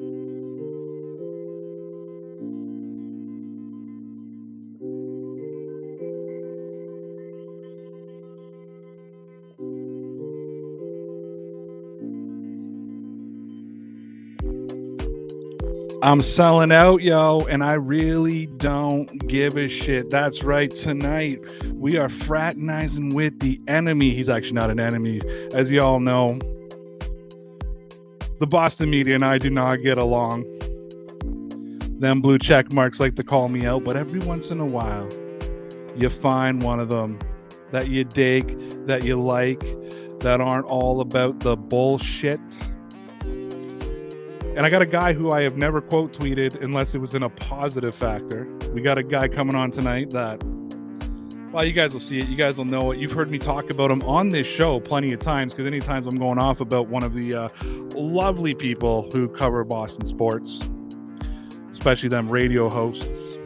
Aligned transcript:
I'm 0.00 0.06
selling 16.22 16.70
out, 16.70 17.02
yo, 17.02 17.40
and 17.50 17.64
I 17.64 17.72
really 17.72 18.46
don't 18.46 19.26
give 19.26 19.56
a 19.56 19.66
shit. 19.66 20.10
That's 20.10 20.44
right. 20.44 20.70
Tonight, 20.70 21.40
we 21.72 21.96
are 21.96 22.08
fraternizing 22.08 23.16
with 23.16 23.40
the 23.40 23.60
enemy. 23.66 24.14
He's 24.14 24.28
actually 24.28 24.52
not 24.52 24.70
an 24.70 24.78
enemy, 24.78 25.20
as 25.52 25.72
you 25.72 25.82
all 25.82 25.98
know. 25.98 26.38
The 28.38 28.46
Boston 28.46 28.90
media 28.90 29.16
and 29.16 29.24
I 29.24 29.38
do 29.38 29.50
not 29.50 29.82
get 29.82 29.98
along. 29.98 30.44
Them 31.98 32.20
blue 32.20 32.38
check 32.38 32.72
marks 32.72 33.00
like 33.00 33.16
to 33.16 33.24
call 33.24 33.48
me 33.48 33.66
out, 33.66 33.82
but 33.82 33.96
every 33.96 34.20
once 34.20 34.52
in 34.52 34.60
a 34.60 34.64
while, 34.64 35.08
you 35.96 36.08
find 36.08 36.62
one 36.62 36.78
of 36.78 36.88
them 36.88 37.18
that 37.72 37.88
you 37.88 38.04
dig, 38.04 38.86
that 38.86 39.02
you 39.02 39.20
like, 39.20 39.60
that 40.20 40.40
aren't 40.40 40.66
all 40.66 41.00
about 41.00 41.40
the 41.40 41.56
bullshit. 41.56 42.38
And 43.22 44.60
I 44.60 44.70
got 44.70 44.82
a 44.82 44.86
guy 44.86 45.12
who 45.12 45.32
I 45.32 45.42
have 45.42 45.56
never 45.56 45.80
quote 45.80 46.12
tweeted 46.12 46.62
unless 46.62 46.94
it 46.94 46.98
was 47.00 47.14
in 47.14 47.24
a 47.24 47.28
positive 47.28 47.94
factor. 47.94 48.46
We 48.72 48.82
got 48.82 48.98
a 48.98 49.02
guy 49.02 49.26
coming 49.26 49.56
on 49.56 49.72
tonight 49.72 50.10
that, 50.10 50.40
well, 51.52 51.64
you 51.64 51.72
guys 51.72 51.92
will 51.92 52.00
see 52.00 52.18
it. 52.18 52.28
You 52.28 52.36
guys 52.36 52.58
will 52.58 52.66
know 52.66 52.90
it. 52.90 52.98
You've 52.98 53.12
heard 53.12 53.30
me 53.30 53.38
talk 53.38 53.70
about 53.70 53.90
him 53.90 54.02
on 54.02 54.28
this 54.28 54.46
show 54.46 54.80
plenty 54.80 55.12
of 55.12 55.20
times 55.20 55.54
because 55.54 55.66
any 55.66 55.80
times 55.80 56.06
I'm 56.06 56.18
going 56.18 56.38
off 56.38 56.60
about 56.60 56.88
one 56.88 57.02
of 57.02 57.14
the 57.14 57.34
uh, 57.34 57.48
lovely 57.94 58.54
people 58.54 59.10
who 59.10 59.28
cover 59.28 59.64
Boston 59.64 60.04
sports, 60.04 60.68
especially 61.72 62.10
them 62.10 62.28
radio 62.28 62.68
hosts. 62.68 63.36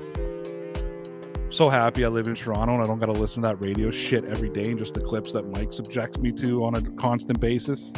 So 1.51 1.69
happy 1.69 2.05
I 2.05 2.09
live 2.09 2.29
in 2.29 2.35
Toronto 2.35 2.75
and 2.75 2.83
I 2.83 2.87
don't 2.87 2.99
got 2.99 3.07
to 3.07 3.13
listen 3.13 3.43
to 3.43 3.49
that 3.49 3.61
radio 3.61 3.91
shit 3.91 4.25
every 4.25 4.49
day 4.49 4.71
and 4.71 4.79
just 4.79 4.95
the 4.95 5.01
clips 5.01 5.33
that 5.33 5.47
Mike 5.51 5.73
subjects 5.73 6.19
me 6.19 6.33
to 6.33 6.65
on 6.65 6.75
a 6.75 6.83
constant 6.93 7.41
basis. 7.41 7.93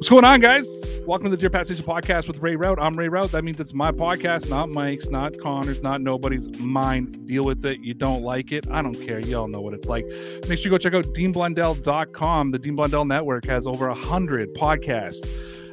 What's 0.00 0.08
going 0.08 0.24
on, 0.24 0.40
guys? 0.40 0.66
Welcome 1.06 1.26
to 1.26 1.30
the 1.32 1.36
Dear 1.36 1.50
Pat 1.50 1.66
podcast 1.66 2.26
with 2.26 2.38
Ray 2.38 2.56
Rout. 2.56 2.78
I'm 2.80 2.94
Ray 2.94 3.10
Rout. 3.10 3.32
That 3.32 3.44
means 3.44 3.60
it's 3.60 3.74
my 3.74 3.92
podcast, 3.92 4.48
not 4.48 4.70
Mike's, 4.70 5.10
not 5.10 5.38
Connor's, 5.38 5.82
not 5.82 6.00
nobody's. 6.00 6.58
Mine. 6.58 7.12
Deal 7.26 7.44
with 7.44 7.62
it. 7.66 7.80
You 7.80 7.92
don't 7.92 8.22
like 8.22 8.50
it. 8.50 8.66
I 8.70 8.80
don't 8.80 8.94
care. 8.94 9.20
You 9.20 9.36
all 9.36 9.46
know 9.46 9.60
what 9.60 9.74
it's 9.74 9.88
like. 9.88 10.06
Make 10.48 10.58
sure 10.58 10.64
you 10.64 10.70
go 10.70 10.78
check 10.78 10.94
out 10.94 11.04
DeanBlundell.com. 11.12 12.50
The 12.50 12.58
Dean 12.58 12.76
Blundell 12.76 13.04
Network 13.04 13.44
has 13.44 13.66
over 13.66 13.88
a 13.88 13.94
hundred 13.94 14.54
podcasts. 14.54 15.28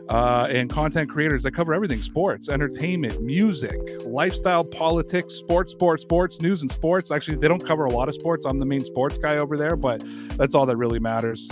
Uh, 0.09 0.47
and 0.51 0.69
content 0.69 1.09
creators 1.09 1.43
that 1.43 1.51
cover 1.51 1.73
everything 1.73 2.01
sports, 2.01 2.47
entertainment, 2.49 3.21
music, 3.21 3.77
lifestyle, 4.05 4.63
politics, 4.63 5.35
sports, 5.35 5.71
sports, 5.71 6.01
sports, 6.01 6.41
news, 6.41 6.61
and 6.61 6.71
sports. 6.71 7.11
Actually, 7.11 7.37
they 7.37 7.47
don't 7.47 7.65
cover 7.65 7.85
a 7.85 7.91
lot 7.91 8.09
of 8.09 8.15
sports. 8.15 8.45
I'm 8.45 8.59
the 8.59 8.65
main 8.65 8.83
sports 8.83 9.17
guy 9.17 9.37
over 9.37 9.55
there, 9.55 9.77
but 9.77 10.03
that's 10.37 10.53
all 10.53 10.65
that 10.65 10.75
really 10.75 10.99
matters. 10.99 11.49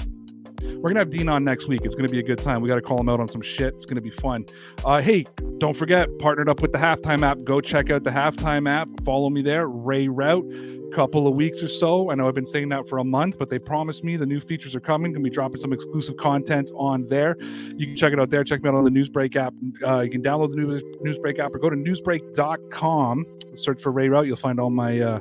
We're 0.85 0.89
gonna 0.89 0.99
have 0.99 1.09
Dean 1.09 1.29
on 1.29 1.43
next 1.43 1.67
week. 1.67 1.81
It's 1.83 1.95
gonna 1.95 2.09
be 2.09 2.19
a 2.19 2.23
good 2.23 2.39
time. 2.39 2.61
We 2.61 2.69
got 2.69 2.75
to 2.75 2.81
call 2.81 2.99
him 2.99 3.09
out 3.09 3.19
on 3.19 3.27
some 3.27 3.41
shit. 3.41 3.73
It's 3.73 3.85
gonna 3.85 4.01
be 4.01 4.09
fun. 4.09 4.45
Uh, 4.83 5.01
hey, 5.01 5.25
don't 5.57 5.75
forget, 5.75 6.09
partnered 6.19 6.49
up 6.49 6.61
with 6.61 6.71
the 6.71 6.77
Halftime 6.77 7.23
app. 7.23 7.43
Go 7.43 7.61
check 7.61 7.89
out 7.89 8.03
the 8.03 8.11
Halftime 8.11 8.69
app. 8.69 8.87
Follow 9.03 9.29
me 9.29 9.41
there, 9.41 9.67
Ray 9.67 10.07
Route. 10.07 10.45
Couple 10.93 11.27
of 11.27 11.35
weeks 11.35 11.61
or 11.61 11.67
so. 11.67 12.09
I 12.09 12.15
know 12.15 12.27
I've 12.27 12.35
been 12.35 12.45
saying 12.45 12.69
that 12.69 12.87
for 12.87 12.99
a 12.99 13.03
month, 13.03 13.37
but 13.37 13.49
they 13.49 13.59
promised 13.59 14.03
me 14.03 14.15
the 14.15 14.25
new 14.25 14.39
features 14.39 14.75
are 14.75 14.79
coming. 14.79 15.11
Gonna 15.11 15.23
be 15.23 15.29
dropping 15.29 15.59
some 15.59 15.73
exclusive 15.73 16.15
content 16.17 16.71
on 16.75 17.07
there. 17.07 17.35
You 17.39 17.87
can 17.87 17.95
check 17.95 18.13
it 18.13 18.19
out 18.19 18.29
there. 18.29 18.43
Check 18.43 18.63
me 18.63 18.69
out 18.69 18.75
on 18.75 18.83
the 18.85 18.91
Newsbreak 18.91 19.35
app. 19.35 19.53
Uh, 19.85 20.01
you 20.01 20.09
can 20.09 20.21
download 20.21 20.51
the 20.51 20.57
News, 20.57 20.83
Newsbreak 21.03 21.39
app 21.39 21.53
or 21.53 21.59
go 21.59 21.69
to 21.69 21.75
newsbreak.com. 21.75 23.25
Search 23.55 23.81
for 23.81 23.91
Ray 23.91 24.09
Route. 24.09 24.27
You'll 24.27 24.37
find 24.37 24.59
all 24.59 24.69
my 24.69 24.99
uh, 24.99 25.19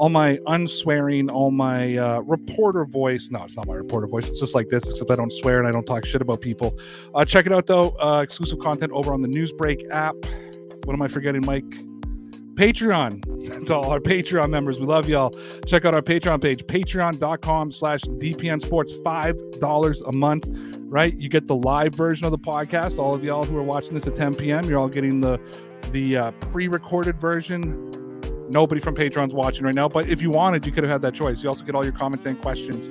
all 0.00 0.08
my 0.08 0.38
unswearing, 0.46 1.28
all 1.28 1.50
my 1.50 1.98
uh, 1.98 2.20
reporter 2.20 2.86
voice. 2.86 3.30
No, 3.30 3.42
it's 3.42 3.58
not 3.58 3.66
my 3.66 3.74
reporter 3.74 4.06
voice. 4.06 4.26
It's 4.28 4.40
just 4.40 4.54
like 4.54 4.70
this, 4.70 4.88
except 4.88 5.10
I 5.10 5.14
don't 5.14 5.30
swear 5.30 5.58
and 5.58 5.68
I 5.68 5.72
don't 5.72 5.84
talk 5.84 6.06
shit 6.06 6.22
about 6.22 6.40
people. 6.40 6.74
Uh, 7.14 7.22
check 7.26 7.44
it 7.44 7.52
out 7.52 7.66
though. 7.66 7.94
Uh, 8.00 8.22
exclusive 8.22 8.60
content 8.60 8.92
over 8.92 9.12
on 9.12 9.20
the 9.20 9.28
Newsbreak 9.28 9.90
app. 9.90 10.14
What 10.84 10.94
am 10.94 11.02
I 11.02 11.08
forgetting, 11.08 11.44
Mike? 11.44 11.70
Patreon 12.54 13.66
to 13.66 13.74
all 13.74 13.90
our 13.90 14.00
Patreon 14.00 14.48
members. 14.48 14.80
We 14.80 14.86
love 14.86 15.06
y'all. 15.06 15.34
Check 15.66 15.84
out 15.84 15.94
our 15.94 16.00
Patreon 16.00 16.40
page, 16.40 16.64
patreon.com 16.64 17.70
slash 17.70 18.00
DPN 18.00 18.62
Sports, 18.62 18.94
$5 18.94 20.08
a 20.08 20.12
month, 20.12 20.48
right? 20.84 21.14
You 21.18 21.28
get 21.28 21.46
the 21.46 21.56
live 21.56 21.94
version 21.94 22.24
of 22.24 22.30
the 22.30 22.38
podcast. 22.38 22.96
All 22.96 23.14
of 23.14 23.22
y'all 23.22 23.44
who 23.44 23.54
are 23.58 23.62
watching 23.62 23.92
this 23.92 24.06
at 24.06 24.16
10 24.16 24.36
p.m., 24.36 24.64
you're 24.64 24.78
all 24.78 24.88
getting 24.88 25.20
the 25.20 25.38
the 25.92 26.16
uh, 26.16 26.30
pre-recorded 26.52 27.20
version 27.20 27.90
nobody 28.50 28.80
from 28.80 28.94
Patreon's 28.94 29.32
watching 29.32 29.64
right 29.64 29.74
now, 29.74 29.88
but 29.88 30.08
if 30.08 30.20
you 30.20 30.30
wanted, 30.30 30.66
you 30.66 30.72
could 30.72 30.84
have 30.84 30.92
had 30.92 31.02
that 31.02 31.14
choice. 31.14 31.42
You 31.42 31.48
also 31.48 31.64
get 31.64 31.74
all 31.74 31.84
your 31.84 31.92
comments 31.92 32.26
and 32.26 32.40
questions 32.40 32.90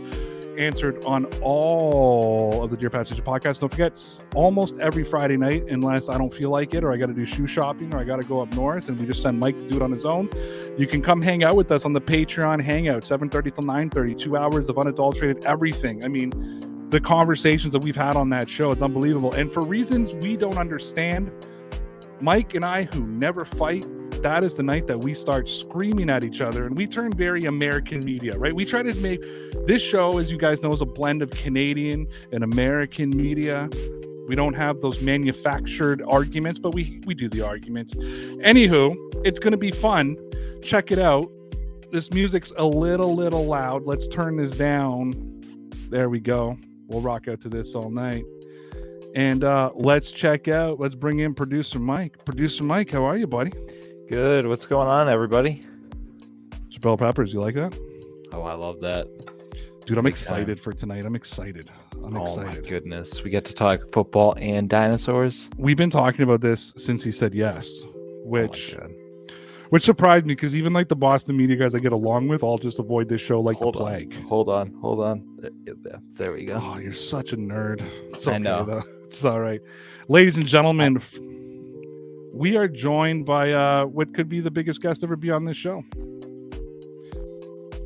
answered 0.58 1.04
on 1.06 1.26
all 1.42 2.64
of 2.64 2.70
the 2.70 2.76
Dear 2.76 2.90
Pat 2.90 3.08
Station 3.08 3.24
podcasts. 3.24 3.60
Don't 3.60 3.70
forget, 3.70 3.98
almost 4.36 4.78
every 4.80 5.06
Friday 5.06 5.38
night, 5.38 5.64
unless 5.70 6.10
I 6.10 6.18
don't 6.18 6.34
feel 6.34 6.50
like 6.50 6.74
it, 6.74 6.84
or 6.84 6.92
I 6.92 6.98
got 6.98 7.08
to 7.08 7.14
do 7.14 7.26
shoe 7.26 7.48
shopping, 7.48 7.94
or 7.94 8.00
I 8.00 8.04
got 8.04 8.22
to 8.22 8.28
go 8.28 8.42
up 8.42 8.54
north, 8.54 8.90
and 8.90 9.00
we 9.00 9.06
just 9.06 9.22
send 9.22 9.40
Mike 9.40 9.58
to 9.58 9.68
do 9.68 9.78
it 9.78 9.82
on 9.82 9.92
his 9.92 10.06
own. 10.06 10.30
You 10.78 10.86
can 10.86 11.02
come 11.02 11.22
hang 11.22 11.44
out 11.44 11.56
with 11.56 11.72
us 11.72 11.86
on 11.86 11.94
the 11.94 12.02
Patreon 12.02 12.62
Hangout, 12.62 13.04
7:30 13.04 13.56
till 13.56 13.64
9:30, 13.64 14.18
two 14.18 14.36
hours 14.36 14.70
of 14.70 14.78
unadulterated 14.78 15.46
everything. 15.46 16.04
I 16.04 16.10
mean, 16.10 16.88
the 16.90 17.00
conversations 17.00 17.72
that 17.74 17.84
we've 17.84 17.96
had 17.96 18.16
on 18.16 18.30
that 18.30 18.50
show, 18.50 18.72
it's 18.72 18.82
unbelievable. 18.82 19.32
And 19.34 19.52
for 19.52 19.62
reasons 19.62 20.14
we 20.16 20.36
don't 20.36 20.58
understand, 20.58 21.32
Mike 22.20 22.56
and 22.56 22.66
I, 22.66 22.84
who 22.84 23.06
never 23.06 23.46
fight, 23.46 23.86
that 24.24 24.44
is 24.44 24.56
the 24.56 24.64
night 24.64 24.88
that 24.88 25.00
we 25.00 25.14
start 25.14 25.50
screaming 25.50 26.10
at 26.10 26.24
each 26.24 26.42
other 26.42 26.66
and 26.66 26.76
we 26.76 26.88
turn 26.88 27.12
very 27.12 27.46
American 27.46 28.04
media, 28.04 28.38
right? 28.38 28.56
We 28.56 28.66
try 28.66 28.84
to 28.84 28.94
make 28.96 29.22
this 29.66 29.82
show, 29.82 30.18
as 30.18 30.32
you 30.32 30.38
guys 30.38 30.62
know, 30.62 30.72
is 30.72 30.82
a 30.82 30.86
blend 30.86 31.22
of 31.22 31.30
Canadian 31.32 32.08
and 32.32 32.44
American 32.44 33.10
media. 33.10 33.70
We 34.28 34.36
don't 34.36 34.56
have 34.56 34.82
those 34.82 35.02
manufactured 35.02 36.04
arguments, 36.08 36.60
but 36.60 36.74
we 36.74 37.02
we 37.06 37.16
do 37.16 37.30
the 37.30 37.42
arguments. 37.42 37.96
Anywho, 37.96 38.96
it's 39.26 39.40
gonna 39.40 39.58
be 39.58 39.72
fun. 39.72 40.16
Check 40.62 40.92
it 40.92 41.00
out. 41.00 41.32
This 41.92 42.12
music's 42.12 42.54
a 42.58 42.66
little 42.66 43.16
little 43.16 43.46
loud. 43.46 43.86
Let's 43.86 44.08
turn 44.08 44.38
this 44.38 44.52
down. 44.52 45.42
There 45.90 46.10
we 46.10 46.20
go. 46.20 46.58
We'll 46.88 47.02
rock 47.02 47.28
out 47.28 47.42
to 47.42 47.50
this 47.50 47.74
all 47.74 47.90
night. 47.90 48.24
And 49.16 49.44
uh, 49.44 49.72
let's 49.74 50.12
check 50.12 50.48
out. 50.48 50.80
Let's 50.80 50.96
bring 50.96 51.20
in 51.20 51.34
producer 51.34 51.80
Mike. 51.80 52.24
Producer 52.26 52.64
Mike, 52.64 52.92
how 52.92 53.04
are 53.06 53.18
you, 53.18 53.26
buddy? 53.26 53.52
Good. 54.10 54.48
What's 54.48 54.66
going 54.66 54.88
on, 54.88 55.08
everybody? 55.10 55.64
Bell 56.82 56.96
peppers, 56.98 57.34
you 57.34 57.42
like 57.42 57.56
that? 57.56 57.78
Oh, 58.32 58.44
I 58.44 58.54
love 58.54 58.80
that. 58.80 59.06
Dude, 59.86 59.98
I'm 59.98 60.06
Big 60.06 60.14
excited 60.14 60.48
time. 60.58 60.64
for 60.64 60.72
tonight. 60.72 61.04
I'm 61.06 61.14
excited. 61.16 61.70
I'm 62.02 62.16
oh 62.16 62.22
excited. 62.22 62.64
my 62.64 62.70
goodness, 62.70 63.22
we 63.22 63.30
get 63.30 63.44
to 63.46 63.54
talk 63.54 63.82
football 63.92 64.34
and 64.38 64.70
dinosaurs. 64.70 65.50
We've 65.58 65.76
been 65.76 65.90
talking 65.90 66.22
about 66.22 66.40
this 66.40 66.74
since 66.78 67.04
he 67.04 67.12
said 67.12 67.34
yes, 67.34 67.70
Oh 67.84 67.90
which 68.24 68.78
God. 68.78 68.94
which 69.72 69.84
surprised 69.84 70.26
me 70.26 70.36
because 70.36 70.56
even 70.56 70.72
like 70.72 70.88
the 70.88 70.96
Boston 70.96 71.36
media 71.36 71.58
guys 71.58 71.76
I 71.76 71.80
get 71.80 71.92
along 71.92 72.30
with 72.30 72.46
I'll 72.46 72.58
just 72.58 72.80
avoid 72.80 73.10
this 73.10 73.20
show 73.20 73.42
like 73.42 73.58
hold 73.58 73.76
the 73.76 73.80
plague. 73.80 74.14
on, 74.16 74.22
hold 74.24 74.48
on, 74.50 74.74
hold 74.80 75.02
on. 75.02 75.38
There, 75.40 75.52
there- 75.84 76.00
there 76.14 76.32
we 76.32 76.46
go. 76.46 76.62
Oh, 76.64 76.78
you're 76.78 76.94
such 76.94 77.34
a 77.34 77.38
nerd. 77.38 77.82
It's 78.14 78.26
I 78.28 78.38
know. 78.38 78.64
though. 78.64 78.84
It's 79.10 79.26
all 79.26 79.40
right. 79.42 79.60
Ladies 80.08 80.38
and 80.38 80.46
gentlemen, 80.46 80.98
f- 80.98 81.18
we 82.40 82.56
are 82.56 82.70
joined 82.70 83.26
by 83.26 83.52
uh 83.52 83.86
what 83.86 84.14
could 84.14 84.30
be 84.30 84.40
the 84.40 84.50
biggest 84.50 84.82
guest 84.82 85.04
ever 85.04 85.18
be 85.18 85.30
on 85.30 85.44
this 85.44 85.58
show. 85.58 85.84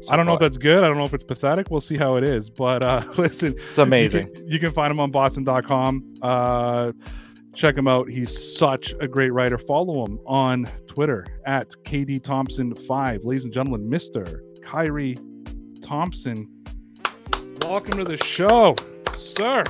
I 0.10 0.16
don't 0.16 0.26
know 0.28 0.34
if 0.34 0.40
that's 0.40 0.58
good. 0.58 0.84
I 0.84 0.88
don't 0.88 0.98
know 0.98 1.06
if 1.06 1.14
it's 1.14 1.24
pathetic. 1.24 1.72
We'll 1.72 1.82
see 1.82 1.98
how 1.98 2.18
it 2.18 2.24
is. 2.24 2.52
But 2.52 2.84
uh 2.84 3.04
listen, 3.18 3.56
It's 3.68 3.80
amazing. 3.80 4.28
You 4.28 4.34
can, 4.34 4.52
you 4.52 4.60
can 4.60 4.72
find 4.72 4.92
him 4.92 5.00
on 5.00 5.10
boston.com. 5.10 6.14
Uh, 6.22 6.92
check 7.56 7.76
him 7.76 7.88
out. 7.88 8.08
He's 8.10 8.56
such 8.58 8.94
a 9.02 9.08
great 9.08 9.32
writer. 9.34 9.58
Follow 9.58 10.06
him 10.06 10.20
on 10.28 10.68
Twitter 10.86 11.26
at 11.48 11.72
KD 11.84 12.22
Thompson5. 12.22 13.26
Ladies 13.26 13.46
and 13.46 13.52
gentlemen, 13.52 13.90
Mr. 13.90 14.40
Khari 14.60 15.18
Thompson. 15.82 16.48
Welcome 17.64 17.98
to 17.98 18.04
the 18.04 18.18
show, 18.18 18.76
sir. 19.16 19.64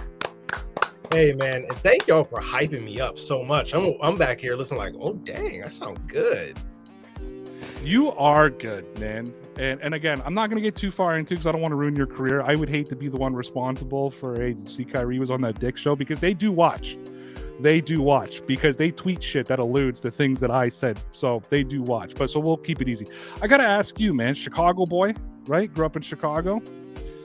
Hey 1.13 1.31
man, 1.31 1.65
and 1.69 1.77
thank 1.77 2.07
y'all 2.07 2.23
for 2.23 2.41
hyping 2.41 2.83
me 2.83 2.99
up 2.99 3.19
so 3.19 3.43
much. 3.43 3.75
I'm 3.75 3.93
I'm 4.01 4.17
back 4.17 4.41
here 4.41 4.55
listening 4.55 4.79
like, 4.79 4.95
oh 4.99 5.13
dang, 5.13 5.63
I 5.63 5.69
sound 5.69 6.07
good. 6.07 6.59
You 7.83 8.13
are 8.13 8.49
good, 8.49 8.99
man. 8.99 9.31
And 9.59 9.79
and 9.83 9.93
again, 9.93 10.23
I'm 10.25 10.33
not 10.33 10.49
to 10.49 10.59
get 10.59 10.75
too 10.75 10.89
far 10.89 11.19
into 11.19 11.35
because 11.35 11.45
I 11.45 11.51
don't 11.51 11.61
want 11.61 11.71
to 11.71 11.75
ruin 11.75 11.95
your 11.95 12.07
career. 12.07 12.41
I 12.41 12.55
would 12.55 12.67
hate 12.67 12.89
to 12.89 12.95
be 12.95 13.09
the 13.09 13.17
one 13.17 13.35
responsible 13.35 14.09
for 14.09 14.41
a 14.41 14.55
see 14.65 14.85
Khari 14.85 15.19
was 15.19 15.29
on 15.29 15.41
that 15.41 15.59
dick 15.59 15.77
show 15.77 15.95
because 15.95 16.19
they 16.19 16.33
do 16.33 16.51
watch. 16.51 16.97
They 17.59 17.79
do 17.79 18.01
watch 18.01 18.43
because 18.47 18.75
they 18.77 18.89
tweet 18.89 19.21
shit 19.21 19.45
that 19.45 19.59
alludes 19.59 19.99
to 19.99 20.09
things 20.09 20.39
that 20.39 20.49
I 20.49 20.69
said. 20.69 20.99
So 21.11 21.43
they 21.51 21.61
do 21.61 21.83
watch. 21.83 22.15
But 22.15 22.31
so 22.31 22.39
we'll 22.39 22.57
keep 22.57 22.81
it 22.81 22.89
easy. 22.89 23.05
I 23.39 23.45
got 23.45 23.57
to 23.57 23.67
ask 23.67 23.99
you, 23.99 24.15
man, 24.15 24.33
Chicago 24.33 24.87
boy, 24.87 25.13
right? 25.45 25.71
Grew 25.71 25.85
up 25.85 25.95
in 25.95 26.01
Chicago. 26.01 26.59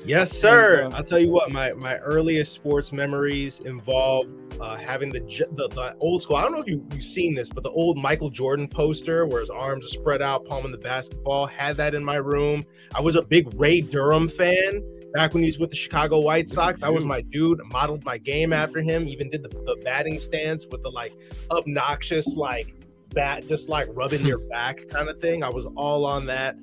Yes, 0.04 0.32
sir. 0.32 0.88
I'll 0.92 1.02
tell 1.02 1.18
you 1.18 1.30
what, 1.30 1.50
my 1.50 1.72
my 1.74 1.98
earliest 1.98 2.52
sports 2.52 2.92
memories 2.92 3.60
involve 3.60 4.26
uh, 4.60 4.76
having 4.76 5.12
the, 5.12 5.20
the, 5.20 5.68
the 5.68 5.96
old 6.00 6.22
school. 6.22 6.36
I 6.36 6.42
don't 6.42 6.52
know 6.52 6.60
if 6.60 6.66
you 6.66 6.84
you've 6.92 7.02
seen 7.02 7.34
this, 7.34 7.48
but 7.50 7.62
the 7.62 7.70
old 7.70 7.98
Michael 7.98 8.30
Jordan 8.30 8.68
poster 8.68 9.26
where 9.26 9.40
his 9.40 9.50
arms 9.50 9.84
are 9.84 9.88
spread 9.88 10.22
out, 10.22 10.46
palming 10.46 10.72
the 10.72 10.78
basketball. 10.78 11.46
Had 11.46 11.76
that 11.76 11.94
in 11.94 12.04
my 12.04 12.16
room. 12.16 12.64
I 12.94 13.00
was 13.00 13.16
a 13.16 13.22
big 13.22 13.52
Ray 13.54 13.80
Durham 13.80 14.28
fan 14.28 14.82
back 15.14 15.34
when 15.34 15.42
he 15.42 15.48
was 15.48 15.58
with 15.58 15.70
the 15.70 15.76
Chicago 15.76 16.20
White 16.20 16.50
Sox. 16.50 16.80
That 16.80 16.92
was 16.92 17.04
my 17.04 17.20
dude. 17.20 17.60
Modeled 17.66 18.04
my 18.04 18.18
game 18.18 18.52
after 18.52 18.80
him. 18.80 19.06
Even 19.08 19.30
did 19.30 19.42
the, 19.42 19.48
the 19.48 19.80
batting 19.84 20.18
stance 20.18 20.66
with 20.70 20.82
the 20.82 20.90
like 20.90 21.12
obnoxious 21.50 22.34
like 22.34 22.74
bat 23.10 23.46
just 23.48 23.68
like 23.68 23.88
rubbing 23.92 24.24
your 24.24 24.38
back 24.38 24.86
kind 24.88 25.08
of 25.08 25.20
thing. 25.20 25.42
I 25.42 25.48
was 25.48 25.66
all 25.76 26.04
on 26.04 26.26
that. 26.26 26.56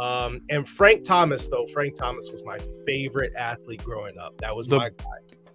Um, 0.00 0.40
and 0.50 0.68
Frank 0.68 1.04
Thomas, 1.04 1.48
though, 1.48 1.66
Frank 1.72 1.94
Thomas 1.94 2.30
was 2.30 2.42
my 2.44 2.58
favorite 2.86 3.32
athlete 3.34 3.82
growing 3.82 4.18
up. 4.18 4.36
That 4.38 4.54
was 4.54 4.66
the, 4.66 4.76
my 4.76 4.90
guy. 4.90 5.04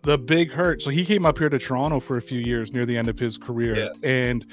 The 0.03 0.17
big 0.17 0.51
hurt. 0.51 0.81
So 0.81 0.89
he 0.89 1.05
came 1.05 1.25
up 1.25 1.37
here 1.37 1.49
to 1.49 1.59
Toronto 1.59 1.99
for 1.99 2.17
a 2.17 2.21
few 2.21 2.39
years 2.39 2.73
near 2.73 2.85
the 2.85 2.97
end 2.97 3.07
of 3.07 3.19
his 3.19 3.37
career. 3.37 3.77
Yeah. 3.77 3.89
And 4.03 4.45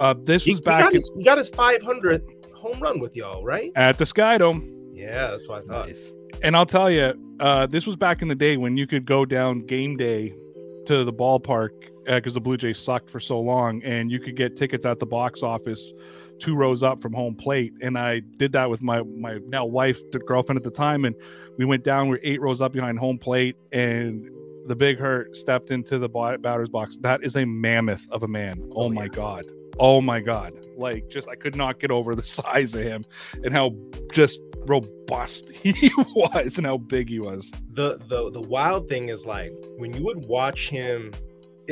uh, 0.00 0.14
this 0.24 0.44
he, 0.44 0.52
was 0.52 0.60
back. 0.60 0.78
He 0.78 0.82
got, 0.82 0.92
his, 0.92 1.12
he 1.16 1.24
got 1.24 1.38
his 1.38 1.50
500th 1.50 2.54
home 2.54 2.80
run 2.80 2.98
with 2.98 3.14
y'all, 3.14 3.44
right? 3.44 3.70
At 3.76 3.98
the 3.98 4.06
Sky 4.06 4.38
Dome. 4.38 4.90
Yeah, 4.92 5.30
that's 5.30 5.48
what 5.48 5.62
I 5.62 5.66
thought. 5.66 5.86
Nice. 5.86 6.12
And 6.42 6.56
I'll 6.56 6.66
tell 6.66 6.90
you, 6.90 7.14
uh, 7.38 7.66
this 7.66 7.86
was 7.86 7.96
back 7.96 8.22
in 8.22 8.28
the 8.28 8.34
day 8.34 8.56
when 8.56 8.76
you 8.76 8.86
could 8.86 9.06
go 9.06 9.24
down 9.24 9.60
game 9.60 9.96
day 9.96 10.34
to 10.86 11.04
the 11.04 11.12
ballpark 11.12 11.70
because 12.04 12.32
uh, 12.32 12.34
the 12.34 12.40
Blue 12.40 12.56
Jays 12.56 12.78
sucked 12.78 13.10
for 13.10 13.20
so 13.20 13.38
long, 13.38 13.82
and 13.84 14.10
you 14.10 14.18
could 14.18 14.36
get 14.36 14.56
tickets 14.56 14.84
at 14.84 14.98
the 14.98 15.06
box 15.06 15.42
office 15.42 15.92
two 16.40 16.54
rows 16.54 16.82
up 16.82 17.00
from 17.02 17.12
home 17.12 17.34
plate. 17.34 17.72
And 17.80 17.98
I 17.98 18.20
did 18.36 18.52
that 18.52 18.70
with 18.70 18.82
my 18.82 19.02
my 19.02 19.38
now 19.46 19.64
wife, 19.64 19.98
the 20.10 20.18
girlfriend 20.18 20.56
at 20.56 20.64
the 20.64 20.70
time, 20.70 21.04
and 21.04 21.14
we 21.58 21.64
went 21.64 21.84
down. 21.84 22.08
We 22.08 22.16
are 22.16 22.20
eight 22.22 22.40
rows 22.40 22.60
up 22.60 22.72
behind 22.72 22.98
home 22.98 23.18
plate, 23.18 23.56
and 23.72 24.28
the 24.66 24.76
big 24.76 24.98
hurt 24.98 25.36
stepped 25.36 25.70
into 25.70 25.98
the 25.98 26.08
batter's 26.08 26.68
box. 26.68 26.96
That 26.98 27.24
is 27.24 27.36
a 27.36 27.44
mammoth 27.44 28.06
of 28.10 28.22
a 28.22 28.28
man. 28.28 28.60
Oh, 28.72 28.84
oh 28.84 28.88
my 28.88 29.04
yeah. 29.04 29.08
god. 29.08 29.44
Oh 29.78 30.00
my 30.00 30.20
god. 30.20 30.52
Like 30.76 31.08
just 31.08 31.28
I 31.28 31.34
could 31.34 31.56
not 31.56 31.80
get 31.80 31.90
over 31.90 32.14
the 32.14 32.22
size 32.38 32.74
of 32.74 32.82
him 32.82 33.04
and 33.44 33.52
how 33.52 33.74
just 34.12 34.40
robust 34.66 35.50
he 35.62 35.90
was 36.14 36.56
and 36.56 36.66
how 36.66 36.78
big 36.78 37.08
he 37.08 37.18
was. 37.18 37.50
The 37.72 37.98
the 38.06 38.30
the 38.30 38.42
wild 38.42 38.88
thing 38.88 39.08
is 39.08 39.24
like 39.26 39.52
when 39.78 39.94
you 39.94 40.04
would 40.04 40.26
watch 40.26 40.68
him 40.68 41.12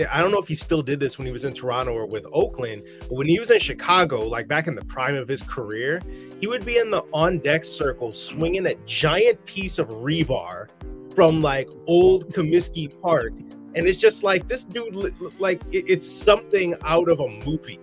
I 0.07 0.21
don't 0.21 0.31
know 0.31 0.39
if 0.39 0.49
he 0.49 0.55
still 0.55 0.83
did 0.83 1.01
this 1.01 1.19
when 1.19 1.27
he 1.27 1.33
was 1.33 1.45
in 1.45 1.53
Toronto 1.53 1.93
or 1.93 2.07
with 2.07 2.27
Oakland, 2.33 2.83
but 3.01 3.13
when 3.13 3.27
he 3.27 3.39
was 3.39 3.51
in 3.51 3.59
Chicago, 3.59 4.21
like 4.21 4.47
back 4.47 4.67
in 4.67 4.75
the 4.75 4.85
prime 4.85 5.17
of 5.17 5.29
his 5.29 5.43
career, 5.43 6.01
he 6.41 6.47
would 6.47 6.65
be 6.65 6.79
in 6.79 6.91
the 6.91 7.03
on 7.13 7.39
deck 7.39 7.65
circle 7.65 8.13
swinging 8.13 8.67
a 8.67 8.75
giant 8.87 9.45
piece 9.45 9.79
of 9.79 9.89
rebar 9.89 10.69
from 11.15 11.43
like 11.43 11.69
old 11.87 12.33
Comiskey 12.33 13.01
Park. 13.03 13.33
And 13.75 13.87
it's 13.87 13.99
just 13.99 14.23
like 14.23 14.49
this 14.49 14.65
dude, 14.65 15.15
like 15.39 15.63
it's 15.73 16.09
something 16.09 16.75
out 16.83 17.09
of 17.09 17.21
a 17.21 17.29
movie. 17.45 17.81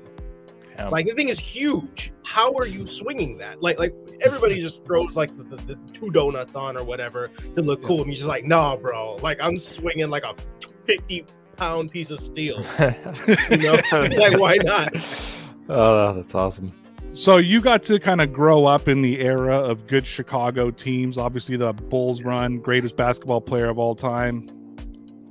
Yeah. 0.77 0.89
Like 0.89 1.05
the 1.05 1.13
thing 1.13 1.29
is 1.29 1.39
huge. 1.39 2.11
How 2.23 2.53
are 2.55 2.65
you 2.65 2.85
swinging 2.85 3.37
that? 3.37 3.61
Like, 3.61 3.79
like 3.79 3.93
everybody 4.21 4.59
just 4.59 4.85
throws 4.85 5.15
like 5.15 5.35
the, 5.37 5.43
the, 5.43 5.75
the 5.75 5.75
two 5.91 6.09
donuts 6.09 6.55
on 6.55 6.77
or 6.77 6.83
whatever 6.83 7.29
to 7.55 7.61
look 7.61 7.83
cool. 7.83 8.01
And 8.01 8.09
he's 8.09 8.19
just 8.19 8.27
like, 8.27 8.43
nah, 8.43 8.75
bro. 8.75 9.15
Like 9.17 9.37
I'm 9.41 9.59
swinging 9.59 10.09
like 10.09 10.23
a 10.23 10.35
50 10.85 11.25
pound 11.57 11.91
piece 11.91 12.11
of 12.11 12.19
steel. 12.19 12.63
you 13.49 13.57
know, 13.57 13.73
like 13.91 14.37
why 14.39 14.57
not? 14.61 14.93
Oh, 15.69 16.13
that's 16.13 16.35
awesome. 16.35 16.71
So 17.13 17.37
you 17.37 17.61
got 17.61 17.83
to 17.85 17.97
kind 17.97 18.19
of 18.19 18.33
grow 18.33 18.65
up 18.65 18.89
in 18.89 19.01
the 19.01 19.21
era 19.21 19.57
of 19.57 19.87
good 19.87 20.05
Chicago 20.05 20.69
teams. 20.69 21.17
Obviously, 21.17 21.55
the 21.55 21.71
Bulls 21.71 22.21
run, 22.21 22.59
greatest 22.59 22.97
basketball 22.97 23.39
player 23.39 23.69
of 23.69 23.79
all 23.79 23.95
time. 23.95 24.49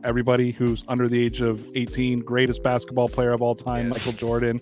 Everybody 0.02 0.50
who's 0.50 0.84
under 0.88 1.08
the 1.08 1.22
age 1.22 1.42
of 1.42 1.70
18, 1.74 2.20
greatest 2.20 2.62
basketball 2.62 3.08
player 3.08 3.32
of 3.32 3.42
all 3.42 3.54
time, 3.54 3.86
yeah. 3.86 3.92
Michael 3.92 4.12
Jordan. 4.12 4.60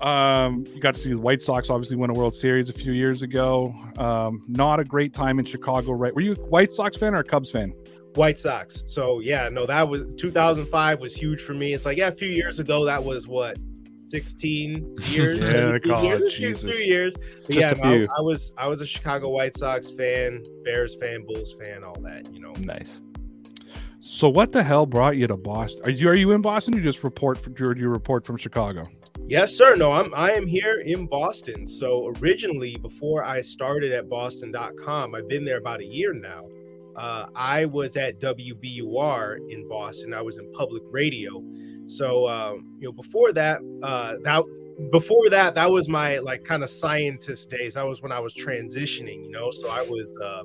Um, 0.00 0.66
you 0.74 0.80
got 0.80 0.94
to 0.94 1.00
see 1.00 1.10
the 1.10 1.18
White 1.18 1.42
Sox 1.42 1.70
obviously 1.70 1.96
win 1.96 2.10
a 2.10 2.14
World 2.14 2.34
Series 2.34 2.68
a 2.68 2.72
few 2.72 2.92
years 2.92 3.22
ago. 3.22 3.74
Um, 3.98 4.42
not 4.48 4.80
a 4.80 4.84
great 4.84 5.14
time 5.14 5.38
in 5.38 5.44
Chicago, 5.44 5.92
right? 5.92 6.14
Were 6.14 6.20
you 6.22 6.32
a 6.32 6.36
White 6.36 6.72
Sox 6.72 6.96
fan 6.96 7.14
or 7.14 7.20
a 7.20 7.24
Cubs 7.24 7.50
fan? 7.50 7.72
White 8.14 8.38
Sox. 8.38 8.82
So 8.86 9.20
yeah, 9.20 9.48
no, 9.48 9.66
that 9.66 9.88
was 9.88 10.08
2005 10.16 11.00
was 11.00 11.14
huge 11.14 11.40
for 11.40 11.54
me. 11.54 11.72
It's 11.72 11.86
like 11.86 11.96
yeah, 11.96 12.08
a 12.08 12.12
few 12.12 12.28
years 12.28 12.58
ago 12.58 12.84
that 12.84 13.02
was 13.02 13.26
what 13.26 13.58
16 14.08 14.96
years, 15.04 15.38
yeah, 15.40 15.78
God, 15.78 16.04
years, 16.04 16.34
Jesus. 16.34 16.76
few 16.76 16.84
years. 16.84 17.14
But 17.46 17.56
yeah, 17.56 17.72
no, 17.82 18.02
I, 18.02 18.18
I, 18.18 18.20
was 18.20 18.52
I 18.58 18.68
was 18.68 18.80
a 18.80 18.86
Chicago 18.86 19.30
White 19.30 19.56
Sox 19.56 19.90
fan, 19.90 20.44
Bears 20.64 20.96
fan, 20.96 21.24
Bulls 21.26 21.54
fan, 21.54 21.82
all 21.82 22.00
that. 22.02 22.32
You 22.32 22.40
know, 22.40 22.52
nice. 22.60 23.00
So 24.00 24.28
what 24.28 24.52
the 24.52 24.62
hell 24.62 24.84
brought 24.84 25.16
you 25.16 25.26
to 25.28 25.36
Boston? 25.36 25.86
Are 25.86 25.90
you 25.90 26.08
are 26.08 26.14
you 26.14 26.32
in 26.32 26.42
Boston? 26.42 26.74
you 26.74 26.82
just 26.82 27.02
report 27.04 27.38
from 27.38 27.54
or 27.58 27.76
you 27.76 27.88
report 27.88 28.26
from 28.26 28.36
Chicago? 28.36 28.86
Yes, 29.26 29.54
sir. 29.54 29.74
No, 29.76 29.92
I'm 29.92 30.12
I 30.14 30.32
am 30.32 30.46
here 30.46 30.82
in 30.84 31.06
Boston. 31.06 31.66
So 31.66 32.12
originally, 32.18 32.76
before 32.76 33.24
I 33.24 33.40
started 33.40 33.92
at 33.92 34.08
Boston.com, 34.08 35.14
I've 35.14 35.28
been 35.28 35.44
there 35.44 35.58
about 35.58 35.80
a 35.80 35.86
year 35.86 36.12
now 36.12 36.42
uh, 36.96 37.26
I 37.34 37.64
was 37.64 37.96
at 37.96 38.20
WBUR 38.20 39.50
in 39.50 39.68
Boston. 39.68 40.12
I 40.14 40.22
was 40.22 40.36
in 40.36 40.52
public 40.52 40.82
radio. 40.90 41.42
So 41.86 42.28
um, 42.28 42.76
you 42.78 42.88
know, 42.88 42.92
before 42.92 43.32
that, 43.32 43.60
uh, 43.82 44.16
that 44.22 44.44
before 44.90 45.28
that, 45.30 45.54
that 45.54 45.70
was 45.70 45.88
my 45.88 46.18
like 46.18 46.44
kind 46.44 46.62
of 46.62 46.70
scientist 46.70 47.50
days. 47.50 47.74
That 47.74 47.86
was 47.86 48.02
when 48.02 48.12
I 48.12 48.20
was 48.20 48.34
transitioning. 48.34 49.24
You 49.24 49.30
know, 49.30 49.50
so 49.50 49.68
I 49.68 49.82
was, 49.82 50.12
uh, 50.20 50.42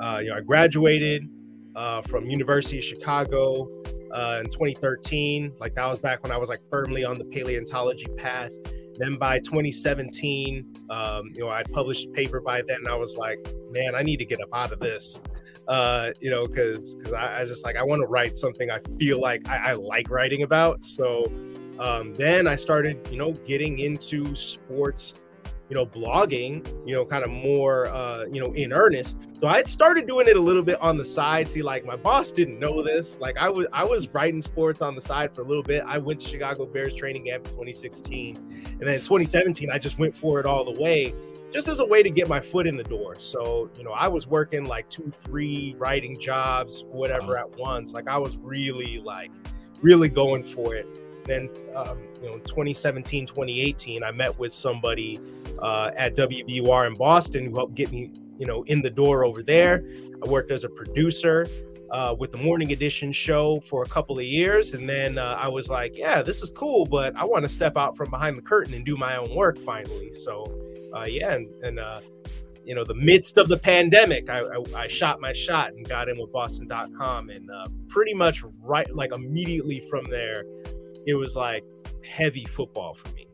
uh, 0.00 0.18
you 0.18 0.30
know, 0.30 0.36
I 0.36 0.40
graduated 0.40 1.28
uh, 1.74 2.02
from 2.02 2.26
University 2.26 2.78
of 2.78 2.84
Chicago 2.84 3.68
uh, 4.12 4.40
in 4.40 4.50
2013. 4.50 5.54
Like 5.58 5.74
that 5.74 5.86
was 5.86 5.98
back 5.98 6.22
when 6.22 6.32
I 6.32 6.36
was 6.36 6.48
like 6.48 6.60
firmly 6.70 7.04
on 7.04 7.18
the 7.18 7.24
paleontology 7.24 8.06
path. 8.16 8.50
Then 8.96 9.16
by 9.16 9.38
2017, 9.38 10.86
um, 10.90 11.32
you 11.34 11.40
know, 11.40 11.48
I 11.48 11.62
published 11.62 12.08
a 12.08 12.10
paper 12.10 12.40
by 12.40 12.62
then. 12.66 12.78
I 12.88 12.94
was 12.94 13.16
like, 13.16 13.38
man, 13.70 13.94
I 13.94 14.02
need 14.02 14.18
to 14.18 14.26
get 14.26 14.40
up 14.40 14.50
out 14.52 14.72
of 14.72 14.80
this 14.80 15.20
uh, 15.68 16.10
you 16.20 16.30
know, 16.30 16.46
because 16.46 16.94
because 16.96 17.12
I, 17.12 17.40
I, 17.40 17.44
just 17.44 17.64
like 17.64 17.76
I 17.76 17.82
want 17.82 18.00
to 18.00 18.06
write 18.06 18.36
something 18.36 18.70
I 18.70 18.78
feel 18.98 19.20
like 19.20 19.48
I, 19.48 19.70
I 19.70 19.72
like 19.74 20.10
writing 20.10 20.42
about. 20.42 20.84
So 20.84 21.24
um, 21.78 22.14
then 22.14 22.46
I 22.46 22.56
started, 22.56 23.08
you 23.10 23.16
know, 23.16 23.32
getting 23.32 23.78
into 23.78 24.34
sports, 24.34 25.20
you 25.72 25.78
know, 25.78 25.86
blogging, 25.86 26.62
you 26.86 26.94
know, 26.94 27.02
kind 27.02 27.24
of 27.24 27.30
more, 27.30 27.86
uh, 27.86 28.26
you 28.30 28.38
know, 28.38 28.52
in 28.52 28.74
earnest. 28.74 29.16
So 29.40 29.46
I 29.46 29.56
had 29.56 29.66
started 29.66 30.06
doing 30.06 30.28
it 30.28 30.36
a 30.36 30.40
little 30.40 30.62
bit 30.62 30.78
on 30.82 30.98
the 30.98 31.04
side. 31.04 31.48
See, 31.48 31.62
like 31.62 31.86
my 31.86 31.96
boss 31.96 32.30
didn't 32.30 32.60
know 32.60 32.82
this. 32.82 33.18
Like 33.18 33.38
I 33.38 33.48
was, 33.48 33.66
I 33.72 33.82
was 33.82 34.06
writing 34.10 34.42
sports 34.42 34.82
on 34.82 34.94
the 34.94 35.00
side 35.00 35.34
for 35.34 35.40
a 35.40 35.44
little 35.46 35.62
bit. 35.62 35.82
I 35.86 35.96
went 35.96 36.20
to 36.20 36.28
Chicago 36.28 36.66
Bears 36.66 36.94
training 36.94 37.24
camp 37.24 37.46
in 37.46 37.52
2016, 37.52 38.36
and 38.36 38.82
then 38.82 38.98
2017 38.98 39.70
I 39.70 39.78
just 39.78 39.98
went 39.98 40.14
for 40.14 40.38
it 40.40 40.44
all 40.44 40.70
the 40.70 40.78
way 40.78 41.14
just 41.54 41.68
as 41.68 41.80
a 41.80 41.86
way 41.86 42.02
to 42.02 42.10
get 42.10 42.28
my 42.28 42.38
foot 42.38 42.66
in 42.66 42.76
the 42.76 42.84
door. 42.84 43.14
So, 43.18 43.70
you 43.78 43.84
know, 43.84 43.92
I 43.92 44.08
was 44.08 44.26
working 44.26 44.66
like 44.66 44.90
two, 44.90 45.10
three 45.20 45.74
writing 45.78 46.20
jobs, 46.20 46.84
whatever 46.90 47.38
at 47.38 47.48
once. 47.56 47.94
Like 47.94 48.08
I 48.08 48.18
was 48.18 48.36
really 48.36 49.00
like 49.02 49.30
really 49.80 50.10
going 50.10 50.44
for 50.44 50.74
it. 50.74 50.86
Then, 51.24 51.50
um, 51.74 51.98
you 52.22 52.28
know, 52.28 52.38
2017, 52.38 53.26
2018, 53.26 54.02
I 54.02 54.10
met 54.10 54.38
with 54.38 54.52
somebody 54.52 55.20
uh, 55.58 55.90
at 55.96 56.16
WBUR 56.16 56.86
in 56.86 56.94
Boston 56.94 57.46
who 57.46 57.54
helped 57.54 57.74
get 57.74 57.92
me, 57.92 58.10
you 58.38 58.46
know, 58.46 58.62
in 58.64 58.82
the 58.82 58.90
door 58.90 59.24
over 59.24 59.42
there. 59.42 59.84
I 60.24 60.28
worked 60.28 60.50
as 60.50 60.64
a 60.64 60.68
producer. 60.68 61.46
Uh, 61.90 62.16
with 62.18 62.32
the 62.32 62.38
morning 62.38 62.72
edition 62.72 63.12
show 63.12 63.60
for 63.68 63.82
a 63.82 63.86
couple 63.86 64.18
of 64.18 64.24
years. 64.24 64.72
And 64.72 64.88
then 64.88 65.18
uh, 65.18 65.36
I 65.38 65.46
was 65.46 65.68
like, 65.68 65.94
yeah, 65.94 66.22
this 66.22 66.40
is 66.40 66.50
cool, 66.50 66.86
but 66.86 67.14
I 67.16 67.24
want 67.26 67.42
to 67.42 67.50
step 67.50 67.76
out 67.76 67.98
from 67.98 68.08
behind 68.08 68.38
the 68.38 68.40
curtain 68.40 68.72
and 68.72 68.82
do 68.82 68.96
my 68.96 69.18
own 69.18 69.34
work 69.34 69.58
finally. 69.58 70.10
So 70.10 70.46
uh, 70.94 71.04
yeah, 71.06 71.34
and, 71.34 71.48
and 71.62 71.78
uh, 71.78 72.00
you 72.64 72.74
know, 72.74 72.84
the 72.84 72.94
midst 72.94 73.38
of 73.38 73.48
the 73.48 73.56
pandemic, 73.56 74.30
I, 74.30 74.40
I, 74.40 74.82
I, 74.82 74.88
shot 74.88 75.20
my 75.20 75.32
shot 75.32 75.72
and 75.72 75.88
got 75.88 76.08
in 76.08 76.18
with 76.18 76.32
Boston.com, 76.32 77.30
and 77.30 77.50
uh, 77.50 77.66
pretty 77.88 78.14
much 78.14 78.44
right, 78.60 78.92
like 78.94 79.12
immediately 79.12 79.80
from 79.90 80.04
there, 80.10 80.44
it 81.06 81.14
was 81.14 81.36
like 81.36 81.64
heavy 82.04 82.44
football 82.44 82.94
for 82.94 83.08
me. 83.14 83.26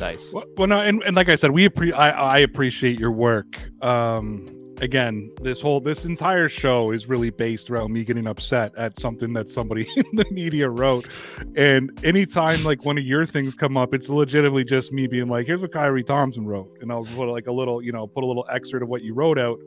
Nice. 0.00 0.32
Well, 0.32 0.44
well 0.56 0.68
no, 0.68 0.80
and, 0.80 1.02
and 1.04 1.16
like 1.16 1.28
I 1.28 1.36
said, 1.36 1.52
we 1.52 1.68
appre- 1.68 1.94
I, 1.94 2.10
I 2.10 2.38
appreciate 2.38 2.98
your 2.98 3.12
work. 3.12 3.60
Um, 3.82 4.46
again, 4.80 5.30
this 5.40 5.60
whole 5.60 5.80
this 5.80 6.04
entire 6.04 6.48
show 6.48 6.90
is 6.90 7.08
really 7.08 7.30
based 7.30 7.70
around 7.70 7.92
me 7.92 8.04
getting 8.04 8.26
upset 8.26 8.74
at 8.76 8.98
something 8.98 9.32
that 9.34 9.48
somebody 9.48 9.86
in 9.96 10.04
the 10.12 10.26
media 10.30 10.68
wrote. 10.68 11.08
And 11.56 11.90
anytime 12.04 12.64
like 12.64 12.84
one 12.84 12.98
of 12.98 13.04
your 13.04 13.26
things 13.26 13.54
come 13.54 13.76
up, 13.76 13.94
it's 13.94 14.08
legitimately 14.08 14.64
just 14.64 14.92
me 14.92 15.06
being 15.06 15.28
like, 15.28 15.46
"Here's 15.46 15.60
what 15.60 15.70
Khari 15.70 16.04
Thompson 16.04 16.46
wrote," 16.46 16.76
and 16.80 16.90
I'll 16.90 17.04
put 17.04 17.28
like 17.28 17.46
a 17.46 17.52
little, 17.52 17.82
you 17.82 17.92
know, 17.92 18.06
put 18.06 18.24
a 18.24 18.26
little 18.26 18.46
excerpt 18.50 18.82
of 18.82 18.88
what 18.88 19.02
you 19.02 19.14
wrote 19.14 19.38
out 19.38 19.58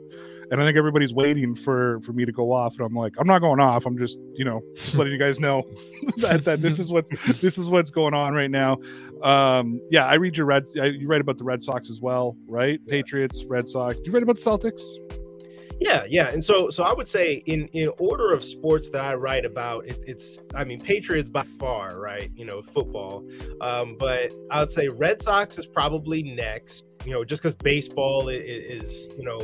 and 0.52 0.62
I 0.62 0.66
think 0.66 0.78
everybody's 0.78 1.14
waiting 1.14 1.56
for 1.56 2.00
for 2.02 2.14
me 2.14 2.26
to 2.26 2.32
go 2.32 2.52
off, 2.52 2.78
and 2.78 2.86
I'm 2.86 2.94
like, 2.94 3.14
I'm 3.18 3.28
not 3.28 3.40
going 3.40 3.60
off. 3.60 3.86
I'm 3.86 3.98
just, 3.98 4.18
you 4.34 4.46
know, 4.46 4.62
just 4.76 4.98
letting 4.98 5.14
you 5.14 5.20
guys 5.20 5.40
know 5.40 5.64
that, 6.18 6.46
that 6.46 6.62
this 6.62 6.80
is 6.80 6.90
what's 6.92 7.10
this 7.42 7.58
is 7.58 7.70
what's 7.70 7.90
going 7.90 8.14
on 8.14 8.34
right 8.34 8.52
now. 8.52 8.78
Um, 9.24 9.82
yeah, 9.90 10.06
I 10.06 10.16
read 10.16 10.38
your 10.38 10.46
Red. 10.46 10.66
You 10.74 11.08
write 11.08 11.22
about 11.22 11.38
the 11.38 11.44
Red 11.44 11.62
Sox 11.62 11.90
as 11.90 12.00
well, 12.02 12.38
right? 12.48 12.80
Yeah. 12.86 12.92
Patriots, 12.92 13.44
Red 13.46 13.68
Sox. 13.68 13.96
Do 13.96 14.04
you 14.06 14.12
write 14.12 14.24
about 14.24 14.38
the 14.38 14.42
Celtics? 14.42 14.82
Yeah, 15.80 16.06
yeah, 16.10 16.30
and 16.30 16.44
so 16.44 16.72
so 16.72 16.84
I 16.84 16.94
would 16.94 17.08
say 17.08 17.44
in 17.46 17.68
in 17.68 17.92
order 18.00 18.34
of 18.34 18.44
sports 18.44 18.90
that 18.92 19.06
I 19.06 19.14
write 19.14 19.46
about, 19.46 19.86
it, 19.86 20.00
it's 20.08 20.40
I 20.56 20.64
mean 20.64 20.82
Patriots 20.82 21.30
by 21.30 21.44
far, 21.60 22.00
right? 22.00 22.32
You 22.36 22.46
know, 22.46 22.64
football, 22.64 23.28
um, 23.62 23.96
but 24.00 24.34
I 24.50 24.62
would 24.62 24.72
say 24.72 24.88
Red 24.88 25.22
Sox 25.22 25.60
is 25.60 25.68
probably 25.68 26.24
next. 26.24 26.86
You 27.06 27.14
know, 27.14 27.24
just 27.24 27.44
because 27.44 27.54
baseball 27.56 28.28
is, 28.30 28.42
is 28.44 29.10
you 29.18 29.24
know 29.24 29.40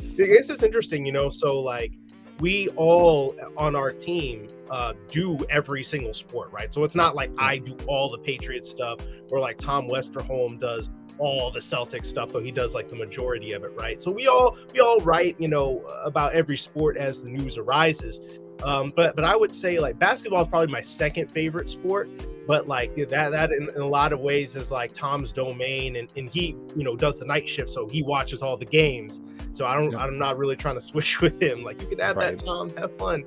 I 0.00 0.26
guess 0.26 0.48
it's 0.48 0.62
interesting, 0.62 1.04
you 1.04 1.12
know. 1.12 1.28
So 1.28 1.60
like 1.60 1.92
we 2.40 2.68
all 2.70 3.34
on 3.56 3.74
our 3.74 3.90
team 3.90 4.48
uh, 4.70 4.94
do 5.08 5.38
every 5.50 5.82
single 5.82 6.14
sport, 6.14 6.50
right? 6.52 6.72
So 6.72 6.84
it's 6.84 6.94
not 6.96 7.14
like 7.14 7.30
I 7.38 7.58
do 7.58 7.76
all 7.86 8.10
the 8.10 8.18
Patriots 8.18 8.70
stuff 8.70 9.00
or 9.30 9.40
like 9.40 9.58
Tom 9.58 9.88
Westerholm 9.88 10.58
does 10.58 10.90
all 11.18 11.50
the 11.50 11.62
Celtic 11.62 12.04
stuff, 12.04 12.32
though 12.32 12.40
he 12.40 12.52
does 12.52 12.74
like 12.74 12.88
the 12.88 12.96
majority 12.96 13.52
of 13.52 13.64
it, 13.64 13.72
right? 13.76 14.02
So 14.02 14.10
we 14.10 14.26
all 14.26 14.56
we 14.72 14.80
all 14.80 14.98
write, 15.00 15.40
you 15.40 15.48
know, 15.48 15.80
about 16.04 16.32
every 16.32 16.56
sport 16.56 16.96
as 16.96 17.22
the 17.22 17.30
news 17.30 17.58
arises. 17.58 18.20
Um, 18.64 18.92
but 18.94 19.16
but 19.16 19.24
I 19.24 19.36
would 19.36 19.54
say 19.54 19.78
like 19.78 19.98
basketball 19.98 20.42
is 20.42 20.48
probably 20.48 20.72
my 20.72 20.82
second 20.82 21.30
favorite 21.30 21.68
sport. 21.68 22.08
But 22.46 22.68
like 22.68 22.94
that 22.94 23.30
that 23.30 23.50
in, 23.50 23.68
in, 23.74 23.80
a 23.80 23.86
lot 23.86 24.12
of 24.12 24.20
ways 24.20 24.54
is 24.54 24.70
like 24.70 24.92
Tom's 24.92 25.32
domain, 25.32 25.96
and, 25.96 26.12
and 26.16 26.30
he 26.30 26.56
you 26.76 26.84
know 26.84 26.94
does 26.94 27.18
the 27.18 27.24
night 27.24 27.48
shift, 27.48 27.68
so 27.68 27.88
he 27.88 28.02
watches 28.02 28.40
all 28.40 28.56
the 28.56 28.66
games. 28.66 29.20
So 29.52 29.66
I 29.66 29.74
don't 29.74 29.92
yeah. 29.92 29.98
I'm 29.98 30.16
not 30.18 30.38
really 30.38 30.56
trying 30.56 30.76
to 30.76 30.80
switch 30.80 31.20
with 31.22 31.42
him. 31.42 31.64
Like 31.64 31.80
you 31.82 31.88
can 31.88 32.00
add 32.00 32.16
right. 32.16 32.36
that 32.36 32.44
Tom, 32.44 32.70
have 32.76 32.96
fun. 32.98 33.24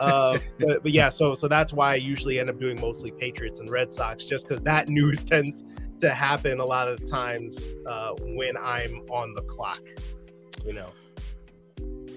Uh, 0.00 0.38
but, 0.58 0.82
but 0.82 0.92
yeah, 0.92 1.10
so 1.10 1.34
so 1.34 1.46
that's 1.46 1.72
why 1.72 1.92
I 1.92 1.96
usually 1.96 2.40
end 2.40 2.48
up 2.48 2.58
doing 2.58 2.80
mostly 2.80 3.10
Patriots 3.10 3.60
and 3.60 3.70
Red 3.70 3.92
Sox, 3.92 4.24
just 4.24 4.48
because 4.48 4.62
that 4.64 4.88
news 4.88 5.24
tends 5.24 5.62
to 6.00 6.10
happen 6.10 6.58
a 6.58 6.64
lot 6.64 6.88
of 6.88 7.04
times 7.08 7.72
uh, 7.86 8.12
when 8.20 8.56
I'm 8.56 9.02
on 9.10 9.34
the 9.34 9.42
clock. 9.42 9.82
You 10.64 10.72
know 10.72 10.90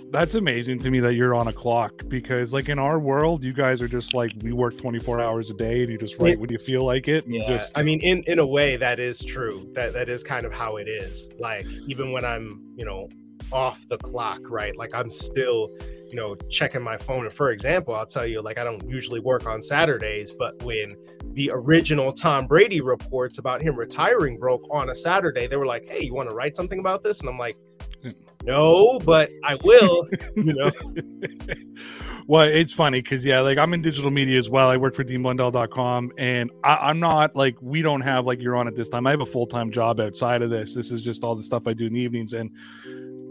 that's 0.09 0.35
amazing 0.35 0.79
to 0.79 0.89
me 0.89 0.99
that 0.99 1.15
you're 1.15 1.35
on 1.35 1.47
a 1.47 1.53
clock 1.53 2.03
because 2.07 2.53
like 2.53 2.69
in 2.69 2.79
our 2.79 2.99
world 2.99 3.43
you 3.43 3.51
guys 3.51 3.81
are 3.81 3.87
just 3.87 4.13
like 4.13 4.31
we 4.41 4.53
work 4.53 4.77
24 4.77 5.19
hours 5.19 5.49
a 5.49 5.53
day 5.53 5.81
and 5.83 5.91
you 5.91 5.97
just 5.97 6.17
write 6.19 6.39
when 6.39 6.49
you 6.49 6.57
feel 6.57 6.83
like 6.83 7.07
it 7.07 7.25
yeah. 7.27 7.45
just... 7.47 7.77
i 7.77 7.83
mean 7.83 7.99
in 8.01 8.23
in 8.23 8.39
a 8.39 8.45
way 8.45 8.75
that 8.77 8.99
is 8.99 9.23
true. 9.23 9.69
That 9.73 9.93
that 9.93 10.09
is 10.09 10.23
kind 10.23 10.45
of 10.45 10.53
how 10.53 10.77
it 10.77 10.87
is. 10.87 11.29
Like 11.39 11.65
even 11.87 12.11
when 12.11 12.23
i'm 12.23 12.63
you 12.75 12.85
know 12.85 13.09
off 13.51 13.87
the 13.87 13.97
clock 13.97 14.41
right? 14.45 14.75
Like 14.77 14.95
i'm 14.95 15.09
still 15.09 15.69
you 16.09 16.15
know 16.15 16.35
checking 16.49 16.81
my 16.81 16.97
phone. 16.97 17.25
And 17.25 17.33
for 17.33 17.51
example 17.51 17.93
i'll 17.93 18.05
tell 18.05 18.25
you 18.25 18.41
like 18.41 18.57
i 18.57 18.63
don't 18.63 18.87
usually 18.87 19.19
work 19.19 19.45
on 19.45 19.61
saturdays 19.61 20.31
but 20.31 20.61
when 20.63 20.95
the 21.33 21.51
original 21.53 22.13
tom 22.13 22.47
brady 22.47 22.79
reports 22.79 23.37
about 23.37 23.61
him 23.61 23.75
retiring 23.75 24.37
broke 24.37 24.65
on 24.71 24.89
a 24.89 24.95
saturday 24.95 25.47
they 25.47 25.57
were 25.57 25.65
like 25.65 25.85
hey 25.87 26.03
you 26.03 26.13
want 26.13 26.29
to 26.29 26.35
write 26.35 26.55
something 26.55 26.79
about 26.79 27.03
this? 27.03 27.19
And 27.19 27.29
i'm 27.29 27.37
like 27.37 27.57
no, 28.47 28.97
but 28.99 29.29
I 29.43 29.57
will, 29.63 30.07
you 30.35 30.53
know. 30.53 30.71
well, 32.27 32.47
it's 32.47 32.73
funny 32.73 33.01
because 33.01 33.25
yeah, 33.25 33.41
like 33.41 33.57
I'm 33.57 33.73
in 33.73 33.81
digital 33.81 34.09
media 34.09 34.39
as 34.39 34.49
well. 34.49 34.69
I 34.69 34.77
work 34.77 34.95
for 34.95 35.03
deanblundell.com 35.03 36.13
and 36.17 36.49
I, 36.63 36.89
am 36.89 36.99
not 36.99 37.35
like 37.35 37.57
we 37.61 37.81
don't 37.81 38.01
have 38.01 38.25
like 38.25 38.41
you're 38.41 38.55
on 38.55 38.67
at 38.67 38.75
this 38.75 38.87
time. 38.87 39.05
I 39.05 39.11
have 39.11 39.19
a 39.19 39.25
full-time 39.25 39.69
job 39.69 39.99
outside 39.99 40.41
of 40.41 40.49
this. 40.49 40.73
This 40.73 40.91
is 40.91 41.01
just 41.01 41.25
all 41.25 41.35
the 41.35 41.43
stuff 41.43 41.67
I 41.67 41.73
do 41.73 41.87
in 41.87 41.93
the 41.93 41.99
evenings 41.99 42.31
and 42.31 42.49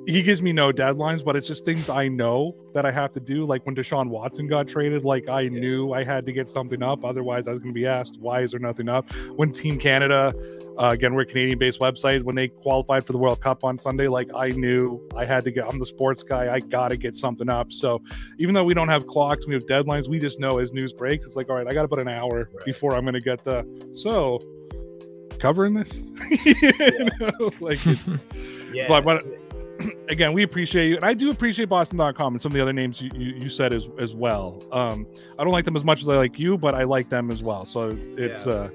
he 0.07 0.23
gives 0.23 0.41
me 0.41 0.53
no 0.53 0.71
deadlines, 0.71 1.25
but 1.25 1.35
it's 1.35 1.49
just 1.49 1.65
things 1.65 1.89
I 1.89 2.07
know 2.07 2.55
that 2.75 2.87
I 2.87 2.93
have 2.93 3.13
to 3.13 3.21
do. 3.21 3.45
Like 3.45 3.67
when 3.67 3.75
Deshaun 3.75 4.09
Watson 4.09 4.47
got 4.47 4.69
traded, 4.69 5.05
like 5.05 5.29
I 5.29 5.43
yeah. 5.43 5.59
knew 5.59 5.93
I 5.93 6.05
had 6.05 6.25
to 6.27 6.33
get 6.33 6.49
something 6.49 6.81
up. 6.81 7.05
Otherwise, 7.05 7.49
I 7.49 7.51
was 7.51 7.59
going 7.59 7.75
to 7.75 7.79
be 7.79 7.87
asked, 7.87 8.17
why 8.21 8.43
is 8.43 8.53
there 8.53 8.61
nothing 8.61 8.89
up? 8.89 9.13
When 9.35 9.53
Team 9.53 9.79
Canada, 9.79 10.33
uh, 10.79 10.91
again, 10.91 11.15
we're 11.15 11.23
a 11.23 11.27
Canadian 11.27 11.59
based 11.59 11.81
website, 11.81 12.23
when 12.23 12.37
they 12.37 12.47
qualified 12.49 13.05
for 13.05 13.13
the 13.13 13.19
World 13.19 13.41
Cup 13.41 13.65
on 13.65 13.79
Sunday, 13.79 14.07
like 14.07 14.31
I 14.33 14.51
knew 14.51 15.07
I 15.17 15.25
had 15.25 15.43
to 15.45 15.51
get, 15.51 15.67
I'm 15.67 15.81
the 15.81 15.87
sports 15.87 16.23
guy, 16.23 16.55
I 16.55 16.61
got 16.61 16.91
to 16.91 16.97
get 16.97 17.17
something 17.17 17.49
up. 17.49 17.73
So 17.73 18.01
even 18.39 18.55
though 18.55 18.65
we 18.65 18.75
don't 18.75 18.89
have 18.89 19.09
clocks, 19.09 19.45
we 19.45 19.55
have 19.55 19.67
deadlines, 19.67 20.09
we 20.09 20.21
just 20.21 20.39
know 20.39 20.61
as 20.61 20.73
news 20.73 20.93
breaks, 20.93 21.27
it's 21.27 21.35
like, 21.35 21.51
all 21.51 21.57
right, 21.57 21.67
I 21.67 21.75
got 21.75 21.85
about 21.85 22.01
an 22.01 22.09
hour 22.09 22.49
right. 22.53 22.65
before 22.65 22.95
I'm 22.95 23.03
going 23.03 23.15
to 23.15 23.21
get 23.21 23.45
the. 23.45 23.67
So 23.93 24.39
covering 25.41 25.75
this, 25.75 25.93
you 26.45 27.09
know, 27.21 27.51
like 27.59 27.85
it's, 27.87 28.09
yeah. 28.73 28.87
But, 28.89 29.05
but 29.05 29.25
again, 30.09 30.33
we 30.33 30.43
appreciate 30.43 30.89
you, 30.89 30.97
and 30.97 31.05
I 31.05 31.15
do 31.15 31.31
appreciate 31.31 31.69
Boston.com 31.69 32.35
and 32.35 32.41
some 32.41 32.51
of 32.51 32.55
the 32.55 32.63
other 32.63 32.73
names 32.73 33.01
you, 33.01 33.11
you, 33.15 33.35
you, 33.35 33.49
said 33.49 33.73
as 33.73 33.89
as 33.99 34.15
well. 34.15 34.63
Um, 34.73 35.07
I 35.39 35.45
don't 35.45 35.53
like 35.53 35.65
them 35.65 35.77
as 35.77 35.85
much 35.85 36.03
as 36.03 36.09
I 36.09 36.17
like 36.17 36.39
you, 36.39 36.57
but 36.57 36.75
I 36.75 36.85
like 36.85 37.09
them 37.09 37.31
as 37.31 37.43
well. 37.43 37.65
So 37.65 37.97
it's. 38.17 38.47
Yeah. 38.47 38.53
uh 38.53 38.71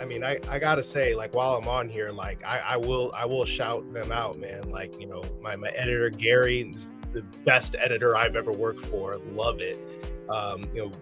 I 0.00 0.04
mean, 0.04 0.22
I, 0.22 0.38
I 0.48 0.58
gotta 0.58 0.82
say, 0.82 1.14
like 1.14 1.34
while 1.34 1.54
I'm 1.54 1.66
on 1.68 1.88
here, 1.88 2.12
like 2.12 2.44
I, 2.46 2.58
I 2.58 2.76
will 2.76 3.12
I 3.16 3.24
will 3.24 3.44
shout 3.44 3.92
them 3.92 4.12
out, 4.12 4.38
man. 4.38 4.70
Like 4.70 5.00
you 5.00 5.06
know, 5.06 5.22
my 5.42 5.56
my 5.56 5.68
editor 5.70 6.10
Gary 6.10 6.62
is 6.62 6.92
the 7.12 7.22
best 7.44 7.74
editor 7.78 8.16
I've 8.16 8.36
ever 8.36 8.52
worked 8.52 8.84
for. 8.86 9.16
Love 9.32 9.60
it. 9.60 9.78
Um, 10.28 10.68
you 10.74 10.84
know, 10.84 10.92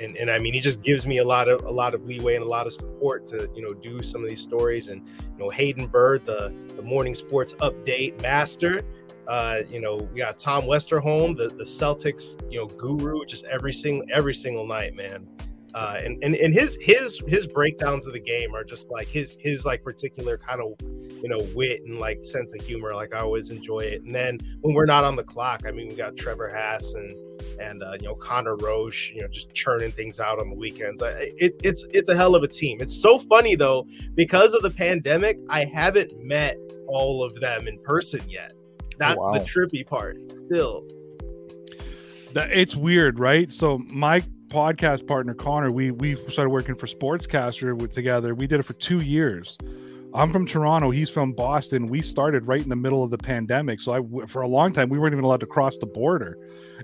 and, 0.00 0.16
and 0.16 0.30
I 0.30 0.38
mean, 0.38 0.54
he 0.54 0.60
just 0.60 0.82
gives 0.82 1.06
me 1.06 1.18
a 1.18 1.24
lot 1.24 1.48
of 1.48 1.64
a 1.64 1.70
lot 1.70 1.94
of 1.94 2.04
leeway 2.04 2.34
and 2.34 2.44
a 2.44 2.48
lot 2.48 2.66
of 2.66 2.72
support 2.72 3.24
to 3.26 3.48
you 3.54 3.62
know 3.62 3.72
do 3.72 4.02
some 4.02 4.22
of 4.22 4.28
these 4.28 4.40
stories. 4.40 4.88
And 4.88 5.06
you 5.06 5.38
know, 5.38 5.50
Hayden 5.50 5.86
Bird, 5.86 6.24
the 6.24 6.54
the 6.76 6.82
morning 6.82 7.14
sports 7.14 7.54
update 7.54 8.20
master. 8.22 8.82
Uh, 9.26 9.62
you 9.70 9.80
know, 9.80 9.96
we 10.12 10.18
got 10.18 10.38
Tom 10.38 10.64
Westerholm, 10.64 11.36
the 11.36 11.48
the 11.48 11.64
Celtics, 11.64 12.40
you 12.52 12.58
know, 12.58 12.66
guru, 12.66 13.24
just 13.24 13.44
every 13.46 13.72
single 13.72 14.06
every 14.12 14.34
single 14.34 14.66
night, 14.66 14.94
man. 14.94 15.28
Uh, 15.74 16.00
and, 16.04 16.22
and 16.22 16.36
and 16.36 16.54
his 16.54 16.78
his 16.80 17.20
his 17.26 17.48
breakdowns 17.48 18.06
of 18.06 18.12
the 18.12 18.20
game 18.20 18.54
are 18.54 18.62
just 18.62 18.88
like 18.90 19.08
his 19.08 19.36
his 19.40 19.64
like 19.64 19.82
particular 19.82 20.38
kind 20.38 20.60
of 20.60 20.74
you 20.80 21.28
know 21.28 21.40
wit 21.54 21.82
and 21.84 21.98
like 21.98 22.24
sense 22.24 22.54
of 22.54 22.64
humor. 22.64 22.94
Like 22.94 23.12
I 23.12 23.20
always 23.20 23.50
enjoy 23.50 23.80
it. 23.80 24.02
And 24.04 24.14
then 24.14 24.38
when 24.60 24.74
we're 24.74 24.84
not 24.84 25.02
on 25.02 25.16
the 25.16 25.24
clock, 25.24 25.62
I 25.66 25.72
mean, 25.72 25.88
we 25.88 25.94
got 25.94 26.16
Trevor 26.16 26.48
Hass 26.48 26.94
and 26.94 27.33
and 27.60 27.82
uh, 27.82 27.92
you 28.00 28.08
know 28.08 28.14
Conor 28.14 28.56
Roche, 28.56 29.12
you 29.12 29.22
know, 29.22 29.28
just 29.28 29.52
churning 29.52 29.90
things 29.90 30.20
out 30.20 30.38
on 30.38 30.48
the 30.48 30.54
weekends. 30.54 31.02
It, 31.02 31.54
it's 31.62 31.84
it's 31.90 32.08
a 32.08 32.16
hell 32.16 32.34
of 32.34 32.42
a 32.42 32.48
team. 32.48 32.80
It's 32.80 32.94
so 32.94 33.18
funny 33.18 33.54
though 33.54 33.86
because 34.14 34.54
of 34.54 34.62
the 34.62 34.70
pandemic, 34.70 35.38
I 35.50 35.64
haven't 35.64 36.12
met 36.18 36.56
all 36.88 37.22
of 37.22 37.40
them 37.40 37.68
in 37.68 37.78
person 37.80 38.20
yet. 38.28 38.52
That's 38.98 39.22
oh, 39.22 39.28
wow. 39.28 39.32
the 39.32 39.40
trippy 39.40 39.86
part. 39.86 40.16
Still, 40.30 40.84
that 42.32 42.50
it's 42.52 42.76
weird, 42.76 43.18
right? 43.18 43.50
So 43.50 43.78
my 43.88 44.20
podcast 44.48 45.06
partner 45.06 45.34
Connor, 45.34 45.72
we 45.72 45.90
we 45.90 46.16
started 46.28 46.50
working 46.50 46.74
for 46.74 46.86
Sportscaster 46.86 47.76
with 47.76 47.92
together. 47.92 48.34
We 48.34 48.46
did 48.46 48.60
it 48.60 48.64
for 48.64 48.74
two 48.74 48.98
years 48.98 49.58
I'm 50.14 50.30
from 50.30 50.46
Toronto. 50.46 50.90
He's 50.90 51.10
from 51.10 51.32
Boston. 51.32 51.88
We 51.88 52.00
started 52.00 52.46
right 52.46 52.62
in 52.62 52.68
the 52.68 52.76
middle 52.76 53.02
of 53.02 53.10
the 53.10 53.18
pandemic. 53.18 53.80
So 53.80 53.92
I, 53.92 54.26
for 54.26 54.42
a 54.42 54.48
long 54.48 54.72
time, 54.72 54.88
we 54.88 54.96
weren't 54.96 55.12
even 55.12 55.24
allowed 55.24 55.40
to 55.40 55.46
cross 55.46 55.76
the 55.76 55.86
border. 55.86 56.38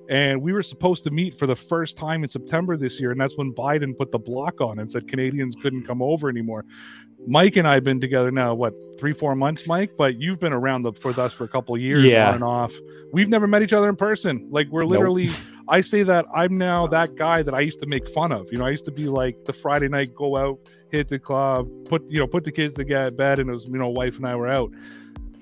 And 0.09 0.42
we 0.42 0.52
were 0.52 0.62
supposed 0.62 1.04
to 1.04 1.11
meet 1.11 1.38
for 1.38 1.47
the 1.47 1.56
first 1.56 1.97
time 1.97 2.23
in 2.23 2.28
September 2.28 2.76
this 2.76 3.00
year. 3.00 3.11
And 3.11 3.20
that's 3.20 3.37
when 3.37 3.52
Biden 3.52 3.97
put 3.97 4.12
the 4.12 4.18
block 4.18 4.61
on 4.61 4.78
and 4.78 4.90
said 4.90 5.09
Canadians 5.09 5.56
couldn't 5.62 5.87
come 5.87 6.02
over 6.02 6.28
anymore. 6.28 6.64
Mike 7.26 7.56
and 7.56 7.68
I 7.68 7.75
have 7.75 7.85
been 7.85 8.00
together 8.00 8.30
now, 8.30 8.54
what, 8.54 8.73
three, 8.99 9.12
four 9.12 9.35
months, 9.35 9.66
Mike? 9.66 9.92
But 9.97 10.20
you've 10.20 10.40
been 10.40 10.52
around 10.52 10.82
the, 10.82 10.92
for 10.92 11.18
us 11.20 11.32
for 11.32 11.44
a 11.44 11.49
couple 11.49 11.75
of 11.75 11.80
years 11.82 12.04
yeah. 12.04 12.28
on 12.28 12.35
and 12.37 12.44
off. 12.44 12.73
We've 13.12 13.28
never 13.28 13.47
met 13.47 13.62
each 13.62 13.73
other 13.73 13.88
in 13.88 13.97
person. 13.97 14.49
Like, 14.50 14.68
we're 14.70 14.87
literally, 14.87 15.26
nope. 15.26 15.37
I 15.68 15.80
say 15.80 16.02
that 16.04 16.26
I'm 16.35 16.56
now 16.56 16.87
that 16.87 17.16
guy 17.16 17.42
that 17.42 17.54
I 17.54 17.61
used 17.61 17.80
to 17.80 17.87
make 17.87 18.09
fun 18.09 18.32
of. 18.32 18.50
You 18.50 18.59
know, 18.59 18.66
I 18.66 18.70
used 18.70 18.87
to 18.87 18.92
be 18.92 19.04
like 19.04 19.44
the 19.44 19.52
Friday 19.52 19.88
night 19.88 20.14
go 20.14 20.37
out 20.37 20.59
hit 20.90 21.09
the 21.09 21.18
club, 21.18 21.68
put 21.87 22.02
you 22.09 22.18
know, 22.18 22.26
put 22.26 22.44
the 22.44 22.52
kids 22.52 22.75
to 22.75 22.85
get 22.85 23.16
bed, 23.16 23.38
and 23.38 23.49
it 23.49 23.52
was 23.52 23.66
you 23.66 23.78
know, 23.78 23.88
wife 23.88 24.16
and 24.16 24.26
I 24.26 24.35
were 24.37 24.49
out. 24.49 24.70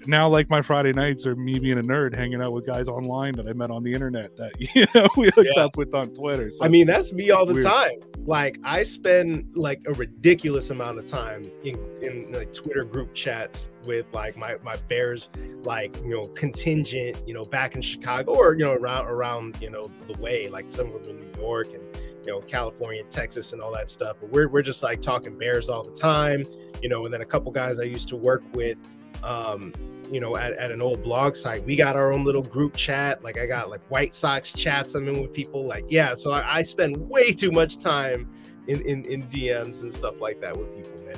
Now, 0.06 0.28
like 0.28 0.48
my 0.48 0.62
Friday 0.62 0.92
nights 0.92 1.26
are 1.26 1.36
me 1.36 1.58
being 1.58 1.78
a 1.78 1.82
nerd, 1.82 2.14
hanging 2.14 2.42
out 2.42 2.52
with 2.52 2.66
guys 2.66 2.88
online 2.88 3.34
that 3.36 3.46
I 3.46 3.52
met 3.52 3.70
on 3.70 3.82
the 3.82 3.92
internet 3.92 4.36
that 4.36 4.52
you 4.74 4.86
know 4.94 5.06
we 5.16 5.30
hooked 5.34 5.50
yeah. 5.56 5.64
up 5.64 5.76
with 5.76 5.94
on 5.94 6.14
Twitter. 6.14 6.50
So 6.50 6.64
I 6.64 6.68
mean, 6.68 6.86
that's 6.86 7.12
me 7.12 7.30
all 7.30 7.46
the 7.46 7.54
weird. 7.54 7.66
time. 7.66 8.00
Like 8.26 8.58
I 8.62 8.82
spend 8.82 9.56
like 9.56 9.80
a 9.86 9.92
ridiculous 9.94 10.70
amount 10.70 10.98
of 10.98 11.06
time 11.06 11.50
in 11.64 11.78
in 12.02 12.32
like 12.32 12.52
Twitter 12.52 12.84
group 12.84 13.14
chats 13.14 13.70
with 13.84 14.06
like 14.12 14.36
my 14.36 14.56
my 14.62 14.76
Bears 14.88 15.30
like 15.62 15.96
you 16.04 16.10
know 16.10 16.26
contingent 16.28 17.22
you 17.26 17.34
know 17.34 17.44
back 17.44 17.74
in 17.74 17.82
Chicago 17.82 18.34
or 18.34 18.54
you 18.54 18.64
know 18.64 18.74
around 18.74 19.06
around 19.06 19.58
you 19.62 19.70
know 19.70 19.90
the 20.06 20.18
way 20.20 20.48
like 20.48 20.68
some 20.68 20.92
of 20.92 21.04
them 21.04 21.18
in 21.18 21.32
New 21.32 21.40
York 21.40 21.68
and 21.72 21.82
you 22.26 22.34
know, 22.34 22.40
California, 22.42 23.02
Texas, 23.04 23.54
and 23.54 23.62
all 23.62 23.72
that 23.72 23.88
stuff. 23.88 24.16
But 24.20 24.30
we're, 24.30 24.48
we're 24.48 24.62
just 24.62 24.82
like 24.82 25.00
talking 25.00 25.38
Bears 25.38 25.70
all 25.70 25.82
the 25.82 25.94
time, 25.94 26.44
you 26.82 26.88
know. 26.90 27.04
And 27.06 27.14
then 27.14 27.22
a 27.22 27.24
couple 27.26 27.50
guys 27.52 27.80
I 27.80 27.84
used 27.84 28.08
to 28.10 28.16
work 28.16 28.42
with 28.52 28.76
um, 29.22 29.72
you 30.10 30.20
know, 30.20 30.36
at, 30.36 30.52
at 30.52 30.70
an 30.70 30.80
old 30.80 31.02
blog 31.02 31.36
site. 31.36 31.64
We 31.64 31.76
got 31.76 31.96
our 31.96 32.12
own 32.12 32.24
little 32.24 32.42
group 32.42 32.76
chat. 32.76 33.22
Like 33.22 33.38
I 33.38 33.46
got 33.46 33.70
like 33.70 33.80
White 33.90 34.14
Sox 34.14 34.52
chats 34.52 34.94
I'm 34.94 35.08
in 35.08 35.20
with 35.20 35.32
people. 35.32 35.66
Like, 35.66 35.84
yeah, 35.88 36.14
so 36.14 36.30
I, 36.30 36.58
I 36.58 36.62
spend 36.62 36.96
way 37.10 37.32
too 37.32 37.50
much 37.50 37.78
time 37.78 38.30
in, 38.66 38.80
in, 38.82 39.04
in 39.04 39.22
DMs 39.24 39.82
and 39.82 39.92
stuff 39.92 40.20
like 40.20 40.40
that 40.40 40.56
with 40.56 40.74
people, 40.74 40.98
man. 41.04 41.16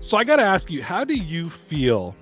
So 0.00 0.16
I 0.16 0.24
got 0.24 0.36
to 0.36 0.42
ask 0.42 0.70
you, 0.70 0.82
how 0.82 1.04
do 1.04 1.14
you 1.14 1.50
feel 1.50 2.14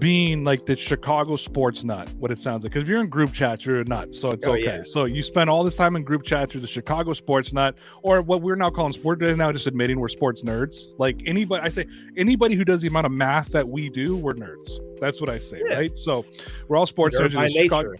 being 0.00 0.42
like 0.42 0.66
the 0.66 0.74
Chicago 0.76 1.36
sports 1.36 1.84
nut? 1.84 2.10
What 2.18 2.30
it 2.32 2.38
sounds 2.38 2.64
like, 2.64 2.72
because 2.72 2.82
if 2.82 2.88
you're 2.88 3.00
in 3.00 3.08
group 3.08 3.32
chats, 3.32 3.64
you're 3.64 3.80
a 3.80 3.84
nut, 3.84 4.14
so 4.14 4.30
it's 4.30 4.44
Oh, 4.46 4.52
okay. 4.52 4.64
yeah. 4.64 4.82
So 4.82 5.04
you 5.04 5.22
spend 5.22 5.48
all 5.50 5.62
this 5.62 5.76
time 5.76 5.94
in 5.94 6.02
group 6.02 6.22
chats, 6.24 6.54
you're 6.54 6.60
the 6.60 6.66
Chicago 6.66 7.12
sports 7.12 7.52
nut, 7.52 7.76
or 8.02 8.22
what 8.22 8.42
we're 8.42 8.56
now 8.56 8.70
calling 8.70 8.92
sport. 8.92 9.20
Now 9.20 9.52
just 9.52 9.66
admitting 9.66 10.00
we're 10.00 10.08
sports 10.08 10.42
nerds. 10.42 10.86
Like 10.98 11.20
anybody, 11.26 11.62
I 11.64 11.68
say 11.68 11.86
anybody 12.16 12.54
who 12.56 12.64
does 12.64 12.80
the 12.82 12.88
amount 12.88 13.06
of 13.06 13.12
math 13.12 13.50
that 13.52 13.68
we 13.68 13.90
do, 13.90 14.16
we're 14.16 14.34
nerds. 14.34 14.70
That's 15.00 15.20
what 15.20 15.30
I 15.30 15.38
say, 15.38 15.60
Yeah. 15.68 15.76
right? 15.76 15.96
So 15.96 16.24
we're 16.68 16.76
all 16.76 16.86
sports 16.86 17.18
nerds. 17.20 17.48
Chicago-. 17.50 17.94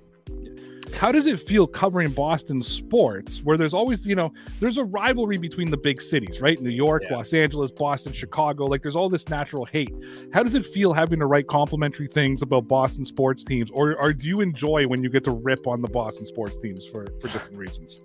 How 0.94 1.12
does 1.12 1.26
it 1.26 1.40
feel 1.40 1.66
covering 1.66 2.10
Boston 2.10 2.62
sports 2.62 3.42
where 3.42 3.56
there's 3.56 3.74
always, 3.74 4.06
you 4.06 4.14
know, 4.14 4.32
there's 4.60 4.78
a 4.78 4.84
rivalry 4.84 5.38
between 5.38 5.70
the 5.70 5.76
big 5.76 6.00
cities, 6.00 6.40
right? 6.40 6.60
New 6.60 6.70
York, 6.70 7.02
Yeah. 7.08 7.16
Los 7.16 7.32
Angeles, 7.32 7.70
Boston, 7.70 8.12
Chicago. 8.12 8.66
Like 8.66 8.82
there's 8.82 8.96
all 8.96 9.08
this 9.08 9.28
natural 9.28 9.64
hate. 9.64 9.94
How 10.32 10.42
does 10.42 10.54
it 10.54 10.64
feel 10.64 10.92
having 10.92 11.18
to 11.20 11.26
write 11.26 11.46
complimentary 11.46 12.08
things 12.08 12.42
about 12.42 12.68
Boston 12.68 13.04
sports 13.04 13.44
teams? 13.44 13.70
Or, 13.70 13.96
or 13.96 14.12
do 14.12 14.26
you 14.26 14.40
enjoy 14.40 14.86
when 14.86 15.02
you 15.02 15.10
get 15.10 15.24
to 15.24 15.32
rip 15.32 15.66
on 15.66 15.82
the 15.82 15.88
Boston 15.88 16.26
sports 16.26 16.60
teams 16.60 16.86
for, 16.86 17.06
for 17.20 17.28
different 17.28 17.56
reasons? 17.56 18.02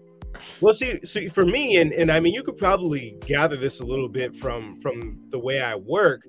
Well, 0.62 0.74
see, 0.74 1.00
see, 1.06 1.28
for 1.28 1.46
me, 1.46 1.78
and 1.78 1.94
and 1.94 2.12
I 2.12 2.20
mean, 2.20 2.34
you 2.34 2.44
could 2.44 2.58
probably 2.58 3.18
gather 3.26 3.56
this 3.56 3.80
a 3.80 3.86
little 3.86 4.10
bit 4.10 4.36
from 4.36 4.78
from 4.82 5.18
the 5.30 5.40
way 5.40 5.62
I 5.62 5.76
work. 5.76 6.26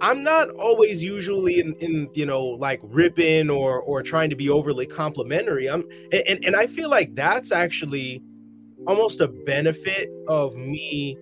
I'm 0.00 0.22
not 0.22 0.50
always 0.50 1.02
usually 1.02 1.60
in, 1.60 1.74
in 1.74 2.08
you 2.14 2.26
know 2.26 2.44
like 2.44 2.80
ripping 2.82 3.50
or 3.50 3.80
or 3.80 4.02
trying 4.02 4.30
to 4.30 4.36
be 4.36 4.48
overly 4.48 4.86
complimentary. 4.86 5.68
I'm 5.68 5.84
and, 6.12 6.44
and 6.44 6.56
I 6.56 6.66
feel 6.66 6.90
like 6.90 7.14
that's 7.14 7.52
actually 7.52 8.22
almost 8.86 9.20
a 9.20 9.28
benefit 9.28 10.10
of 10.28 10.54
me 10.54 11.16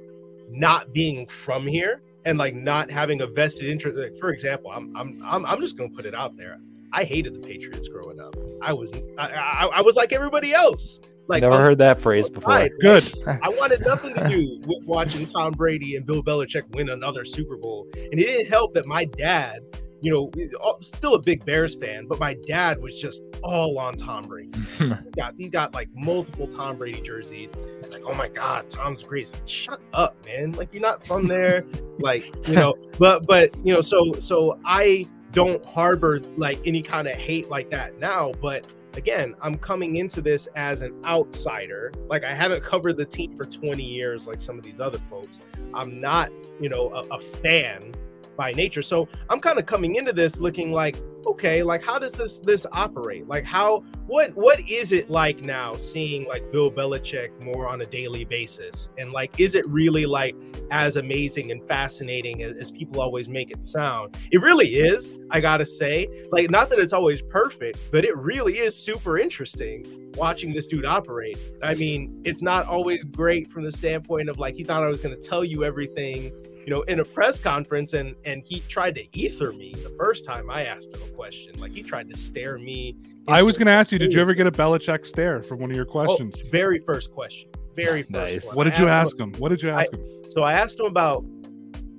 not 0.49 0.93
being 0.93 1.27
from 1.27 1.67
here 1.67 2.03
and 2.25 2.39
like 2.39 2.55
not 2.55 2.91
having 2.91 3.23
a 3.23 3.27
vested 3.27 3.67
interest. 3.67 3.99
Like, 3.99 4.19
for 4.19 4.31
example, 4.31 4.71
I'm 4.71 4.95
I'm 4.97 5.23
I'm 5.25 5.47
I'm 5.47 5.61
just 5.61 5.79
gonna 5.79 5.91
put 5.91 6.07
it 6.07 6.15
out 6.15 6.37
there. 6.37 6.59
I 6.93 7.05
hated 7.05 7.35
the 7.35 7.41
Patriots 7.41 7.89
growing 7.89 8.21
up. 8.21 8.37
I 8.63 8.73
was 8.73 8.93
I, 9.19 9.29
I, 9.29 9.67
I 9.77 9.81
was 9.81 9.97
like 9.97 10.13
everybody 10.13 10.53
else. 10.53 11.01
Like 11.29 11.43
Never 11.43 11.59
heard 11.59 11.79
that 11.79 12.01
phrase 12.01 12.29
before. 12.29 12.53
outside. 12.53 12.73
Good. 12.81 13.13
I 13.43 13.49
wanted 13.49 13.85
nothing 13.85 14.15
to 14.15 14.29
do 14.29 14.61
with 14.67 14.85
watching 14.85 15.27
Tom 15.27 15.53
Brady 15.53 15.97
and 15.97 16.07
Bill 16.07 16.23
Belichick 16.23 16.69
win 16.75 16.91
another 16.91 17.25
Super 17.25 17.57
Bowl. 17.57 17.87
And 17.95 18.15
it 18.15 18.25
didn't 18.25 18.49
help 18.49 18.75
that 18.75 18.87
my 18.87 19.07
dad, 19.07 19.61
you 20.03 20.13
know, 20.13 20.31
uh, 20.65 20.75
still 20.81 21.15
a 21.15 21.21
big 21.21 21.45
Bears 21.45 21.75
fan, 21.75 22.07
but 22.07 22.21
my 22.21 22.37
dad 22.47 22.81
was 22.81 23.01
just 23.01 23.23
all 23.43 23.79
on 23.79 23.97
Tom 23.97 24.25
Brady. 24.27 24.53
he 24.79 25.11
got 25.17 25.35
he 25.37 25.49
got 25.49 25.75
like 25.75 25.89
multiple 25.95 26.47
Tom 26.47 26.77
Brady 26.77 27.01
jerseys. 27.01 27.51
It's 27.79 27.91
like, 27.91 28.03
oh 28.07 28.15
my 28.15 28.29
God, 28.29 28.71
Tom's 28.71 29.03
great. 29.03 29.33
Like, 29.33 29.49
Shut 29.49 29.81
up, 29.93 30.25
man. 30.27 30.53
Like 30.53 30.73
you're 30.73 30.83
not 30.83 31.05
from 31.05 31.27
there. 31.27 31.65
like, 31.99 32.25
you 32.47 32.55
know, 32.55 32.77
but 32.99 33.27
but 33.27 33.55
you 33.67 33.75
know, 33.75 33.81
so 33.81 34.13
so 34.13 34.61
I 34.65 35.07
don't 35.33 35.65
harbor 35.67 36.21
like 36.37 36.61
any 36.65 36.83
kind 36.83 37.09
of 37.09 37.15
hate 37.15 37.51
like 37.51 37.71
that 37.71 37.99
now, 37.99 38.33
but 38.41 38.67
again, 38.97 39.35
I'm 39.41 39.59
coming 39.59 39.97
into 39.97 40.21
this 40.21 40.47
as 40.57 40.83
an 40.83 40.95
outsider. 41.05 41.93
Like 42.09 42.25
I 42.25 42.33
haven't 42.33 42.63
covered 42.63 42.97
the 42.97 43.05
team 43.05 43.37
for 43.37 43.45
20 43.45 43.83
years 43.83 44.27
like 44.27 44.41
some 44.41 44.59
of 44.59 44.65
these 44.65 44.81
other 44.81 44.99
folks. 45.11 45.39
I'm 45.75 46.01
not, 46.01 46.31
you 46.61 46.69
know, 46.69 46.91
a, 46.93 47.01
a 47.15 47.21
fan 47.21 47.95
by 48.37 48.53
nature. 48.53 48.83
So 48.83 49.09
I'm 49.29 49.41
kind 49.41 49.59
of 49.59 49.67
coming 49.67 49.97
into 49.97 50.13
this 50.13 50.41
looking 50.41 50.73
like, 50.73 50.97
okay, 51.27 51.63
like 51.63 51.83
how 51.83 51.99
does 51.99 52.13
this 52.13 52.39
this 52.39 52.67
operate? 52.73 53.27
Like 53.27 53.45
how 53.45 53.81
what 54.07 54.35
what 54.37 54.61
is 54.71 54.93
it 54.93 55.11
like 55.11 55.41
now 55.43 55.75
seeing 55.75 56.27
like 56.29 56.53
Bill 56.53 56.71
Belichick 56.71 57.39
more 57.41 57.69
on 57.69 57.81
a 57.81 57.87
daily 57.87 58.25
basis? 58.25 58.89
And 58.99 59.13
like 59.13 59.41
is 59.41 59.55
it 59.55 59.69
really 59.69 60.07
like 60.07 60.37
as 60.71 60.97
amazing 60.97 61.51
and 61.51 61.67
fascinating 61.67 62.43
as, 62.43 62.57
as 62.59 62.71
people 62.71 63.01
always 63.01 63.29
make 63.29 63.51
it 63.51 63.65
sound? 63.65 64.17
It 64.31 64.41
really 64.41 64.77
is, 64.77 65.19
I 65.31 65.41
gotta 65.41 65.67
say. 65.67 66.09
Like 66.31 66.51
not 66.51 66.71
that 66.71 66.79
it's 66.79 66.93
always 66.93 67.23
perfect, 67.23 67.79
but 67.91 68.05
it 68.05 68.17
really 68.17 68.59
is 68.59 68.77
super 68.77 69.19
interesting 69.19 69.85
watching 70.15 70.53
this 70.55 70.67
dude 70.67 70.87
operate. 70.87 71.39
I 71.63 71.75
mean, 71.75 72.21
it's 72.25 72.43
not 72.43 72.67
always 72.67 73.05
great 73.05 73.51
from 73.51 73.65
the 73.65 73.73
standpoint 73.73 74.29
of 74.29 74.39
like 74.39 74.55
he 74.55 74.63
thought 74.63 74.83
I 74.83 74.89
was 74.89 75.01
gonna 75.01 75.17
tell 75.17 75.45
you 75.45 75.65
everything 75.65 76.33
you 76.67 76.75
know, 76.75 76.83
in 76.83 76.99
a 77.01 77.05
press 77.05 77.39
conference, 77.41 77.95
and 77.95 78.17
and 78.25 78.43
he 78.45 78.61
tried 78.69 78.97
to 78.97 79.17
ether 79.17 79.53
me 79.53 79.73
the 79.75 79.95
first 79.97 80.25
time 80.25 80.51
I 80.51 80.65
asked 80.65 80.93
him 80.93 81.01
a 81.03 81.13
question. 81.15 81.59
Like 81.61 81.73
he 81.73 81.83
tried 81.83 82.11
to 82.11 82.17
stare 82.17 82.59
me. 82.59 82.97
I 83.29 83.43
was 83.43 83.57
going 83.57 83.67
to 83.67 83.73
ask 83.73 83.91
you, 83.91 83.99
did 83.99 84.13
you 84.13 84.21
ever 84.21 84.35
get 84.35 84.47
a 84.47 84.53
Belichick 84.53 85.05
stare 85.07 85.43
from 85.43 85.59
one 85.59 85.71
of 85.71 85.77
your 85.77 85.87
Oh, 85.89 85.91
questions? 85.93 86.43
very 86.43 86.79
first 86.81 87.13
question. 87.13 87.49
Very 87.75 88.03
first 88.03 88.11
Nice. 88.13 88.45
one. 88.47 88.57
what 88.57 88.67
I 88.67 88.71
did 88.71 88.79
you 88.81 88.89
ask 88.89 89.19
him? 89.19 89.33
What 89.39 89.49
did 89.51 89.63
you 89.63 89.71
ask 89.71 89.93
him? 89.93 90.01
him- 90.01 90.31
So 90.31 90.43
I 90.43 90.53
asked 90.55 90.79
him 90.79 90.87
about 90.87 91.25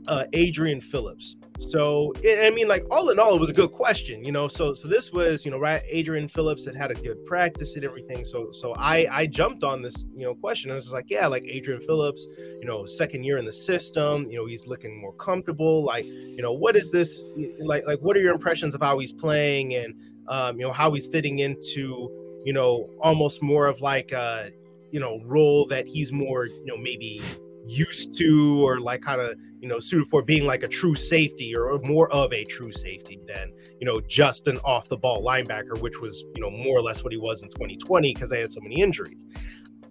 uh, 0.08 0.26
Adrian 0.34 0.80
Phillips. 0.82 1.36
So 1.60 2.14
I 2.24 2.52
mean, 2.52 2.68
like 2.68 2.86
all 2.92 3.10
in 3.10 3.18
all, 3.18 3.36
it 3.36 3.40
was 3.40 3.50
a 3.50 3.54
good 3.54 3.72
question, 3.72 4.24
you 4.24 4.32
know. 4.32 4.48
So 4.48 4.74
so 4.74 4.88
this 4.88 5.12
was, 5.12 5.44
you 5.44 5.52
know, 5.52 5.58
right? 5.58 5.82
Adrian 5.90 6.28
Phillips 6.28 6.66
had 6.66 6.76
had 6.76 6.92
a 6.92 6.94
good 6.94 7.26
practice 7.26 7.76
and 7.76 7.84
everything. 7.84 8.24
So 8.26 8.52
so 8.52 8.76
I 8.78 9.08
I 9.12 9.26
jumped 9.26 9.64
on 9.64 9.82
this, 9.82 10.06
you 10.16 10.24
know, 10.24 10.36
question. 10.36 10.70
I 10.72 10.76
was 10.76 10.94
like, 10.94 11.10
yeah, 11.10 11.26
like 11.26 11.44
Adrian 11.46 11.82
Phillips, 11.82 12.28
you 12.38 12.66
know, 12.66 12.86
second 12.86 13.24
year 13.24 13.38
in 13.38 13.46
the 13.46 13.54
system, 13.54 14.30
you 14.30 14.38
know, 14.38 14.46
he's 14.46 14.68
looking 14.68 15.02
more 15.02 15.14
comfortable. 15.14 15.84
Like, 15.84 16.06
you 16.06 16.42
know, 16.42 16.54
what 16.54 16.76
is 16.76 16.92
this 16.92 17.24
like? 17.60 17.88
Like, 17.88 18.00
what 18.00 18.16
are 18.16 18.22
your 18.22 18.34
impressions 18.34 18.76
of 18.76 18.82
how 18.82 19.00
he's 19.00 19.12
playing 19.14 19.74
and 19.76 19.96
um, 20.28 20.60
you 20.60 20.66
know 20.66 20.74
how 20.74 20.92
he's 20.92 21.08
fitting 21.08 21.40
into, 21.40 22.12
you 22.46 22.54
know, 22.54 22.90
almost 23.02 23.42
more 23.42 23.66
of 23.68 23.82
like 23.82 24.12
a, 24.12 24.52
you 24.92 25.00
know, 25.00 25.22
role 25.26 25.66
that 25.68 25.88
he's 25.88 26.12
more, 26.12 26.46
you 26.46 26.66
know, 26.66 26.78
maybe 26.78 27.22
used 27.66 28.16
to 28.18 28.66
or 28.66 28.80
like 28.80 29.02
kind 29.02 29.22
of 29.22 29.36
you 29.60 29.68
know 29.68 29.80
suited 29.80 30.08
for 30.08 30.22
being 30.22 30.46
like 30.46 30.64
a 30.64 30.68
true 30.68 30.96
safety 30.96 31.56
or 31.56 31.80
more 31.84 32.12
of 32.12 32.32
a 32.34 32.44
true 32.46 32.72
safety 32.72 33.20
than 33.28 33.52
you 33.80 33.88
know 33.88 34.00
just 34.02 34.48
an 34.48 34.58
off 34.64 34.88
the 34.90 34.98
ball 34.98 35.24
linebacker 35.24 35.80
which 35.82 36.00
was 36.00 36.24
you 36.36 36.42
know 36.42 36.50
more 36.50 36.78
or 36.78 36.82
less 36.82 37.04
what 37.04 37.12
he 37.12 37.18
was 37.18 37.42
in 37.42 37.50
2020 37.50 38.14
because 38.14 38.30
they 38.30 38.40
had 38.40 38.52
so 38.52 38.62
many 38.62 38.82
injuries. 38.82 39.26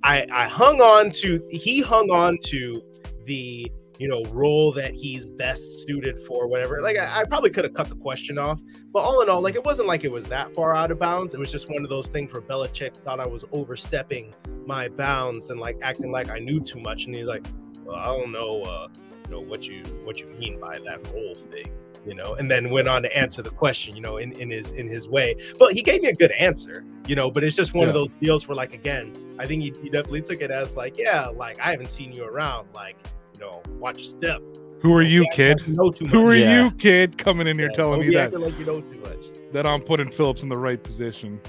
I 0.03 0.27
i 0.33 0.47
hung 0.47 0.81
on 0.81 1.11
to 1.13 1.43
he 1.51 1.81
hung 1.81 2.11
on 2.11 2.39
to 2.47 2.83
the 3.25 3.71
you 3.99 4.09
know 4.09 4.23
role 4.25 4.73
that 4.73 4.95
he's 4.95 5.31
best 5.31 5.87
suited 5.87 6.19
for 6.21 6.47
whatever. 6.47 6.81
Like 6.83 6.99
i, 6.99 7.21
I 7.21 7.25
probably 7.25 7.51
could 7.51 7.65
have 7.65 7.75
cut 7.75 7.89
the 7.89 7.97
question 7.97 8.39
off 8.39 8.61
but 8.93 9.01
all 9.01 9.21
in 9.23 9.29
all 9.29 9.41
like 9.41 9.57
it 9.57 9.65
wasn't 9.65 9.89
like 9.89 10.05
it 10.05 10.13
was 10.13 10.27
that 10.27 10.53
far 10.53 10.77
out 10.77 10.91
of 10.91 10.99
bounds. 10.99 11.35
It 11.35 11.41
was 11.41 11.51
just 11.51 11.69
one 11.71 11.83
of 11.83 11.91
those 11.91 12.09
things 12.09 12.33
where 12.33 12.43
Belichick 12.43 12.97
thought 12.99 13.21
i 13.21 13.27
was 13.27 13.45
overstepping 13.53 14.35
my 14.65 14.89
bounds 14.89 15.51
and 15.51 15.59
like 15.59 15.79
acting 15.83 16.11
like 16.11 16.31
i 16.31 16.39
knew 16.39 16.61
too 16.61 16.81
much 16.81 17.07
and 17.07 17.15
he's 17.15 17.27
like 17.27 17.47
well, 17.87 17.97
I 17.97 18.07
don't 18.07 18.33
know, 18.33 18.63
uh, 18.63 18.89
you 19.27 19.35
know 19.35 19.41
what 19.41 19.67
you 19.67 19.83
what 20.05 20.21
you 20.21 20.27
mean 20.29 20.61
by 20.61 20.79
that 20.79 21.07
whole 21.09 21.35
thing, 21.35 21.71
you 22.07 22.15
know, 22.15 22.35
and 22.35 22.51
then 22.51 22.71
went 22.71 22.89
on 22.89 23.03
to 23.03 23.17
answer 23.17 23.43
the 23.43 23.51
question, 23.51 23.95
you 23.97 24.03
know, 24.03 24.19
in, 24.19 24.33
in 24.41 24.51
his 24.51 24.71
in 24.71 24.89
his 24.89 25.09
way. 25.09 25.35
But 25.59 25.73
he 25.73 25.83
gave 25.83 26.03
me 26.03 26.09
a 26.09 26.15
good 26.15 26.33
answer, 26.33 26.85
you 27.07 27.17
know. 27.17 27.31
But 27.31 27.45
it's 27.45 27.57
just 27.57 27.75
one 27.75 27.89
of 27.89 27.95
those 27.95 28.15
deals 28.15 28.47
where, 28.47 28.55
like, 28.55 28.73
again, 28.73 29.13
I 29.39 29.47
think 29.47 29.63
he, 29.63 29.73
he 29.83 29.91
definitely 29.91 30.23
took 30.23 30.41
it 30.41 30.51
as 30.51 30.77
like, 30.77 30.97
yeah, 30.99 31.27
like 31.27 31.61
I 31.61 31.71
haven't 31.73 31.91
seen 31.91 32.13
you 32.13 32.25
around, 32.25 32.69
like, 32.75 32.97
you 33.35 33.41
know, 33.41 33.63
watch 33.79 33.97
your 33.99 34.05
step. 34.05 34.41
Who 34.83 34.93
are 34.95 35.03
you, 35.03 35.25
Don't 35.25 35.33
kid? 35.35 35.59
acting 35.59 35.73
you 35.75 35.77
know 35.83 35.91
too 35.91 36.05
much. 36.05 36.13
Who 36.13 36.27
are 36.27 36.35
Yeah. 36.35 36.65
you, 36.65 36.71
kid, 36.73 37.19
coming 37.19 37.47
in 37.47 37.59
here 37.59 37.69
Yeah, 37.69 37.75
telling 37.77 38.01
me 38.01 38.09
be 38.09 38.15
that 38.15 38.25
acting 38.27 38.41
like 38.41 38.59
you 38.59 38.65
know 38.67 38.81
too 38.81 38.99
much. 39.01 39.19
that 39.53 39.67
I'm 39.67 39.81
putting 39.83 40.11
Phillips 40.11 40.43
in 40.43 40.49
the 40.49 40.57
right 40.57 40.83
position? 40.83 41.41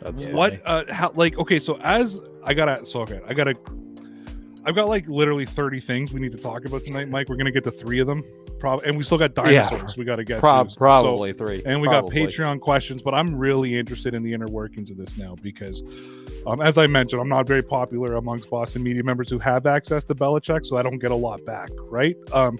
That's 0.00 0.24
what 0.26 0.60
uh 0.64 0.84
how 0.92 1.10
like 1.16 1.36
okay 1.38 1.58
so 1.58 1.76
as 1.80 2.20
i 2.44 2.54
gotta 2.54 2.84
so 2.84 3.00
okay 3.00 3.20
i 3.26 3.34
gotta 3.34 3.56
i've 4.68 4.74
got 4.74 4.86
like 4.86 5.08
literally 5.08 5.46
30 5.46 5.80
things 5.80 6.12
we 6.12 6.20
need 6.20 6.30
to 6.32 6.38
talk 6.38 6.64
about 6.66 6.82
tonight 6.84 7.08
mike 7.08 7.28
we're 7.28 7.36
gonna 7.36 7.50
get 7.50 7.64
to 7.64 7.70
three 7.70 7.98
of 8.00 8.06
them 8.06 8.22
probably 8.58 8.86
and 8.86 8.96
we 8.96 9.02
still 9.02 9.16
got 9.18 9.32
Yeah. 9.50 9.68
dinosaurs 9.68 9.96
we 9.96 10.04
gotta 10.04 10.24
get 10.24 10.40
Prob- 10.40 10.68
to. 10.68 10.74
So- 10.74 10.78
probably 10.78 11.32
three. 11.32 11.62
and 11.64 11.80
we 11.80 11.88
Probably. 11.88 12.20
got 12.24 12.30
patreon 12.30 12.60
questions 12.60 13.02
but 13.02 13.14
i'm 13.14 13.34
really 13.34 13.76
interested 13.78 14.14
in 14.14 14.22
the 14.22 14.32
inner 14.32 14.46
workings 14.46 14.90
of 14.90 14.96
this 14.98 15.16
now 15.16 15.34
because 15.42 15.82
um, 16.46 16.60
as 16.60 16.76
i 16.78 16.86
mentioned 16.86 17.20
i'm 17.20 17.28
not 17.28 17.46
very 17.46 17.62
popular 17.62 18.16
amongst 18.16 18.50
boston 18.50 18.82
media 18.82 19.02
members 19.02 19.30
who 19.30 19.38
have 19.38 19.66
access 19.66 20.04
to 20.04 20.14
Belichick, 20.14 20.66
so 20.66 20.76
i 20.76 20.82
don't 20.82 20.98
get 20.98 21.10
a 21.10 21.16
lot 21.16 21.44
back 21.46 21.70
right 21.88 22.16
um 22.32 22.58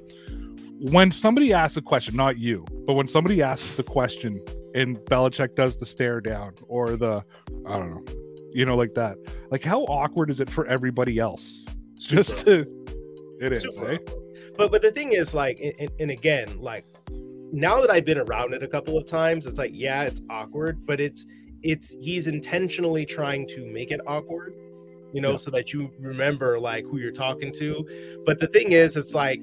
when 0.80 1.10
somebody 1.10 1.52
asks 1.52 1.76
a 1.76 1.82
question 1.82 2.16
not 2.16 2.38
you 2.38 2.64
but 2.86 2.94
when 2.94 3.06
somebody 3.06 3.42
asks 3.42 3.72
the 3.72 3.82
question 3.82 4.40
and 4.74 4.96
Belichick 4.98 5.54
does 5.56 5.76
the 5.76 5.84
stare 5.84 6.20
down 6.20 6.52
or 6.68 6.90
the 6.96 7.24
I 7.66 7.78
don't 7.78 7.90
know, 7.90 8.04
you 8.52 8.64
know, 8.64 8.76
like 8.76 8.94
that. 8.94 9.16
Like 9.50 9.64
how 9.64 9.82
awkward 9.84 10.30
is 10.30 10.40
it 10.40 10.48
for 10.48 10.66
everybody 10.66 11.18
else? 11.18 11.64
Just 11.98 12.38
to 12.46 12.66
it 13.40 13.52
is, 13.52 13.64
eh? 13.64 13.98
But 14.56 14.70
but 14.72 14.82
the 14.82 14.90
thing 14.90 15.12
is, 15.12 15.34
like, 15.34 15.60
and, 15.60 15.72
and- 15.78 15.90
and 16.00 16.10
again, 16.10 16.58
like, 16.60 16.84
now 17.52 17.80
that 17.80 17.90
I've 17.90 18.04
been 18.04 18.18
around 18.18 18.52
it 18.54 18.62
a 18.62 18.68
couple 18.68 18.98
of 18.98 19.06
times, 19.06 19.46
it's 19.46 19.58
like, 19.58 19.70
yeah, 19.74 20.02
it's 20.02 20.22
awkward, 20.30 20.84
but 20.86 21.00
it's 21.00 21.26
it's 21.62 21.94
he's 22.00 22.26
intentionally 22.28 23.04
trying 23.04 23.46
to 23.48 23.64
make 23.66 23.90
it 23.90 24.00
awkward, 24.06 24.54
you 25.12 25.20
know, 25.20 25.32
Yeah. 25.32 25.36
so 25.38 25.50
that 25.52 25.72
you 25.72 25.90
remember 25.98 26.58
like 26.60 26.84
who 26.84 26.98
you're 26.98 27.10
talking 27.12 27.52
to. 27.54 27.84
But 28.24 28.38
the 28.38 28.46
thing 28.48 28.72
is, 28.72 28.96
it's 28.96 29.14
like 29.14 29.42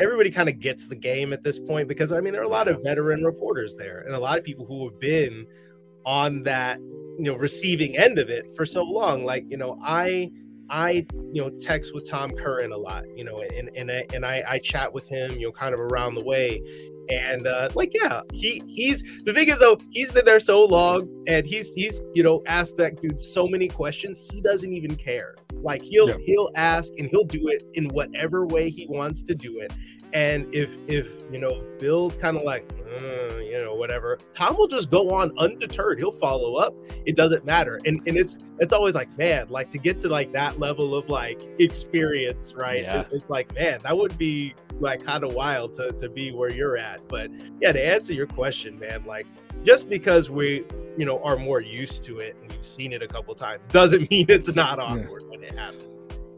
everybody 0.00 0.30
kind 0.30 0.48
of 0.48 0.58
gets 0.60 0.86
the 0.86 0.96
game 0.96 1.32
at 1.34 1.42
this 1.44 1.58
point 1.58 1.86
because 1.86 2.10
I 2.12 2.20
mean 2.20 2.32
there 2.32 2.40
are 2.40 2.46
a 2.46 2.48
lot 2.48 2.68
of 2.68 2.82
veteran 2.82 3.22
reporters 3.22 3.76
there 3.76 3.98
and 4.06 4.14
a 4.14 4.18
lot 4.18 4.38
of 4.38 4.44
people 4.44 4.64
who 4.64 4.88
have 4.88 4.98
been 4.98 5.46
on 6.06 6.42
that 6.44 6.78
you 6.78 7.24
know 7.24 7.34
receiving 7.34 7.98
end 7.98 8.18
of 8.18 8.30
it 8.30 8.46
for 8.56 8.64
so 8.64 8.82
long. 8.82 9.24
Like 9.24 9.44
you 9.50 9.58
know 9.58 9.78
I 9.82 10.30
I 10.70 11.06
you 11.32 11.42
know 11.42 11.50
text 11.50 11.94
with 11.94 12.08
Tom 12.08 12.30
Curran 12.32 12.72
a 12.72 12.76
lot, 12.76 13.04
you 13.16 13.24
know, 13.24 13.42
and 13.42 13.70
and 13.76 13.90
I, 13.90 14.06
and 14.14 14.24
I, 14.24 14.42
I 14.48 14.58
chat 14.58 14.92
with 14.92 15.06
him, 15.08 15.32
you 15.32 15.46
know, 15.46 15.52
kind 15.52 15.74
of 15.74 15.80
around 15.80 16.14
the 16.14 16.24
way, 16.24 16.62
and 17.10 17.46
uh, 17.46 17.68
like 17.74 17.92
yeah, 17.94 18.22
he 18.32 18.62
he's 18.66 19.02
the 19.24 19.32
thing 19.34 19.48
is 19.48 19.58
though 19.58 19.78
he's 19.90 20.12
been 20.12 20.24
there 20.24 20.40
so 20.40 20.64
long, 20.64 21.08
and 21.26 21.46
he's 21.46 21.74
he's 21.74 22.00
you 22.14 22.22
know 22.22 22.42
asked 22.46 22.76
that 22.78 23.00
dude 23.00 23.20
so 23.20 23.46
many 23.46 23.68
questions, 23.68 24.20
he 24.30 24.40
doesn't 24.40 24.72
even 24.72 24.94
care. 24.94 25.34
Like 25.54 25.82
he'll 25.82 26.08
yeah. 26.08 26.16
he'll 26.24 26.50
ask 26.54 26.92
and 26.98 27.08
he'll 27.08 27.24
do 27.24 27.48
it 27.48 27.64
in 27.74 27.88
whatever 27.88 28.46
way 28.46 28.70
he 28.70 28.86
wants 28.88 29.22
to 29.24 29.34
do 29.34 29.58
it, 29.58 29.72
and 30.12 30.52
if 30.54 30.76
if 30.86 31.08
you 31.32 31.38
know 31.38 31.64
Bill's 31.78 32.16
kind 32.16 32.36
of 32.36 32.44
like 32.44 32.70
uh, 32.90 33.38
you 33.38 33.58
know 33.58 33.74
whatever, 33.74 34.18
Tom 34.32 34.56
will 34.56 34.66
just 34.66 34.90
go 34.90 35.10
on 35.10 35.36
undeterred. 35.38 35.98
He'll 35.98 36.12
follow 36.12 36.56
up. 36.56 36.74
It 37.06 37.16
doesn't 37.16 37.44
matter. 37.44 37.80
And 37.84 38.00
and 38.06 38.16
it's 38.16 38.36
it's 38.58 38.72
always 38.72 38.94
like 38.94 39.16
man, 39.18 39.48
like 39.48 39.70
to 39.70 39.78
get 39.78 39.98
to 40.00 40.08
like 40.08 40.32
that 40.32 40.58
level 40.58 40.94
of 40.94 41.08
like 41.08 41.40
experience, 41.58 42.54
right? 42.54 42.82
Yeah. 42.82 43.00
It, 43.00 43.08
it's 43.12 43.30
like 43.30 43.54
man, 43.54 43.80
that 43.82 43.96
would 43.96 44.16
be 44.18 44.54
like 44.80 45.04
kind 45.04 45.24
of 45.24 45.34
wild 45.34 45.74
to 45.74 45.92
to 45.92 46.08
be 46.08 46.32
where 46.32 46.50
you're 46.50 46.76
at. 46.76 47.06
But 47.08 47.30
yeah, 47.60 47.72
to 47.72 47.84
answer 47.84 48.12
your 48.12 48.26
question, 48.26 48.78
man, 48.78 49.04
like 49.04 49.26
just 49.64 49.88
because 49.88 50.30
we 50.30 50.64
you 50.96 51.04
know 51.04 51.22
are 51.22 51.36
more 51.36 51.62
used 51.62 52.02
to 52.04 52.18
it 52.18 52.36
and 52.40 52.50
we've 52.50 52.64
seen 52.64 52.92
it 52.92 53.02
a 53.02 53.08
couple 53.08 53.34
times 53.34 53.66
doesn't 53.68 54.10
mean 54.10 54.26
it's 54.28 54.54
not 54.54 54.78
awkward 54.78 55.22
yeah. 55.22 55.28
when 55.28 55.42
it 55.42 55.58
happens. 55.58 55.84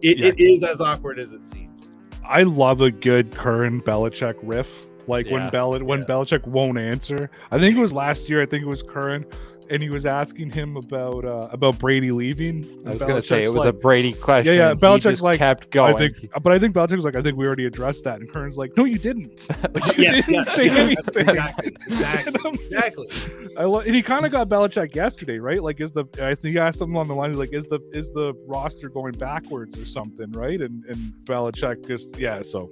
It, 0.03 0.19
yeah. 0.19 0.27
it 0.27 0.41
is 0.41 0.62
as 0.65 0.81
awkward 0.81 1.19
as 1.19 1.33
it 1.33 1.45
seems. 1.45 1.88
I 2.25 2.43
love 2.43 2.81
a 2.81 2.91
good 2.91 3.33
Curran 3.33 3.83
Belichick 3.83 4.37
riff. 4.43 4.69
Like 5.07 5.27
yeah. 5.27 5.33
when 5.33 5.51
Bel 5.51 5.79
when 5.81 6.01
yeah. 6.01 6.07
Belichick 6.07 6.47
won't 6.47 6.79
answer. 6.79 7.31
I 7.51 7.59
think 7.59 7.77
it 7.77 7.81
was 7.81 7.93
last 7.93 8.29
year. 8.29 8.41
I 8.41 8.47
think 8.47 8.62
it 8.62 8.69
was 8.69 8.83
Curran, 8.83 9.27
and 9.73 9.83
he 9.83 9.88
was 9.88 10.05
asking 10.05 10.51
him 10.51 10.77
about 10.77 11.25
uh, 11.25 11.49
about 11.51 11.79
Brady 11.79 12.12
leaving. 12.12 12.65
I 12.87 12.91
was 12.91 12.99
going 12.99 13.15
to 13.15 13.23
say 13.23 13.43
it 13.43 13.49
was 13.49 13.57
like, 13.65 13.69
a 13.69 13.73
Brady 13.73 14.12
question. 14.12 14.55
Yeah, 14.55 14.69
yeah. 14.69 14.75
Belichick's 14.75 15.23
like 15.23 15.38
kept 15.38 15.71
going. 15.71 15.95
I 15.95 15.99
think, 15.99 16.31
but 16.43 16.53
I 16.53 16.59
think 16.59 16.75
Belichick 16.75 16.97
was 16.97 17.05
like, 17.05 17.17
I 17.17 17.23
think 17.23 17.37
we 17.37 17.47
already 17.47 17.65
addressed 17.65 18.05
that, 18.05 18.21
and 18.21 18.31
Curran's 18.31 18.57
like, 18.57 18.77
No, 18.77 18.85
you 18.85 18.99
didn't. 18.99 19.47
Like, 19.73 19.97
you 19.97 20.11
didn't 20.11 20.35
yeah, 20.35 20.45
say 20.55 20.69
anything. 20.69 21.29
Exactly. 21.29 21.77
Exactly. 21.87 22.51
exactly. 22.53 23.09
I 23.57 23.65
lo- 23.65 23.81
and 23.81 23.95
he 23.95 24.03
kind 24.03 24.27
of 24.27 24.33
got 24.33 24.49
Belichick 24.49 24.95
yesterday, 24.95 25.38
right? 25.38 25.62
Like, 25.62 25.81
is 25.81 25.93
the 25.93 26.05
I 26.21 26.35
think 26.35 26.53
he 26.53 26.59
asked 26.59 26.79
something 26.79 26.97
on 26.97 27.09
the 27.09 27.15
line 27.15 27.33
like, 27.35 27.53
is 27.53 27.65
the 27.67 27.81
is 27.93 28.11
the 28.12 28.35
roster 28.47 28.88
going 28.88 29.12
backwards 29.12 29.79
or 29.79 29.87
something, 29.87 30.31
right? 30.33 30.61
And 30.61 30.85
and 30.85 31.15
Belichick 31.25 31.87
just 31.87 32.19
yeah. 32.19 32.43
So 32.43 32.71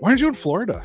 why 0.00 0.10
aren't 0.10 0.20
you 0.20 0.28
in 0.28 0.34
Florida? 0.34 0.84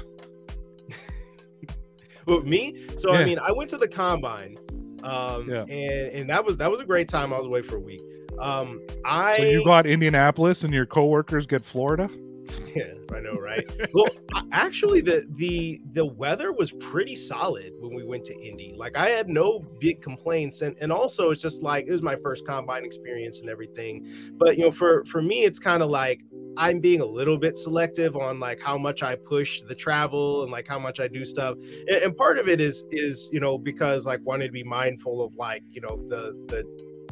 With 2.28 2.46
me, 2.46 2.76
so 2.98 3.14
yeah. 3.14 3.20
I 3.20 3.26
mean, 3.26 3.40
I 3.40 3.52
went 3.52 3.70
to 3.70 3.78
the 3.78 3.88
combine, 3.88 4.58
um, 5.04 5.50
yeah. 5.50 5.62
and 5.62 6.12
and 6.12 6.30
that 6.30 6.44
was 6.44 6.58
that 6.58 6.70
was 6.70 6.82
a 6.82 6.86
great 6.86 7.08
time. 7.08 7.34
I 7.34 7.38
was 7.38 7.46
away 7.46 7.62
for 7.62 7.78
a 7.78 7.80
week. 7.80 8.02
Um, 8.40 8.82
I 9.06 9.38
you 9.38 9.64
got 9.64 9.88
Indianapolis 9.88 10.64
and 10.64 10.74
your 10.74 10.86
coworkers 10.86 11.46
get 11.46 11.64
Florida. 11.64 12.10
Yeah, 12.76 12.94
I 13.12 13.22
know, 13.22 13.40
right? 13.40 13.66
well, 13.94 14.06
actually, 14.52 15.02
the 15.02 15.26
the 15.38 15.82
the 15.94 16.06
weather 16.06 16.52
was 16.52 16.72
pretty 16.74 17.16
solid 17.16 17.74
when 17.80 17.96
we 17.96 18.04
went 18.04 18.24
to 18.26 18.40
Indy. 18.40 18.76
Like, 18.78 18.96
I 18.96 19.10
had 19.10 19.30
no 19.30 19.66
big 19.80 20.00
complaints, 20.02 20.62
and 20.62 20.76
and 20.80 20.92
also 20.92 21.32
it's 21.32 21.42
just 21.42 21.64
like 21.64 21.88
it 21.88 21.92
was 21.92 22.04
my 22.04 22.16
first 22.16 22.46
combine 22.46 22.86
experience 22.86 23.40
and 23.40 23.50
everything. 23.50 24.08
But 24.38 24.58
you 24.58 24.66
know, 24.66 24.72
for 24.72 25.04
for 25.06 25.24
me, 25.24 25.44
it's 25.44 25.58
kind 25.58 25.82
of 25.82 25.90
like 25.90 26.22
I'm 26.58 26.80
being 26.80 27.02
a 27.02 27.06
little 27.06 27.38
bit 27.38 27.58
selective 27.58 28.16
on 28.16 28.40
like 28.40 28.60
how 28.60 28.78
much 28.78 29.04
I 29.04 29.16
push 29.16 29.62
the 29.62 29.76
travel 29.76 30.44
and 30.44 30.52
like 30.52 30.68
how 30.68 30.80
much 30.80 31.00
I 31.00 31.08
do 31.08 31.24
stuff. 31.24 31.56
And, 31.88 31.98
and 32.04 32.18
part 32.18 32.38
of 32.38 32.48
it 32.48 32.62
is 32.62 32.84
is 32.92 33.30
you 33.32 33.40
know 33.40 33.58
because 33.58 34.06
like 34.06 34.20
wanting 34.24 34.48
to 34.48 34.52
be 34.52 34.64
mindful 34.64 35.26
of 35.26 35.36
like 35.36 35.64
you 35.72 35.82
know 35.82 35.98
the 36.10 36.34
the 36.48 36.64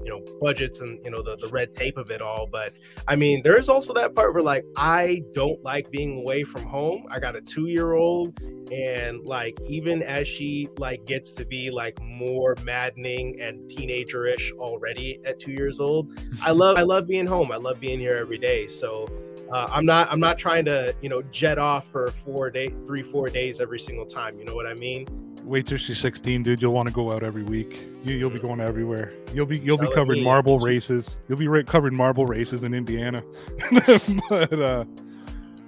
you 0.05 0.11
know 0.11 0.23
budgets 0.39 0.81
and 0.81 1.03
you 1.03 1.09
know 1.09 1.21
the, 1.21 1.35
the 1.37 1.47
red 1.47 1.73
tape 1.73 1.97
of 1.97 2.11
it 2.11 2.21
all 2.21 2.47
but 2.47 2.73
i 3.07 3.15
mean 3.15 3.41
there's 3.43 3.67
also 3.67 3.91
that 3.91 4.13
part 4.13 4.33
where 4.33 4.43
like 4.43 4.63
i 4.77 5.21
don't 5.33 5.61
like 5.63 5.89
being 5.89 6.19
away 6.19 6.43
from 6.43 6.63
home 6.63 7.05
i 7.09 7.19
got 7.19 7.35
a 7.35 7.41
two 7.41 7.67
year 7.67 7.93
old 7.93 8.39
and 8.71 9.25
like 9.25 9.57
even 9.67 10.03
as 10.03 10.27
she 10.27 10.69
like 10.77 11.03
gets 11.05 11.31
to 11.31 11.45
be 11.45 11.71
like 11.71 11.99
more 12.01 12.55
maddening 12.63 13.39
and 13.41 13.59
teenagerish 13.69 14.51
already 14.53 15.19
at 15.25 15.39
two 15.39 15.51
years 15.51 15.79
old 15.79 16.07
i 16.41 16.51
love 16.63 16.77
i 16.77 16.81
love 16.83 17.07
being 17.07 17.25
home 17.25 17.51
i 17.51 17.57
love 17.57 17.79
being 17.79 17.99
here 17.99 18.15
every 18.15 18.37
day 18.37 18.67
so 18.67 19.07
uh, 19.51 19.67
I'm 19.71 19.85
not 19.85 20.11
I'm 20.11 20.19
not 20.19 20.39
trying 20.39 20.65
to 20.65 20.95
you 21.01 21.09
know 21.09 21.21
jet 21.31 21.59
off 21.59 21.87
for 21.91 22.07
four 22.25 22.49
day 22.49 22.69
three 22.85 23.03
four 23.03 23.27
days 23.27 23.61
every 23.61 23.79
single 23.79 24.05
time. 24.05 24.39
You 24.39 24.45
know 24.45 24.55
what 24.55 24.65
I 24.65 24.73
mean? 24.73 25.24
Wait 25.45 25.67
till 25.67 25.77
she's 25.77 25.99
16, 25.99 26.43
dude. 26.43 26.61
You'll 26.61 26.73
want 26.73 26.87
to 26.87 26.93
go 26.93 27.11
out 27.11 27.23
every 27.23 27.43
week. 27.43 27.87
You, 28.03 28.23
will 28.23 28.31
be 28.31 28.39
going 28.39 28.59
everywhere. 28.59 29.13
You'll 29.33 29.45
be 29.45 29.59
you'll 29.59 29.77
be 29.77 29.91
covering 29.93 30.23
marble 30.23 30.57
races. 30.59 31.19
You'll 31.27 31.37
be 31.37 31.47
right 31.47 31.65
covering 31.65 31.95
marble 31.95 32.25
races 32.25 32.63
in 32.63 32.73
Indiana. 32.73 33.21
but 34.29 34.59
uh, 34.59 34.85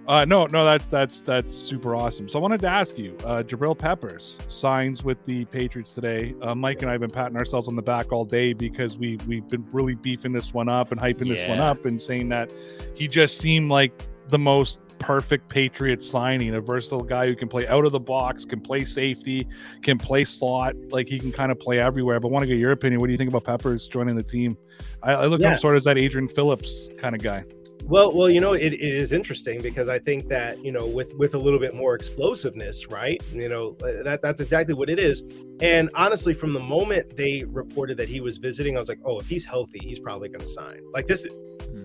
uh, 0.07 0.23
no, 0.25 0.45
no, 0.45 0.63
that's 0.63 0.87
that's 0.87 1.19
that's 1.19 1.53
super 1.53 1.93
awesome. 1.93 2.29
So 2.29 2.39
I 2.39 2.41
wanted 2.41 2.61
to 2.61 2.67
ask 2.67 2.97
you, 2.97 3.15
uh, 3.25 3.43
Jabril 3.43 3.77
Peppers 3.77 4.39
signs 4.47 5.03
with 5.03 5.23
the 5.25 5.45
Patriots 5.45 5.93
today. 5.93 6.33
Uh, 6.41 6.55
Mike 6.55 6.81
and 6.81 6.89
I 6.89 6.93
have 6.93 7.01
been 7.01 7.11
patting 7.11 7.35
ourselves 7.35 7.67
on 7.67 7.75
the 7.75 7.81
back 7.81 8.11
all 8.13 8.23
day 8.23 8.53
because 8.53 8.97
we 8.97 9.17
we've 9.27 9.47
been 9.47 9.65
really 9.71 9.95
beefing 9.95 10.31
this 10.31 10.53
one 10.53 10.69
up 10.69 10.91
and 10.91 10.99
hyping 10.99 11.27
yeah. 11.27 11.35
this 11.35 11.49
one 11.49 11.59
up 11.59 11.85
and 11.85 12.01
saying 12.01 12.29
that 12.29 12.53
he 12.95 13.07
just 13.07 13.37
seemed 13.37 13.69
like 13.69 13.91
the 14.29 14.39
most 14.39 14.79
perfect 14.99 15.49
Patriot 15.49 16.03
signing, 16.03 16.55
a 16.55 16.61
versatile 16.61 17.03
guy 17.03 17.27
who 17.27 17.35
can 17.35 17.47
play 17.47 17.67
out 17.67 17.85
of 17.85 17.91
the 17.91 17.99
box, 17.99 18.45
can 18.45 18.59
play 18.59 18.85
safety, 18.85 19.47
can 19.81 19.97
play 19.97 20.23
slot, 20.23 20.75
like 20.89 21.07
he 21.07 21.19
can 21.19 21.31
kind 21.31 21.51
of 21.51 21.59
play 21.59 21.79
everywhere. 21.79 22.19
But 22.19 22.29
I 22.29 22.31
want 22.31 22.43
to 22.43 22.47
get 22.47 22.57
your 22.57 22.71
opinion. 22.71 22.99
What 22.99 23.07
do 23.07 23.13
you 23.13 23.17
think 23.17 23.29
about 23.29 23.43
Peppers 23.43 23.87
joining 23.87 24.15
the 24.15 24.23
team? 24.23 24.57
I, 25.03 25.13
I 25.13 25.25
look 25.25 25.41
yeah. 25.41 25.47
at 25.47 25.53
him 25.53 25.59
sort 25.59 25.75
of 25.75 25.77
as 25.77 25.83
that 25.85 25.97
Adrian 25.97 26.27
Phillips 26.27 26.89
kind 26.97 27.15
of 27.15 27.21
guy. 27.21 27.43
Well, 27.87 28.13
well, 28.13 28.29
you 28.29 28.41
know, 28.41 28.51
it, 28.51 28.73
it 28.73 28.81
is 28.81 29.13
interesting 29.13 29.61
because 29.61 29.87
I 29.87 29.97
think 29.97 30.27
that 30.27 30.61
you 30.63 30.73
know, 30.73 30.85
with 30.85 31.13
with 31.13 31.35
a 31.35 31.37
little 31.37 31.59
bit 31.59 31.73
more 31.73 31.95
explosiveness, 31.95 32.87
right? 32.87 33.21
You 33.31 33.47
know, 33.47 33.77
uh, 33.81 34.03
that 34.03 34.21
that's 34.21 34.41
exactly 34.41 34.73
what 34.73 34.89
it 34.89 34.99
is. 34.99 35.23
And 35.61 35.89
honestly, 35.95 36.33
from 36.33 36.51
the 36.51 36.59
moment 36.59 37.15
they 37.15 37.45
reported 37.47 37.95
that 37.97 38.09
he 38.09 38.19
was 38.19 38.39
visiting, 38.39 38.75
I 38.75 38.79
was 38.79 38.89
like, 38.89 38.99
oh, 39.05 39.19
if 39.19 39.27
he's 39.27 39.45
healthy, 39.45 39.79
he's 39.81 39.99
probably 39.99 40.27
going 40.27 40.41
to 40.41 40.47
sign. 40.47 40.81
Like 40.93 41.07
this. 41.07 41.25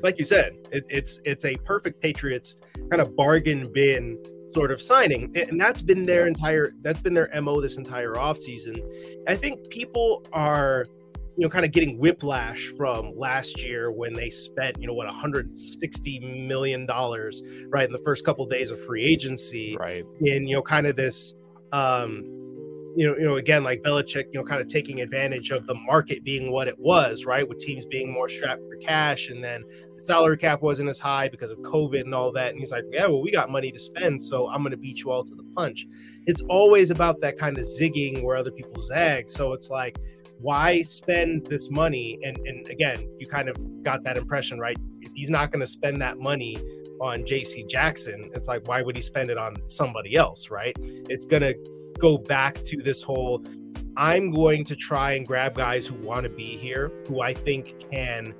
Like 0.03 0.19
you 0.19 0.25
said, 0.25 0.57
it, 0.71 0.85
it's 0.89 1.21
it's 1.25 1.45
a 1.45 1.57
perfect 1.59 2.01
Patriots 2.01 2.57
kind 2.91 3.01
of 3.01 3.17
bargain 3.17 3.73
bin 3.73 4.23
sort 4.51 4.71
of 4.71 4.83
signing, 4.83 5.33
and 5.37 5.61
that's 5.61 5.83
been 5.83 6.05
their 6.05 6.27
entire 6.27 6.73
that's 6.83 7.01
been 7.01 7.15
their 7.15 7.31
mo 7.41 7.61
this 7.61 7.77
entire 7.77 8.15
offseason. 8.15 8.81
I 9.29 9.37
think 9.37 9.71
people 9.71 10.25
are 10.33 10.85
you 11.37 11.45
know, 11.45 11.49
kind 11.49 11.65
of 11.65 11.73
getting 11.73 11.99
whiplash 11.99 12.69
from 12.77 13.17
last 13.17 13.63
year 13.63 13.91
when 13.91 14.13
they 14.13 14.29
spent, 14.29 14.79
you 14.79 14.87
know, 14.87 14.93
what 14.93 15.07
160 15.07 16.21
million 16.47 16.85
dollars 16.85 17.43
right 17.69 17.87
in 17.87 17.93
the 17.93 18.03
first 18.05 18.25
couple 18.25 18.45
of 18.45 18.51
days 18.51 18.71
of 18.71 18.79
free 18.85 19.03
agency, 19.03 19.77
right? 19.81 20.05
In 20.21 20.47
you 20.47 20.57
know, 20.57 20.63
kind 20.63 20.87
of 20.87 20.95
this, 20.95 21.35
um, 21.73 22.23
you 22.95 23.07
know, 23.07 23.17
you 23.17 23.25
know, 23.25 23.37
again, 23.37 23.65
like 23.65 23.83
Belichick, 23.83 24.27
you 24.33 24.41
know, 24.41 24.45
kind 24.45 24.61
of 24.61 24.69
taking 24.69 25.01
advantage 25.01 25.51
of 25.51 25.67
the 25.67 25.75
market 25.75 26.23
being 26.23 26.53
what 26.53 26.69
it 26.69 26.79
was, 26.79 27.25
right? 27.25 27.49
With 27.49 27.59
teams 27.59 27.87
being 27.87 28.13
more 28.13 28.29
strapped 28.29 28.63
for 28.69 28.77
cash, 28.77 29.31
and 29.31 29.43
then 29.43 29.65
the 29.92 29.92
salary 30.05 30.37
cap 30.37 30.63
wasn't 30.63 30.89
as 30.89 30.99
high 30.99 31.29
because 31.29 31.51
of 31.51 31.59
COVID 31.59 32.01
and 32.01 32.15
all 32.15 32.33
that. 32.33 32.51
And 32.51 32.59
he's 32.59 32.73
like, 32.73 32.85
yeah, 32.91 33.07
well, 33.07 33.23
we 33.23 33.31
got 33.31 33.51
money 33.51 33.71
to 33.71 33.79
spend, 33.79 34.21
so 34.21 34.49
I'm 34.49 34.63
going 34.63 34.73
to 34.73 34.77
beat 34.77 34.99
you 35.01 35.11
all 35.11 35.25
to 35.25 35.35
the 35.35 35.45
punch. 35.57 35.87
It's 36.27 36.43
always 36.49 36.91
about 36.91 37.21
that 37.21 37.37
kind 37.37 37.59
of 37.59 37.65
zigging 37.65 38.23
where 38.23 38.37
other 38.37 38.51
people 38.51 38.81
zag. 38.81 39.29
So 39.29 39.53
it's 39.53 39.71
like 39.71 39.99
why 40.43 40.83
spend 40.83 41.47
this 41.47 41.71
money? 41.71 42.19
And 42.23 42.37
and 42.47 42.69
again, 42.69 43.09
you 43.19 43.27
kind 43.27 43.49
of 43.49 43.57
got 43.83 44.03
that 44.05 44.19
impression, 44.19 44.59
right? 44.59 44.77
If 45.01 45.13
he's 45.15 45.31
not 45.31 45.51
going 45.51 45.61
to 45.61 45.67
spend 45.67 46.03
that 46.03 46.19
money 46.19 46.57
on 47.01 47.23
JC 47.23 47.69
Jackson, 47.69 48.31
it's 48.35 48.49
like 48.49 48.67
why 48.69 48.83
would 48.83 48.97
he 48.97 49.03
spend 49.03 49.31
it 49.31 49.39
on 49.39 49.57
somebody 49.69 50.17
else, 50.17 50.51
right? 50.51 50.77
It's 50.81 51.27
going 51.27 51.43
to 51.43 51.55
go 51.99 52.19
back 52.19 52.55
to 52.65 52.83
this 52.83 53.03
whole 53.03 53.45
I'm 53.97 54.31
going 54.31 54.65
to 54.65 54.75
try 54.77 55.13
and 55.13 55.27
grab 55.27 55.55
guys 55.55 55.87
who 55.87 55.95
want 55.95 56.25
to 56.25 56.31
be 56.31 56.57
here, 56.57 56.91
who 57.09 57.21
I 57.21 57.35
think 57.35 57.91
can 57.91 58.35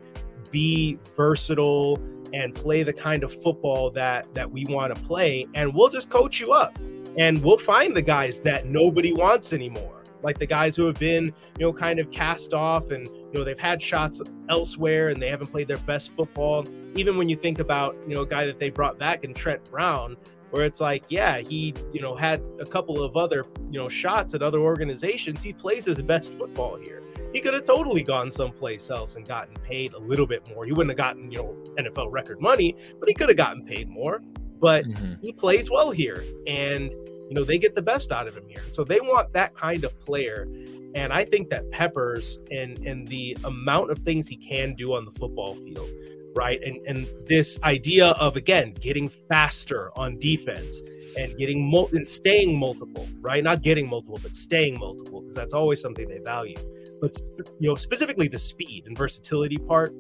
be 0.53 0.97
versatile 1.17 2.01
and 2.33 2.55
play 2.55 2.85
the 2.85 2.93
kind 2.93 3.25
of 3.25 3.43
football 3.43 3.91
that 3.91 4.33
that 4.35 4.51
we 4.51 4.65
want 4.67 4.95
to 4.95 5.03
play 5.03 5.47
and 5.55 5.75
we'll 5.75 5.89
just 5.89 6.09
coach 6.09 6.41
you 6.41 6.53
up 6.53 6.79
and 7.19 7.43
we'll 7.43 7.59
find 7.59 7.97
the 7.97 8.03
guys 8.03 8.39
that 8.39 8.67
nobody 8.67 9.13
wants 9.13 9.53
anymore 9.53 10.03
like 10.23 10.39
the 10.39 10.47
guys 10.47 10.77
who 10.77 10.87
have 10.87 10.99
been, 10.99 11.27
you 11.59 11.67
know, 11.67 11.73
kind 11.73 11.99
of 11.99 12.11
cast 12.11 12.55
off 12.55 12.91
and, 12.91 13.07
you 13.09 13.33
know, 13.35 13.45
they've 13.45 13.59
had 13.59 13.83
shots 13.83 14.21
elsewhere 14.49 15.09
and 15.09 15.21
they 15.21 15.29
haven't 15.29 15.49
played 15.49 15.69
their 15.69 15.79
best 15.79 16.15
football. 16.15 16.67
Even 16.95 17.17
when 17.17 17.29
you 17.29 17.37
think 17.37 17.59
about, 17.59 17.97
you 18.07 18.15
know, 18.15 18.23
a 18.23 18.27
guy 18.27 18.47
that 18.47 18.59
they 18.59 18.71
brought 18.71 18.99
back 18.99 19.25
in 19.25 19.35
Trent 19.35 19.69
Brown, 19.71 20.17
where 20.53 20.65
it's 20.65 20.81
like, 20.81 21.03
yeah, 21.09 21.39
he, 21.39 21.75
you 21.93 22.01
know, 22.01 22.15
had 22.15 22.41
a 22.61 22.65
couple 22.65 23.03
of 23.03 23.17
other, 23.17 23.45
you 23.71 23.81
know, 23.81 23.89
shots 23.89 24.35
at 24.35 24.43
other 24.43 24.61
organizations. 24.61 25.43
He 25.43 25.53
plays 25.53 25.85
his 25.85 26.01
best 26.01 26.39
football 26.39 26.77
here. 26.77 27.03
He 27.33 27.41
could 27.41 27.55
have 27.55 27.65
totally 27.65 28.03
gone 28.03 28.31
someplace 28.31 28.91
else 28.91 29.17
and 29.17 29.27
gotten 29.27 29.55
paid 29.65 29.95
a 29.95 29.99
little 29.99 30.27
bit 30.27 30.49
more. 30.55 30.65
He 30.65 30.73
wouldn't 30.73 30.91
have 30.91 30.99
gotten, 30.99 31.31
you 31.31 31.39
know, 31.39 31.57
NFL 31.79 32.13
record 32.13 32.41
money, 32.41 32.77
but 33.01 33.09
he 33.09 33.15
could 33.15 33.29
have 33.29 33.39
gotten 33.39 33.65
paid 33.65 33.89
more. 33.89 34.21
but 34.63 34.85
mm-hmm. 34.87 35.15
he 35.21 35.33
plays 35.33 35.71
well 35.71 35.91
here, 35.91 36.23
and 36.47 36.93
you 36.93 37.35
know 37.35 37.43
they 37.45 37.59
get 37.59 37.75
the 37.75 37.83
best 37.83 38.13
out 38.13 38.29
of 38.29 38.37
him 38.37 38.45
here. 38.47 38.63
So 38.71 38.85
they 38.85 39.01
want 39.01 39.33
that 39.33 39.55
kind 39.55 39.85
of 39.85 39.99
player, 40.01 40.47
and 40.95 41.13
I 41.13 41.25
think 41.25 41.51
that 41.51 41.69
Peppers 41.73 42.39
and 42.51 42.79
and 42.87 43.07
the 43.09 43.37
amount 43.45 43.91
of 43.91 43.99
things 43.99 44.29
he 44.29 44.37
can 44.37 44.75
do 44.75 44.95
on 44.95 45.05
the 45.05 45.11
football 45.11 45.55
field, 45.55 45.91
right, 46.35 46.63
and 46.63 46.81
and 46.87 47.07
this 47.27 47.59
idea 47.63 48.09
of 48.13 48.37
again 48.37 48.75
getting 48.81 49.09
faster 49.09 49.91
on 49.97 50.19
defense 50.19 50.81
and 51.17 51.37
getting 51.37 51.71
mul- 51.71 51.91
and 51.93 52.07
staying 52.07 52.59
multiple, 52.59 53.07
right? 53.21 53.45
Not 53.45 53.63
getting 53.63 53.89
multiple, 53.89 54.19
but 54.23 54.35
staying 54.35 54.79
multiple, 54.79 55.21
because 55.21 55.35
that's 55.35 55.55
always 55.55 55.81
something 55.81 56.09
they 56.09 56.19
value. 56.19 56.57
But 57.01 57.19
you 57.59 57.69
know, 57.69 57.75
specifically 57.75 58.29
the 58.29 58.39
speed 58.39 58.85
and 58.87 58.97
versatility 58.97 59.59
part, 59.59 59.95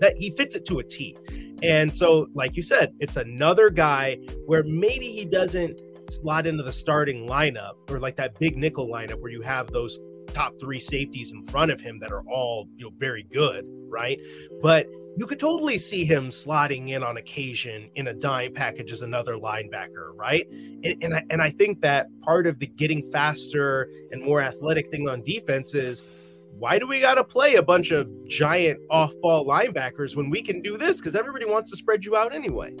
that 0.00 0.14
he 0.18 0.30
fits 0.30 0.54
it 0.54 0.64
to 0.66 0.80
a 0.80 0.84
T. 0.84 1.16
And 1.62 1.94
so, 1.94 2.28
like 2.34 2.56
you 2.56 2.62
said, 2.62 2.94
it's 2.98 3.16
another 3.16 3.70
guy 3.70 4.16
where 4.46 4.62
maybe 4.64 5.10
he 5.12 5.24
doesn't 5.24 5.80
slot 6.10 6.46
into 6.46 6.62
the 6.62 6.72
starting 6.72 7.26
lineup 7.26 7.90
or 7.90 7.98
like 7.98 8.16
that 8.16 8.38
big 8.38 8.56
nickel 8.56 8.88
lineup 8.88 9.20
where 9.20 9.30
you 9.30 9.40
have 9.40 9.68
those 9.72 9.98
top 10.28 10.58
three 10.60 10.80
safeties 10.80 11.30
in 11.30 11.46
front 11.46 11.70
of 11.70 11.80
him 11.80 11.98
that 12.00 12.12
are 12.12 12.22
all 12.28 12.68
you 12.76 12.84
know 12.84 12.92
very 12.98 13.22
good, 13.22 13.64
right? 13.88 14.18
But 14.60 14.86
you 15.16 15.26
could 15.26 15.38
totally 15.38 15.78
see 15.78 16.04
him 16.04 16.30
slotting 16.30 16.90
in 16.90 17.02
on 17.02 17.16
occasion 17.16 17.90
in 17.94 18.08
a 18.08 18.14
dime 18.14 18.52
package 18.52 18.92
as 18.92 19.02
another 19.02 19.36
linebacker, 19.36 20.10
right? 20.14 20.48
And 20.50 21.02
and 21.02 21.14
I, 21.14 21.22
and 21.30 21.42
I 21.42 21.50
think 21.50 21.80
that 21.82 22.08
part 22.20 22.46
of 22.46 22.58
the 22.58 22.66
getting 22.66 23.10
faster 23.10 23.88
and 24.10 24.22
more 24.22 24.40
athletic 24.40 24.90
thing 24.90 25.08
on 25.08 25.22
defense 25.22 25.74
is 25.74 26.04
why 26.58 26.78
do 26.78 26.86
we 26.86 27.00
got 27.00 27.14
to 27.14 27.24
play 27.24 27.56
a 27.56 27.62
bunch 27.62 27.90
of 27.90 28.08
giant 28.26 28.80
off-ball 28.90 29.44
linebackers 29.44 30.14
when 30.16 30.30
we 30.30 30.40
can 30.40 30.62
do 30.62 30.78
this? 30.78 30.98
Because 30.98 31.16
everybody 31.16 31.44
wants 31.44 31.70
to 31.70 31.76
spread 31.76 32.04
you 32.04 32.16
out 32.16 32.34
anyway. 32.34 32.74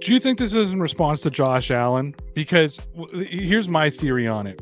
Do 0.00 0.12
you 0.12 0.20
think 0.20 0.38
this 0.38 0.54
is 0.54 0.70
in 0.70 0.80
response 0.80 1.22
to 1.22 1.30
Josh 1.30 1.70
Allen? 1.70 2.14
Because 2.34 2.80
here's 3.12 3.68
my 3.68 3.90
theory 3.90 4.26
on 4.26 4.46
it 4.46 4.60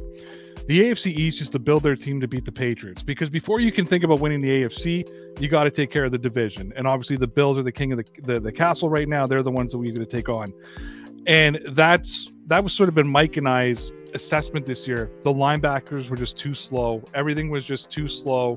the 0.66 0.80
AFC 0.82 1.06
East 1.06 1.40
used 1.40 1.52
to 1.52 1.58
build 1.58 1.82
their 1.82 1.96
team 1.96 2.20
to 2.20 2.28
beat 2.28 2.44
the 2.44 2.52
Patriots 2.52 3.02
because 3.02 3.30
before 3.30 3.60
you 3.60 3.72
can 3.72 3.84
think 3.84 4.04
about 4.04 4.20
winning 4.20 4.40
the 4.40 4.48
AFC, 4.48 5.40
you 5.40 5.48
got 5.48 5.64
to 5.64 5.70
take 5.70 5.90
care 5.90 6.04
of 6.04 6.12
the 6.12 6.18
division. 6.18 6.72
And 6.76 6.86
obviously, 6.86 7.16
the 7.16 7.26
Bills 7.26 7.58
are 7.58 7.62
the 7.62 7.72
king 7.72 7.92
of 7.92 7.98
the, 7.98 8.04
the, 8.22 8.40
the 8.40 8.52
castle 8.52 8.88
right 8.88 9.08
now. 9.08 9.26
They're 9.26 9.42
the 9.42 9.50
ones 9.50 9.72
that 9.72 9.78
we're 9.78 9.92
going 9.92 10.06
to 10.06 10.16
take 10.16 10.28
on. 10.28 10.52
And 11.26 11.60
that's 11.68 12.32
that 12.46 12.62
was 12.62 12.72
sort 12.72 12.88
of 12.88 12.94
been 12.94 13.08
Mike 13.08 13.36
and 13.36 13.48
I's 13.48 13.92
assessment 14.14 14.66
this 14.66 14.86
year. 14.86 15.10
The 15.22 15.32
linebackers 15.32 16.08
were 16.08 16.16
just 16.16 16.36
too 16.36 16.54
slow. 16.54 17.02
Everything 17.14 17.50
was 17.50 17.64
just 17.64 17.90
too 17.90 18.08
slow. 18.08 18.56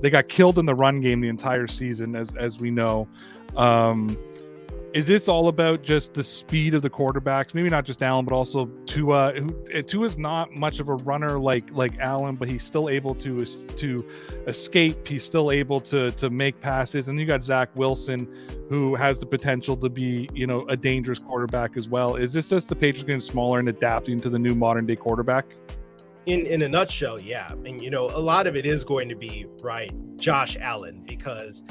They 0.00 0.10
got 0.10 0.28
killed 0.28 0.58
in 0.58 0.66
the 0.66 0.74
run 0.74 1.00
game 1.00 1.20
the 1.20 1.28
entire 1.28 1.66
season, 1.66 2.16
as 2.16 2.28
as 2.36 2.58
we 2.58 2.70
know. 2.70 3.08
Um, 3.56 4.18
is 4.94 5.08
this 5.08 5.26
all 5.26 5.48
about 5.48 5.82
just 5.82 6.14
the 6.14 6.22
speed 6.22 6.72
of 6.72 6.80
the 6.80 6.88
quarterbacks? 6.88 7.52
Maybe 7.52 7.68
not 7.68 7.84
just 7.84 8.00
Allen, 8.00 8.24
but 8.24 8.32
also 8.32 8.66
Tua. 8.86 9.32
Who 9.32 9.64
eh, 9.72 9.82
Tua's 9.82 10.16
not 10.16 10.52
much 10.52 10.78
of 10.78 10.88
a 10.88 10.94
runner 10.94 11.40
like 11.40 11.68
like 11.72 11.98
Allen, 11.98 12.36
but 12.36 12.48
he's 12.48 12.62
still 12.62 12.88
able 12.88 13.12
to 13.16 13.44
to 13.44 14.08
escape. 14.46 15.06
He's 15.08 15.24
still 15.24 15.50
able 15.50 15.80
to 15.80 16.12
to 16.12 16.30
make 16.30 16.60
passes. 16.60 17.08
And 17.08 17.18
you 17.18 17.26
got 17.26 17.42
Zach 17.42 17.70
Wilson, 17.74 18.28
who 18.68 18.94
has 18.94 19.18
the 19.18 19.26
potential 19.26 19.76
to 19.78 19.88
be 19.88 20.30
you 20.32 20.46
know 20.46 20.64
a 20.68 20.76
dangerous 20.76 21.18
quarterback 21.18 21.76
as 21.76 21.88
well. 21.88 22.14
Is 22.14 22.32
this 22.32 22.48
just 22.48 22.68
the 22.68 22.76
Patriots 22.76 23.02
getting 23.02 23.20
smaller 23.20 23.58
and 23.58 23.68
adapting 23.68 24.20
to 24.20 24.30
the 24.30 24.38
new 24.38 24.54
modern 24.54 24.86
day 24.86 24.96
quarterback? 24.96 25.46
in 26.26 26.46
in 26.46 26.62
a 26.62 26.68
nutshell 26.70 27.20
yeah 27.20 27.52
and 27.66 27.82
you 27.82 27.90
know 27.90 28.06
a 28.06 28.18
lot 28.18 28.46
of 28.46 28.56
it 28.56 28.64
is 28.64 28.82
going 28.82 29.10
to 29.10 29.14
be 29.14 29.44
right 29.60 29.92
josh 30.16 30.56
allen 30.58 31.04
because 31.06 31.62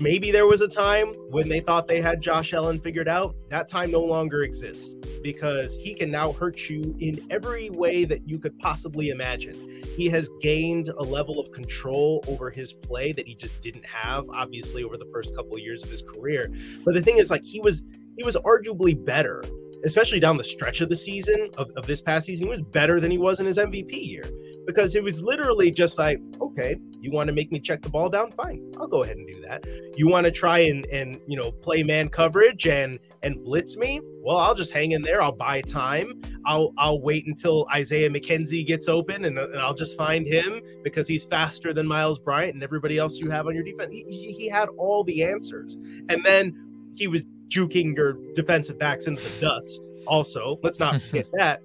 maybe 0.00 0.30
there 0.30 0.46
was 0.46 0.60
a 0.60 0.68
time 0.68 1.08
when 1.30 1.48
they 1.48 1.60
thought 1.60 1.88
they 1.88 2.00
had 2.00 2.20
Josh 2.20 2.52
Allen 2.52 2.80
figured 2.80 3.08
out. 3.08 3.34
That 3.50 3.68
time 3.68 3.90
no 3.90 4.00
longer 4.00 4.42
exists 4.42 4.94
because 5.22 5.76
he 5.76 5.94
can 5.94 6.10
now 6.10 6.32
hurt 6.32 6.68
you 6.68 6.96
in 7.00 7.20
every 7.30 7.70
way 7.70 8.04
that 8.04 8.28
you 8.28 8.38
could 8.38 8.58
possibly 8.58 9.10
imagine. 9.10 9.56
He 9.96 10.08
has 10.08 10.28
gained 10.40 10.88
a 10.88 11.02
level 11.02 11.38
of 11.38 11.50
control 11.52 12.24
over 12.28 12.50
his 12.50 12.72
play 12.72 13.12
that 13.12 13.26
he 13.26 13.34
just 13.34 13.60
didn't 13.60 13.86
have, 13.86 14.28
obviously, 14.30 14.84
over 14.84 14.96
the 14.96 15.08
first 15.12 15.34
couple 15.36 15.54
of 15.54 15.60
years 15.60 15.82
of 15.82 15.90
his 15.90 16.02
career. 16.02 16.50
But 16.84 16.94
the 16.94 17.02
thing 17.02 17.18
is, 17.18 17.30
like, 17.30 17.44
he 17.44 17.60
was 17.60 17.82
he 18.16 18.24
was 18.24 18.36
arguably 18.36 19.04
better 19.04 19.42
especially 19.84 20.18
down 20.18 20.36
the 20.36 20.44
stretch 20.44 20.80
of 20.80 20.88
the 20.88 20.96
season 20.96 21.50
of, 21.56 21.70
of 21.76 21.86
this 21.86 22.00
past 22.00 22.26
season, 22.26 22.46
he 22.46 22.50
was 22.50 22.62
better 22.62 23.00
than 23.00 23.10
he 23.10 23.18
was 23.18 23.40
in 23.40 23.46
his 23.46 23.58
MVP 23.58 23.92
year 23.92 24.24
because 24.66 24.94
it 24.94 25.02
was 25.02 25.22
literally 25.22 25.70
just 25.70 25.98
like, 25.98 26.20
okay, 26.40 26.76
you 27.00 27.10
want 27.10 27.28
to 27.28 27.32
make 27.32 27.52
me 27.52 27.60
check 27.60 27.82
the 27.82 27.88
ball 27.88 28.08
down? 28.08 28.32
Fine, 28.32 28.72
I'll 28.78 28.88
go 28.88 29.02
ahead 29.02 29.16
and 29.16 29.26
do 29.26 29.40
that. 29.42 29.64
You 29.96 30.08
want 30.08 30.24
to 30.24 30.30
try 30.30 30.60
and 30.60 30.86
and 30.86 31.20
you 31.26 31.36
know 31.36 31.52
play 31.52 31.82
man 31.82 32.08
coverage 32.08 32.66
and 32.66 32.98
and 33.22 33.42
blitz 33.44 33.76
me? 33.76 34.00
Well, 34.22 34.36
I'll 34.36 34.54
just 34.54 34.72
hang 34.72 34.92
in 34.92 35.02
there. 35.02 35.22
I'll 35.22 35.32
buy 35.32 35.60
time. 35.60 36.20
I'll 36.44 36.72
I'll 36.78 37.00
wait 37.00 37.26
until 37.26 37.66
Isaiah 37.72 38.10
McKenzie 38.10 38.66
gets 38.66 38.88
open 38.88 39.24
and, 39.24 39.38
and 39.38 39.58
I'll 39.58 39.74
just 39.74 39.96
find 39.96 40.26
him 40.26 40.60
because 40.82 41.08
he's 41.08 41.24
faster 41.24 41.72
than 41.72 41.86
Myles 41.86 42.18
Bryant 42.18 42.54
and 42.54 42.62
everybody 42.62 42.98
else 42.98 43.18
you 43.18 43.30
have 43.30 43.46
on 43.46 43.54
your 43.54 43.64
defense. 43.64 43.92
He, 43.92 44.34
he 44.38 44.48
had 44.48 44.68
all 44.76 45.04
the 45.04 45.24
answers, 45.24 45.76
and 46.08 46.24
then 46.24 46.56
he 46.96 47.06
was 47.06 47.24
juking 47.48 47.96
your 47.96 48.14
defensive 48.34 48.78
backs 48.78 49.06
into 49.06 49.22
the 49.22 49.40
dust. 49.40 49.90
Also, 50.06 50.58
let's 50.62 50.78
not 50.78 51.00
forget 51.02 51.26
that. 51.34 51.62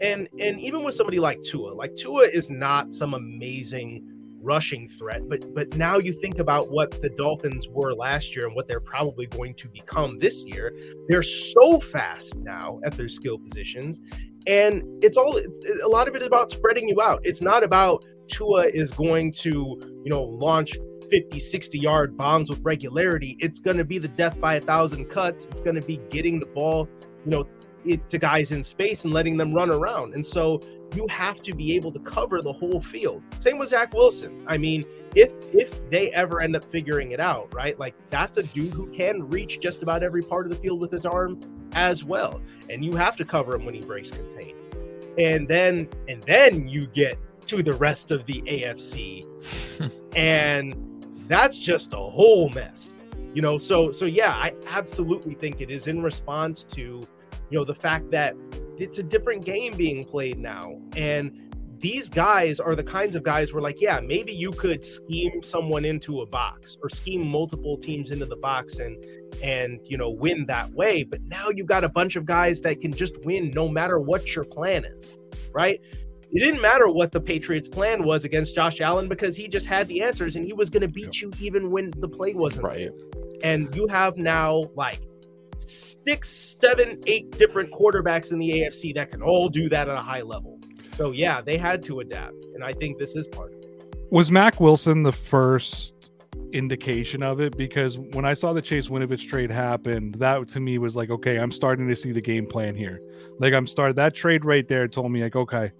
And 0.00 0.28
and 0.40 0.60
even 0.60 0.84
with 0.84 0.94
somebody 0.94 1.18
like 1.18 1.42
Tua, 1.42 1.70
like 1.70 1.94
Tua 1.96 2.26
is 2.26 2.50
not 2.50 2.92
some 2.92 3.14
amazing 3.14 4.15
rushing 4.46 4.88
threat, 4.88 5.28
but 5.28 5.54
but 5.54 5.76
now 5.76 5.98
you 5.98 6.12
think 6.12 6.38
about 6.38 6.70
what 6.70 7.02
the 7.02 7.10
Dolphins 7.10 7.68
were 7.68 7.92
last 7.92 8.34
year 8.34 8.46
and 8.46 8.54
what 8.54 8.66
they're 8.66 8.80
probably 8.80 9.26
going 9.26 9.54
to 9.54 9.68
become 9.68 10.18
this 10.18 10.44
year. 10.44 10.74
They're 11.08 11.22
so 11.22 11.80
fast 11.80 12.36
now 12.36 12.80
at 12.84 12.92
their 12.92 13.08
skill 13.08 13.38
positions, 13.38 14.00
and 14.46 14.82
it's 15.02 15.16
all 15.16 15.36
a 15.38 15.88
lot 15.88 16.08
of 16.08 16.14
it 16.14 16.22
is 16.22 16.28
about 16.28 16.50
spreading 16.50 16.88
you 16.88 17.02
out. 17.02 17.20
It's 17.24 17.42
not 17.42 17.62
about 17.62 18.04
Tua 18.28 18.66
is 18.66 18.92
going 18.92 19.32
to 19.32 19.50
you 19.50 20.10
know 20.10 20.22
launch 20.22 20.72
50, 21.10 21.38
60 21.38 21.78
yard 21.78 22.16
bombs 22.16 22.50
with 22.50 22.60
regularity, 22.62 23.36
it's 23.40 23.58
going 23.58 23.76
to 23.76 23.84
be 23.84 23.98
the 23.98 24.08
death 24.08 24.40
by 24.40 24.56
a 24.56 24.60
thousand 24.60 25.06
cuts. 25.06 25.46
It's 25.46 25.60
going 25.60 25.80
to 25.80 25.86
be 25.86 26.00
getting 26.08 26.40
the 26.40 26.46
ball, 26.46 26.88
you 27.24 27.30
know, 27.30 27.48
it, 27.86 28.08
to 28.08 28.18
guys 28.18 28.52
in 28.52 28.62
space 28.62 29.04
and 29.04 29.12
letting 29.12 29.36
them 29.36 29.52
run 29.52 29.70
around. 29.70 30.14
And 30.14 30.24
so 30.24 30.60
you 30.94 31.06
have 31.08 31.40
to 31.42 31.54
be 31.54 31.74
able 31.74 31.90
to 31.92 31.98
cover 31.98 32.42
the 32.42 32.52
whole 32.52 32.80
field. 32.80 33.22
Same 33.38 33.58
with 33.58 33.70
Zach 33.70 33.92
Wilson. 33.92 34.44
I 34.46 34.56
mean, 34.56 34.84
if 35.14 35.32
if 35.52 35.88
they 35.90 36.12
ever 36.12 36.40
end 36.40 36.56
up 36.56 36.64
figuring 36.64 37.12
it 37.12 37.20
out, 37.20 37.52
right? 37.54 37.78
Like 37.78 37.94
that's 38.10 38.38
a 38.38 38.42
dude 38.42 38.72
who 38.72 38.88
can 38.90 39.28
reach 39.28 39.60
just 39.60 39.82
about 39.82 40.02
every 40.02 40.22
part 40.22 40.46
of 40.46 40.50
the 40.50 40.58
field 40.58 40.80
with 40.80 40.92
his 40.92 41.06
arm 41.06 41.40
as 41.72 42.04
well. 42.04 42.40
And 42.70 42.84
you 42.84 42.94
have 42.96 43.16
to 43.16 43.24
cover 43.24 43.54
him 43.54 43.64
when 43.64 43.74
he 43.74 43.80
breaks 43.80 44.10
contain. 44.10 44.54
And 45.18 45.48
then 45.48 45.88
and 46.08 46.22
then 46.24 46.68
you 46.68 46.86
get 46.86 47.18
to 47.46 47.62
the 47.62 47.74
rest 47.74 48.10
of 48.10 48.26
the 48.26 48.42
AFC. 48.42 49.24
and 50.16 50.74
that's 51.28 51.58
just 51.58 51.92
a 51.92 51.96
whole 51.96 52.48
mess 52.50 52.96
you 53.36 53.42
know 53.42 53.58
so 53.58 53.90
so 53.90 54.06
yeah 54.06 54.30
i 54.36 54.54
absolutely 54.68 55.34
think 55.34 55.60
it 55.60 55.70
is 55.70 55.88
in 55.88 56.02
response 56.02 56.64
to 56.64 57.02
you 57.50 57.58
know 57.58 57.64
the 57.64 57.74
fact 57.74 58.10
that 58.10 58.34
it's 58.78 58.98
a 58.98 59.02
different 59.02 59.44
game 59.44 59.74
being 59.76 60.04
played 60.04 60.38
now 60.38 60.78
and 60.96 61.46
these 61.78 62.08
guys 62.08 62.58
are 62.58 62.74
the 62.74 62.82
kinds 62.82 63.16
of 63.16 63.22
guys 63.22 63.52
where 63.52 63.62
like 63.62 63.80
yeah 63.80 64.00
maybe 64.00 64.32
you 64.32 64.50
could 64.50 64.84
scheme 64.84 65.42
someone 65.42 65.84
into 65.84 66.22
a 66.22 66.26
box 66.26 66.78
or 66.82 66.88
scheme 66.88 67.26
multiple 67.26 67.76
teams 67.76 68.10
into 68.10 68.24
the 68.24 68.36
box 68.36 68.78
and 68.78 69.02
and 69.42 69.80
you 69.84 69.96
know 69.96 70.10
win 70.10 70.46
that 70.46 70.70
way 70.72 71.02
but 71.02 71.20
now 71.22 71.48
you've 71.50 71.66
got 71.66 71.84
a 71.84 71.88
bunch 71.88 72.16
of 72.16 72.24
guys 72.24 72.60
that 72.60 72.80
can 72.80 72.92
just 72.92 73.22
win 73.24 73.50
no 73.50 73.68
matter 73.68 73.98
what 73.98 74.34
your 74.34 74.44
plan 74.44 74.84
is 74.84 75.18
right 75.52 75.80
it 76.32 76.40
didn't 76.40 76.60
matter 76.60 76.88
what 76.88 77.12
the 77.12 77.20
Patriots' 77.20 77.68
plan 77.68 78.02
was 78.02 78.24
against 78.24 78.54
Josh 78.54 78.80
Allen 78.80 79.06
because 79.06 79.36
he 79.36 79.46
just 79.46 79.66
had 79.66 79.86
the 79.86 80.02
answers 80.02 80.34
and 80.34 80.44
he 80.44 80.52
was 80.52 80.68
going 80.68 80.82
to 80.82 80.88
beat 80.88 81.20
you 81.20 81.30
even 81.40 81.70
when 81.70 81.92
the 81.98 82.08
play 82.08 82.34
wasn't 82.34 82.64
right. 82.64 82.78
There. 82.78 82.90
And 83.44 83.74
you 83.74 83.86
have 83.86 84.16
now 84.16 84.64
like 84.74 85.02
six, 85.58 86.28
seven, 86.28 87.00
eight 87.06 87.30
different 87.32 87.72
quarterbacks 87.72 88.32
in 88.32 88.38
the 88.38 88.50
AFC 88.50 88.94
that 88.94 89.10
can 89.10 89.22
all 89.22 89.48
do 89.48 89.68
that 89.68 89.88
at 89.88 89.96
a 89.96 90.00
high 90.00 90.22
level. 90.22 90.58
So 90.94 91.10
yeah, 91.10 91.40
they 91.40 91.56
had 91.56 91.82
to 91.84 92.00
adapt, 92.00 92.44
and 92.54 92.64
I 92.64 92.72
think 92.72 92.98
this 92.98 93.14
is 93.14 93.26
part 93.26 93.52
of 93.52 93.60
it. 93.60 93.66
Was 94.10 94.30
Mack 94.30 94.60
Wilson 94.60 95.02
the 95.02 95.12
first 95.12 96.10
indication 96.52 97.22
of 97.22 97.40
it? 97.40 97.56
Because 97.56 97.98
when 97.98 98.24
I 98.24 98.34
saw 98.34 98.52
the 98.52 98.62
Chase 98.62 98.88
Winovich 98.88 99.28
trade 99.28 99.50
happen, 99.50 100.12
that 100.12 100.48
to 100.48 100.60
me 100.60 100.78
was 100.78 100.96
like, 100.96 101.10
okay, 101.10 101.38
I'm 101.38 101.52
starting 101.52 101.88
to 101.88 101.96
see 101.96 102.12
the 102.12 102.20
game 102.20 102.46
plan 102.46 102.74
here. 102.74 103.00
Like 103.38 103.52
I'm 103.52 103.66
started 103.66 103.96
that 103.96 104.14
trade 104.14 104.44
right 104.44 104.66
there 104.66 104.88
told 104.88 105.12
me 105.12 105.22
like, 105.22 105.36
okay, 105.36 105.72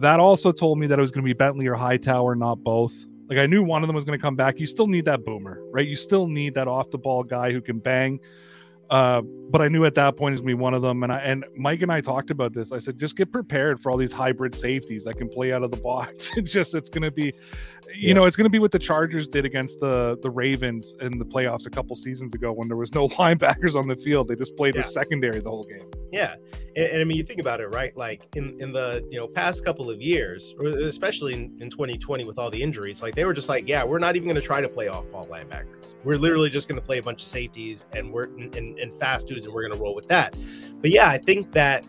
that 0.00 0.20
also 0.20 0.52
told 0.52 0.78
me 0.78 0.86
that 0.86 0.98
it 0.98 1.02
was 1.02 1.10
going 1.10 1.24
to 1.24 1.28
be 1.28 1.34
Bentley 1.34 1.66
or 1.66 1.74
Hightower, 1.74 2.34
not 2.34 2.62
both. 2.62 2.94
Like 3.28 3.38
I 3.38 3.46
knew 3.46 3.64
one 3.64 3.82
of 3.82 3.88
them 3.88 3.96
was 3.96 4.04
going 4.04 4.18
to 4.18 4.22
come 4.22 4.36
back. 4.36 4.60
You 4.60 4.66
still 4.66 4.86
need 4.86 5.04
that 5.06 5.24
boomer, 5.24 5.60
right? 5.70 5.86
You 5.86 5.96
still 5.96 6.28
need 6.28 6.54
that 6.54 6.68
off 6.68 6.90
the 6.90 6.98
ball 6.98 7.24
guy 7.24 7.52
who 7.52 7.60
can 7.60 7.78
bang. 7.78 8.20
Uh, 8.90 9.20
but 9.48 9.62
I 9.62 9.68
knew 9.68 9.84
at 9.84 9.94
that 9.94 10.16
point 10.16 10.34
is 10.34 10.40
gonna 10.40 10.48
be 10.48 10.54
one 10.54 10.74
of 10.74 10.82
them. 10.82 11.02
And 11.02 11.12
I 11.12 11.18
and 11.18 11.44
Mike 11.56 11.82
and 11.82 11.90
I 11.90 12.00
talked 12.00 12.30
about 12.30 12.52
this. 12.52 12.72
I 12.72 12.78
said, 12.78 12.98
just 12.98 13.16
get 13.16 13.32
prepared 13.32 13.80
for 13.80 13.90
all 13.90 13.96
these 13.96 14.12
hybrid 14.12 14.54
safeties 14.54 15.04
that 15.04 15.14
can 15.14 15.28
play 15.28 15.52
out 15.52 15.62
of 15.62 15.70
the 15.70 15.76
box. 15.76 16.30
it's 16.36 16.52
just 16.52 16.74
it's 16.74 16.88
gonna 16.88 17.10
be, 17.10 17.26
you 17.26 17.32
yeah. 17.94 18.14
know, 18.14 18.24
it's 18.24 18.36
gonna 18.36 18.48
be 18.48 18.58
what 18.58 18.70
the 18.70 18.78
Chargers 18.78 19.28
did 19.28 19.44
against 19.44 19.80
the 19.80 20.18
the 20.22 20.30
Ravens 20.30 20.94
in 21.00 21.18
the 21.18 21.24
playoffs 21.24 21.66
a 21.66 21.70
couple 21.70 21.96
seasons 21.96 22.34
ago 22.34 22.52
when 22.52 22.68
there 22.68 22.76
was 22.76 22.94
no 22.94 23.08
linebackers 23.20 23.74
on 23.74 23.88
the 23.88 23.96
field. 23.96 24.28
They 24.28 24.36
just 24.36 24.56
played 24.56 24.74
yeah. 24.74 24.82
the 24.82 24.88
secondary 24.88 25.40
the 25.40 25.50
whole 25.50 25.64
game. 25.64 25.90
Yeah, 26.12 26.36
and, 26.76 26.86
and, 26.86 27.00
I 27.00 27.04
mean, 27.04 27.16
you 27.16 27.24
think 27.24 27.40
about 27.40 27.60
it, 27.60 27.68
right? 27.68 27.96
Like 27.96 28.26
in 28.36 28.56
in 28.60 28.72
the 28.72 29.06
you 29.10 29.18
know 29.18 29.26
past 29.26 29.64
couple 29.64 29.90
of 29.90 30.00
years, 30.00 30.54
especially 30.60 31.34
in, 31.34 31.56
in 31.60 31.70
2020 31.70 32.24
with 32.24 32.38
all 32.38 32.50
the 32.50 32.62
injuries, 32.62 33.02
like 33.02 33.14
they 33.14 33.24
were 33.24 33.34
just 33.34 33.48
like, 33.48 33.68
yeah, 33.68 33.84
we're 33.84 33.98
not 33.98 34.16
even 34.16 34.28
gonna 34.28 34.40
try 34.40 34.60
to 34.60 34.68
play 34.68 34.88
off 34.88 35.10
ball 35.10 35.26
linebackers 35.26 35.95
we're 36.06 36.16
literally 36.16 36.48
just 36.48 36.68
going 36.68 36.80
to 36.80 36.86
play 36.86 36.98
a 36.98 37.02
bunch 37.02 37.20
of 37.20 37.28
safeties 37.28 37.84
and 37.92 38.12
we're 38.12 38.24
and, 38.24 38.54
and 38.54 38.94
fast 39.00 39.26
dudes 39.26 39.44
and 39.44 39.52
we're 39.52 39.66
going 39.66 39.76
to 39.76 39.82
roll 39.82 39.94
with 39.94 40.06
that. 40.08 40.36
But 40.80 40.90
yeah, 40.90 41.10
I 41.10 41.18
think 41.18 41.52
that 41.52 41.84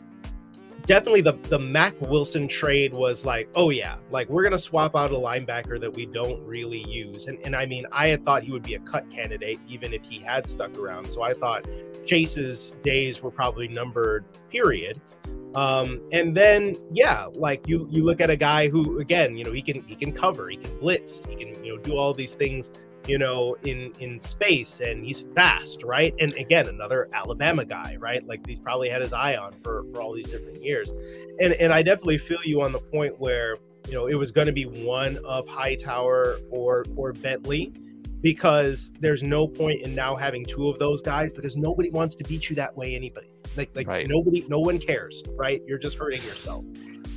definitely 0.87 1.21
the 1.21 1.33
the 1.49 1.59
Mack 1.59 1.99
Wilson 2.01 2.47
trade 2.47 2.93
was 2.93 3.23
like, 3.25 3.47
oh 3.53 3.69
yeah, 3.69 3.97
like 4.09 4.27
we're 4.27 4.41
gonna 4.41 4.57
swap 4.57 4.95
out 4.95 5.11
a 5.11 5.15
linebacker 5.15 5.79
that 5.79 5.93
we 5.93 6.07
don't 6.07 6.43
really 6.43 6.83
use. 6.89 7.27
And 7.27 7.37
and 7.45 7.55
I 7.55 7.67
mean, 7.67 7.85
I 7.91 8.07
had 8.07 8.25
thought 8.25 8.43
he 8.43 8.51
would 8.51 8.63
be 8.63 8.73
a 8.73 8.79
cut 8.79 9.07
candidate 9.11 9.59
even 9.67 9.93
if 9.93 10.03
he 10.03 10.17
had 10.17 10.49
stuck 10.49 10.75
around. 10.79 11.05
So 11.11 11.21
I 11.21 11.33
thought 11.33 11.67
Chase's 12.05 12.75
days 12.81 13.21
were 13.21 13.31
probably 13.31 13.67
numbered, 13.67 14.25
period. 14.49 14.99
Um, 15.53 16.01
and 16.11 16.35
then 16.35 16.75
yeah, 16.91 17.27
like 17.33 17.67
you 17.67 17.87
you 17.91 18.03
look 18.03 18.19
at 18.19 18.31
a 18.31 18.35
guy 18.35 18.67
who 18.67 18.99
again, 18.99 19.37
you 19.37 19.43
know, 19.43 19.51
he 19.51 19.61
can 19.61 19.83
he 19.83 19.95
can 19.95 20.11
cover, 20.11 20.49
he 20.49 20.57
can 20.57 20.75
blitz, 20.79 21.25
he 21.25 21.35
can, 21.35 21.63
you 21.63 21.75
know, 21.75 21.81
do 21.81 21.97
all 21.97 22.13
these 22.13 22.33
things 22.33 22.71
you 23.07 23.17
know, 23.17 23.55
in 23.63 23.91
in 23.99 24.19
space, 24.19 24.79
and 24.79 25.05
he's 25.05 25.21
fast, 25.35 25.83
right? 25.83 26.13
And 26.19 26.33
again, 26.33 26.67
another 26.67 27.09
Alabama 27.13 27.65
guy, 27.65 27.97
right? 27.99 28.25
Like 28.27 28.45
he's 28.45 28.59
probably 28.59 28.89
had 28.89 29.01
his 29.01 29.13
eye 29.13 29.35
on 29.35 29.53
for 29.63 29.85
for 29.91 30.01
all 30.01 30.13
these 30.13 30.29
different 30.29 30.63
years, 30.63 30.91
and 31.39 31.53
and 31.53 31.73
I 31.73 31.81
definitely 31.81 32.17
feel 32.17 32.39
you 32.43 32.61
on 32.61 32.71
the 32.71 32.79
point 32.79 33.19
where 33.19 33.57
you 33.87 33.93
know 33.93 34.07
it 34.07 34.15
was 34.15 34.31
going 34.31 34.47
to 34.47 34.53
be 34.53 34.65
one 34.65 35.17
of 35.25 35.47
Hightower 35.47 36.37
or 36.49 36.85
or 36.95 37.13
Bentley 37.13 37.73
because 38.21 38.91
there's 38.99 39.21
no 39.21 39.47
point 39.47 39.81
in 39.83 39.93
now 39.93 40.15
having 40.15 40.43
two 40.43 40.69
of 40.69 40.79
those 40.79 41.01
guys 41.01 41.31
because 41.31 41.55
nobody 41.55 41.89
wants 41.89 42.15
to 42.15 42.23
beat 42.23 42.49
you 42.49 42.55
that 42.55 42.75
way 42.75 42.95
anybody 42.95 43.27
like 43.55 43.69
like 43.75 43.87
right. 43.87 44.07
nobody 44.07 44.43
no 44.49 44.59
one 44.59 44.79
cares 44.79 45.23
right 45.35 45.61
you're 45.67 45.77
just 45.77 45.97
hurting 45.97 46.21
yourself 46.23 46.65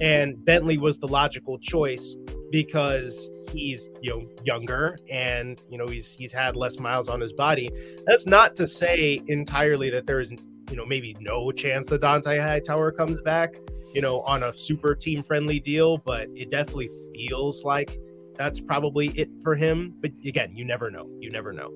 and 0.01 0.45
bentley 0.45 0.77
was 0.77 0.99
the 0.99 1.09
logical 1.09 1.59
choice 1.59 2.17
because 2.51 3.31
he's 3.53 3.89
you 4.01 4.11
know 4.11 4.29
younger 4.45 4.97
and 5.11 5.63
you 5.71 5.79
know 5.79 5.87
he's 5.87 6.15
he's 6.15 6.33
had 6.33 6.57
less 6.57 6.79
miles 6.79 7.09
on 7.09 7.21
his 7.21 7.33
body. 7.33 7.71
That's 8.07 8.27
not 8.27 8.55
to 8.57 8.67
say 8.67 9.21
entirely 9.29 9.91
that 9.91 10.07
there's 10.07 10.31
you 10.31 10.77
know 10.77 10.85
maybe 10.85 11.17
no 11.21 11.53
chance 11.53 11.89
that 11.89 12.03
Dont'a 12.03 12.41
Hightower 12.43 12.93
comes 12.93 13.21
back, 13.23 13.57
you 13.95 14.01
know, 14.01 14.21
on 14.23 14.45
a 14.45 14.53
super 14.53 14.95
team 14.95 15.23
friendly 15.23 15.61
deal, 15.61 15.99
but 15.99 16.29
it 16.35 16.51
definitely 16.51 16.91
feels 17.15 17.65
like 17.65 17.99
that's 18.37 18.61
probably 18.61 19.09
it 19.09 19.29
for 19.43 19.55
him. 19.55 19.95
But 20.01 20.13
again, 20.25 20.57
you 20.57 20.65
never 20.65 20.91
know. 20.91 21.09
You 21.21 21.31
never 21.31 21.53
know. 21.53 21.73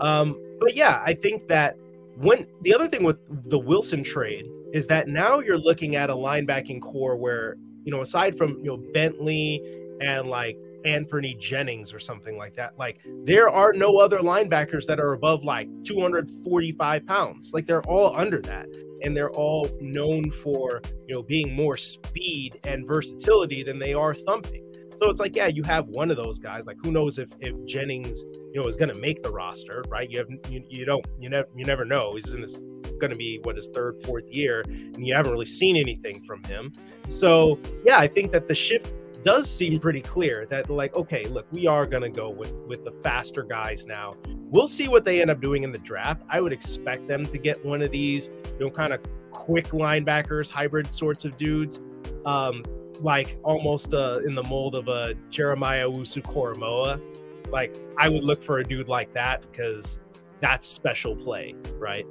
Um, 0.00 0.40
but 0.60 0.74
yeah, 0.74 1.02
I 1.04 1.12
think 1.12 1.48
that 1.48 1.76
when 2.16 2.46
the 2.62 2.74
other 2.74 2.88
thing 2.88 3.04
with 3.04 3.18
the 3.50 3.58
Wilson 3.58 4.02
trade 4.02 4.46
is 4.72 4.86
that 4.86 5.08
now 5.08 5.40
you're 5.40 5.58
looking 5.58 5.96
at 5.96 6.10
a 6.10 6.14
linebacking 6.14 6.80
core 6.80 7.16
where 7.16 7.56
you 7.84 7.92
know 7.92 8.00
aside 8.00 8.36
from 8.36 8.58
you 8.58 8.64
know 8.64 8.78
Bentley 8.92 9.62
and 10.00 10.28
like 10.28 10.56
Anthony 10.84 11.34
Jennings 11.34 11.92
or 11.92 11.98
something 11.98 12.36
like 12.36 12.54
that. 12.54 12.78
Like 12.78 13.00
there 13.24 13.48
are 13.48 13.72
no 13.72 13.98
other 13.98 14.18
linebackers 14.18 14.86
that 14.86 15.00
are 15.00 15.12
above 15.12 15.42
like 15.42 15.68
245 15.84 17.06
pounds. 17.06 17.50
Like 17.52 17.66
they're 17.66 17.82
all 17.82 18.16
under 18.16 18.40
that. 18.42 18.68
And 19.02 19.14
they're 19.14 19.32
all 19.32 19.68
known 19.78 20.30
for, 20.30 20.80
you 21.06 21.14
know, 21.14 21.22
being 21.22 21.54
more 21.54 21.76
speed 21.76 22.58
and 22.64 22.86
versatility 22.86 23.62
than 23.62 23.78
they 23.78 23.92
are 23.92 24.14
thumping. 24.14 24.66
So 24.96 25.10
it's 25.10 25.20
like, 25.20 25.36
yeah, 25.36 25.48
you 25.48 25.62
have 25.64 25.86
one 25.88 26.10
of 26.10 26.16
those 26.16 26.38
guys. 26.38 26.66
Like, 26.66 26.78
who 26.82 26.90
knows 26.90 27.18
if, 27.18 27.30
if 27.40 27.54
Jennings, 27.66 28.24
you 28.52 28.54
know, 28.54 28.66
is 28.66 28.76
going 28.76 28.88
to 28.88 28.98
make 28.98 29.22
the 29.22 29.30
roster, 29.30 29.84
right? 29.88 30.10
You 30.10 30.18
have 30.20 30.28
you, 30.50 30.64
you 30.68 30.84
don't 30.86 31.06
you 31.20 31.28
never 31.28 31.48
you 31.54 31.64
never 31.64 31.84
know. 31.84 32.14
He's 32.14 32.32
in 32.32 32.40
this 32.40 32.60
going 32.98 33.10
to 33.10 33.16
be 33.16 33.38
what 33.42 33.56
his 33.56 33.68
third, 33.68 34.02
fourth 34.04 34.30
year, 34.30 34.62
and 34.66 35.06
you 35.06 35.14
haven't 35.14 35.32
really 35.32 35.46
seen 35.46 35.76
anything 35.76 36.22
from 36.22 36.42
him. 36.44 36.72
So 37.08 37.58
yeah, 37.84 37.98
I 37.98 38.06
think 38.06 38.32
that 38.32 38.48
the 38.48 38.54
shift 38.54 39.05
does 39.26 39.50
seem 39.50 39.80
pretty 39.80 40.00
clear 40.00 40.46
that 40.46 40.70
like 40.70 40.94
okay 40.94 41.26
look 41.26 41.48
we 41.50 41.66
are 41.66 41.84
to 41.84 42.08
go 42.08 42.30
with 42.30 42.52
with 42.68 42.84
the 42.84 42.92
faster 43.02 43.42
guys 43.42 43.84
now. 43.84 44.14
We'll 44.48 44.68
see 44.68 44.86
what 44.86 45.04
they 45.04 45.20
end 45.20 45.32
up 45.32 45.40
doing 45.40 45.64
in 45.64 45.72
the 45.72 45.80
draft. 45.80 46.22
I 46.28 46.40
would 46.40 46.52
expect 46.52 47.08
them 47.08 47.26
to 47.26 47.36
get 47.36 47.62
one 47.66 47.82
of 47.82 47.90
these 47.90 48.30
you 48.58 48.66
know 48.66 48.70
kind 48.70 48.92
of 48.92 49.00
quick 49.32 49.66
linebackers 49.70 50.48
hybrid 50.48 50.94
sorts 50.94 51.24
of 51.24 51.36
dudes 51.36 51.80
um 52.24 52.64
like 53.00 53.36
almost 53.42 53.92
uh, 53.92 54.20
in 54.24 54.34
the 54.34 54.44
mold 54.44 54.74
of 54.74 54.88
a 54.88 55.14
jeremiah 55.28 55.86
Owusu-Koramoah 55.86 57.50
like 57.52 57.76
i 57.98 58.08
would 58.08 58.24
look 58.24 58.42
for 58.42 58.60
a 58.60 58.64
dude 58.64 58.88
like 58.88 59.12
that 59.12 59.42
because 59.42 60.00
that's 60.40 60.66
special 60.66 61.14
play 61.14 61.54
right? 61.74 62.06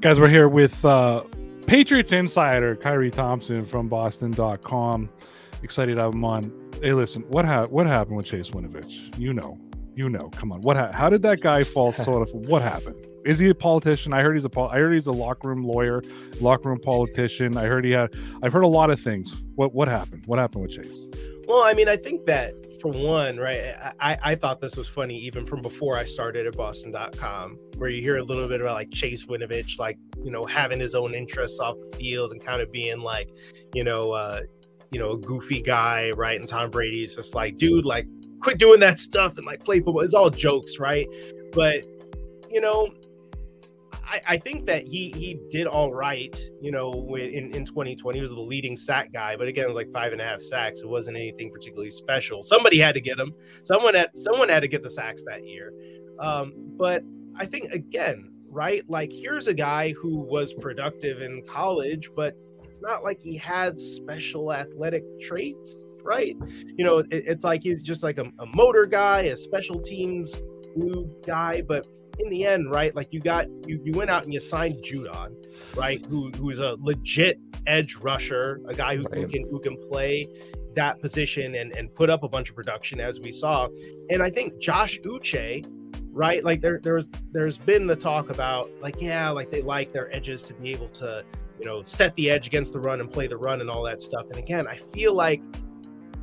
Guys 0.00 0.20
we're 0.20 0.28
here 0.28 0.50
with 0.50 0.84
uh 0.84 1.24
Patriots 1.66 2.12
insider 2.12 2.76
Khari 2.76 3.10
Thompson 3.12 3.64
from 3.64 3.88
Boston.com. 3.88 5.08
Excited 5.62 5.94
to 5.94 6.00
have 6.02 6.12
him 6.12 6.24
on. 6.24 6.52
Hey, 6.82 6.92
listen, 6.92 7.22
what 7.22 7.44
ha- 7.44 7.66
what 7.66 7.86
happened 7.86 8.16
with 8.16 8.26
Chase 8.26 8.50
Winovich? 8.50 9.18
You 9.18 9.32
know, 9.32 9.58
you 9.94 10.10
know. 10.10 10.28
Come 10.30 10.52
on, 10.52 10.60
what? 10.60 10.76
Ha- 10.76 10.92
how 10.92 11.08
did 11.08 11.22
that 11.22 11.40
guy 11.40 11.64
fall? 11.64 11.92
Sort 11.92 12.22
of. 12.28 12.34
What 12.34 12.60
happened? 12.62 12.96
Is 13.24 13.38
he 13.38 13.48
a 13.48 13.54
politician? 13.54 14.12
I 14.12 14.20
heard 14.22 14.34
he's 14.36 14.44
a. 14.44 14.50
Pol- 14.50 14.68
I 14.68 14.78
heard 14.78 14.92
he's 14.94 15.06
a 15.06 15.12
locker 15.12 15.48
room 15.48 15.64
lawyer, 15.64 16.02
locker 16.40 16.68
room 16.68 16.80
politician. 16.80 17.56
I 17.56 17.64
heard 17.64 17.84
he 17.86 17.92
had. 17.92 18.14
I've 18.42 18.52
heard 18.52 18.64
a 18.64 18.68
lot 18.68 18.90
of 18.90 19.00
things. 19.00 19.34
What 19.54 19.74
what 19.74 19.88
happened? 19.88 20.24
What 20.26 20.38
happened 20.38 20.62
with 20.62 20.72
Chase? 20.72 21.08
Well, 21.46 21.62
I 21.62 21.74
mean, 21.74 21.88
I 21.88 21.96
think 21.96 22.26
that 22.26 22.54
for 22.80 22.90
one, 22.90 23.38
right, 23.38 23.74
I, 24.00 24.18
I 24.22 24.34
thought 24.34 24.60
this 24.60 24.76
was 24.76 24.88
funny 24.88 25.18
even 25.18 25.46
from 25.46 25.62
before 25.62 25.96
I 25.96 26.04
started 26.04 26.46
at 26.46 26.56
Boston.com, 26.56 27.58
where 27.76 27.90
you 27.90 28.02
hear 28.02 28.18
a 28.18 28.22
little 28.22 28.48
bit 28.48 28.60
about 28.60 28.74
like 28.74 28.90
Chase 28.90 29.24
Winovich, 29.24 29.78
like, 29.78 29.98
you 30.22 30.30
know, 30.30 30.44
having 30.44 30.80
his 30.80 30.94
own 30.94 31.14
interests 31.14 31.60
off 31.60 31.76
the 31.90 31.96
field 31.96 32.32
and 32.32 32.44
kind 32.44 32.60
of 32.60 32.70
being 32.72 33.00
like, 33.00 33.30
you 33.74 33.84
know, 33.84 34.12
uh, 34.12 34.40
you 34.90 34.98
know, 34.98 35.12
a 35.12 35.18
goofy 35.18 35.60
guy, 35.60 36.10
right? 36.10 36.38
And 36.38 36.48
Tom 36.48 36.70
Brady's 36.70 37.16
just 37.16 37.34
like, 37.34 37.56
dude, 37.56 37.84
like, 37.84 38.06
quit 38.40 38.58
doing 38.58 38.80
that 38.80 38.98
stuff 38.98 39.36
and 39.36 39.46
like 39.46 39.64
play 39.64 39.80
football. 39.80 40.02
It's 40.02 40.14
all 40.14 40.30
jokes, 40.30 40.78
right? 40.78 41.06
But, 41.52 41.86
you 42.50 42.60
know, 42.60 42.88
I, 44.06 44.20
I, 44.26 44.36
think 44.38 44.66
that 44.66 44.86
he 44.86 45.10
he 45.10 45.40
did 45.50 45.66
all 45.66 45.92
right, 45.92 46.38
you 46.60 46.70
know, 46.70 47.14
in, 47.16 47.54
in 47.54 47.64
2020. 47.64 48.16
He 48.16 48.20
was 48.20 48.30
the 48.30 48.40
leading 48.40 48.76
sack 48.76 49.12
guy, 49.12 49.36
but 49.36 49.48
again, 49.48 49.64
it 49.64 49.68
was 49.68 49.76
like 49.76 49.92
five 49.92 50.12
and 50.12 50.20
a 50.20 50.24
half 50.24 50.40
sacks. 50.40 50.80
It 50.80 50.88
wasn't 50.88 51.16
anything 51.16 51.50
particularly 51.50 51.90
special. 51.90 52.42
Somebody 52.42 52.78
had 52.78 52.94
to 52.94 53.00
get 53.00 53.18
him. 53.18 53.34
Someone 53.62 53.94
had 53.94 54.10
someone 54.14 54.48
had 54.48 54.60
to 54.60 54.68
get 54.68 54.82
the 54.82 54.90
sacks 54.90 55.22
that 55.26 55.46
year. 55.46 55.72
Um, 56.18 56.52
but 56.76 57.02
I 57.36 57.46
think 57.46 57.72
again, 57.72 58.32
right? 58.48 58.88
Like 58.88 59.12
here's 59.12 59.46
a 59.46 59.54
guy 59.54 59.92
who 59.92 60.18
was 60.18 60.54
productive 60.54 61.20
in 61.20 61.42
college, 61.48 62.10
but 62.14 62.36
it's 62.64 62.80
not 62.80 63.02
like 63.02 63.20
he 63.20 63.36
had 63.36 63.80
special 63.80 64.52
athletic 64.52 65.04
traits, 65.20 65.76
right? 66.02 66.36
You 66.76 66.84
know, 66.84 66.98
it, 66.98 67.08
it's 67.10 67.44
like 67.44 67.62
he's 67.62 67.82
just 67.82 68.02
like 68.02 68.18
a, 68.18 68.30
a 68.38 68.46
motor 68.46 68.84
guy, 68.84 69.22
a 69.22 69.36
special 69.36 69.80
teams 69.80 70.34
glue 70.74 71.10
guy, 71.26 71.62
but 71.62 71.86
in 72.18 72.30
the 72.30 72.46
end, 72.46 72.70
right? 72.70 72.94
Like 72.94 73.12
you 73.12 73.20
got 73.20 73.46
you 73.66 73.80
you 73.84 73.92
went 73.92 74.10
out 74.10 74.24
and 74.24 74.32
you 74.32 74.40
signed 74.40 74.76
Judon, 74.76 75.34
right? 75.76 76.04
Who 76.06 76.30
who's 76.32 76.58
a 76.58 76.76
legit 76.80 77.38
edge 77.66 77.96
rusher, 77.96 78.60
a 78.66 78.74
guy 78.74 78.96
who, 78.96 79.04
who 79.12 79.26
can 79.26 79.48
who 79.50 79.60
can 79.60 79.76
play 79.88 80.26
that 80.74 81.00
position 81.00 81.54
and 81.54 81.76
and 81.76 81.94
put 81.94 82.10
up 82.10 82.22
a 82.22 82.28
bunch 82.28 82.50
of 82.50 82.56
production 82.56 83.00
as 83.00 83.20
we 83.20 83.32
saw. 83.32 83.68
And 84.10 84.22
I 84.22 84.30
think 84.30 84.58
Josh 84.58 84.98
Uche, 85.00 85.66
right? 86.12 86.44
Like 86.44 86.60
there 86.60 86.80
there's 86.82 87.08
there's 87.32 87.58
been 87.58 87.86
the 87.86 87.96
talk 87.96 88.30
about 88.30 88.70
like 88.80 89.00
yeah, 89.00 89.30
like 89.30 89.50
they 89.50 89.62
like 89.62 89.92
their 89.92 90.14
edges 90.14 90.42
to 90.44 90.54
be 90.54 90.70
able 90.72 90.88
to 90.88 91.24
you 91.58 91.66
know 91.66 91.82
set 91.82 92.14
the 92.16 92.30
edge 92.30 92.46
against 92.46 92.72
the 92.72 92.80
run 92.80 93.00
and 93.00 93.12
play 93.12 93.26
the 93.26 93.36
run 93.36 93.60
and 93.60 93.70
all 93.70 93.82
that 93.84 94.02
stuff. 94.02 94.26
And 94.30 94.36
again, 94.36 94.66
I 94.66 94.76
feel 94.76 95.14
like 95.14 95.42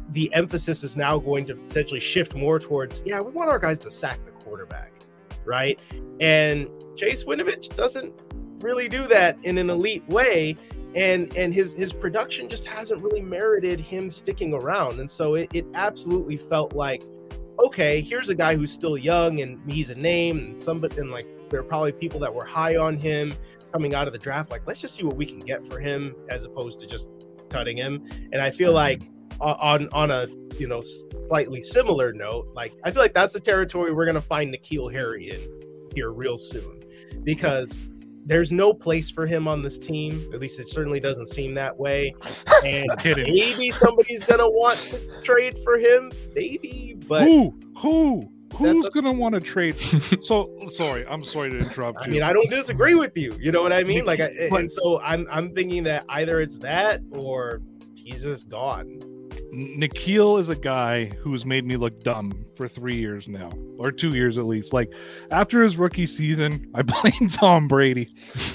the 0.09 0.33
emphasis 0.33 0.83
is 0.83 0.97
now 0.97 1.17
going 1.17 1.45
to 1.45 1.55
potentially 1.55 1.99
shift 1.99 2.35
more 2.35 2.59
towards 2.59 3.03
yeah, 3.05 3.21
we 3.21 3.31
want 3.31 3.49
our 3.49 3.59
guys 3.59 3.79
to 3.79 3.89
sack 3.89 4.19
the 4.25 4.31
quarterback 4.31 4.91
right? 5.45 5.79
And 6.19 6.69
Chase 6.95 7.23
Winovich 7.23 7.75
doesn't 7.75 8.13
really 8.59 8.87
do 8.87 9.07
that 9.07 9.37
in 9.43 9.57
an 9.57 9.69
elite 9.69 10.07
way. 10.07 10.55
And 10.95 11.35
and 11.37 11.53
his 11.53 11.71
his 11.71 11.93
production 11.93 12.49
just 12.49 12.65
hasn't 12.65 13.01
really 13.01 13.21
merited 13.21 13.79
him 13.79 14.09
sticking 14.09 14.53
around. 14.53 14.99
And 14.99 15.09
so 15.09 15.35
it, 15.35 15.49
it 15.53 15.65
absolutely 15.73 16.37
felt 16.37 16.73
like, 16.73 17.03
okay, 17.59 18.01
here's 18.01 18.29
a 18.29 18.35
guy 18.35 18.55
who's 18.55 18.71
still 18.71 18.97
young 18.97 19.41
and 19.41 19.63
he's 19.71 19.89
a 19.89 19.95
name 19.95 20.37
and 20.37 20.59
somebody 20.59 20.97
and 20.97 21.09
like 21.11 21.27
there 21.49 21.59
are 21.59 21.63
probably 21.63 21.91
people 21.93 22.19
that 22.19 22.33
were 22.33 22.45
high 22.45 22.75
on 22.75 22.97
him 22.97 23.33
coming 23.71 23.93
out 23.93 24.07
of 24.07 24.13
the 24.13 24.19
draft. 24.19 24.51
Like, 24.51 24.63
let's 24.65 24.81
just 24.81 24.95
see 24.95 25.03
what 25.03 25.15
we 25.15 25.25
can 25.25 25.39
get 25.39 25.65
for 25.65 25.79
him 25.79 26.15
as 26.29 26.43
opposed 26.43 26.79
to 26.79 26.87
just 26.87 27.09
cutting 27.49 27.77
him. 27.77 28.05
And 28.31 28.41
I 28.41 28.51
feel 28.51 28.69
mm-hmm. 28.69 28.75
like 28.75 29.10
on 29.41 29.89
on 29.91 30.11
a 30.11 30.27
you 30.57 30.67
know 30.67 30.81
slightly 31.27 31.61
similar 31.61 32.13
note, 32.13 32.47
like 32.53 32.73
I 32.83 32.91
feel 32.91 33.01
like 33.01 33.13
that's 33.13 33.33
the 33.33 33.39
territory 33.39 33.93
we're 33.93 34.05
gonna 34.05 34.21
find 34.21 34.53
N'Keal 34.53 34.91
Harry 34.91 35.29
in 35.29 35.39
here 35.93 36.11
real 36.11 36.37
soon 36.37 36.81
because 37.23 37.75
there's 38.25 38.51
no 38.51 38.73
place 38.73 39.09
for 39.09 39.25
him 39.25 39.47
on 39.47 39.61
this 39.63 39.79
team. 39.79 40.29
At 40.33 40.39
least 40.39 40.59
it 40.59 40.67
certainly 40.67 40.99
doesn't 40.99 41.27
seem 41.27 41.53
that 41.55 41.77
way. 41.77 42.15
And 42.63 42.91
maybe 43.03 43.71
somebody's 43.71 44.23
gonna 44.23 44.47
want 44.47 44.77
to 44.91 44.99
trade 45.23 45.57
for 45.63 45.79
him. 45.79 46.11
Maybe, 46.35 46.95
but 47.07 47.23
who? 47.23 47.55
Who? 47.77 48.31
Who's 48.55 48.87
gonna 48.89 49.11
want 49.11 49.33
to 49.33 49.41
trade? 49.41 49.75
so 50.21 50.55
sorry, 50.67 51.03
I'm 51.07 51.23
sorry 51.23 51.49
to 51.49 51.57
interrupt 51.57 52.01
you. 52.01 52.05
I 52.05 52.09
mean, 52.09 52.21
I 52.21 52.33
don't 52.33 52.51
disagree 52.51 52.93
with 52.93 53.17
you. 53.17 53.35
You 53.39 53.51
know 53.51 53.63
what 53.63 53.73
I 53.73 53.83
mean? 53.83 54.05
Like, 54.05 54.19
I, 54.19 54.25
and 54.51 54.71
so 54.71 55.01
I'm 55.01 55.27
I'm 55.31 55.55
thinking 55.55 55.83
that 55.85 56.05
either 56.09 56.39
it's 56.39 56.59
that 56.59 57.01
or 57.11 57.61
he's 57.95 58.21
just 58.21 58.47
gone. 58.47 59.01
N'Keal 59.53 60.39
is 60.39 60.47
a 60.47 60.55
guy 60.55 61.05
who's 61.19 61.45
made 61.45 61.65
me 61.65 61.75
look 61.75 61.99
dumb 62.01 62.45
for 62.55 62.69
three 62.69 62.95
years 62.95 63.27
now, 63.27 63.51
or 63.77 63.91
two 63.91 64.09
years 64.09 64.37
at 64.37 64.45
least. 64.45 64.71
Like 64.71 64.93
after 65.29 65.61
his 65.61 65.77
rookie 65.77 66.07
season, 66.07 66.71
I 66.73 66.83
blamed 66.83 67.33
Tom 67.33 67.67
Brady 67.67 68.07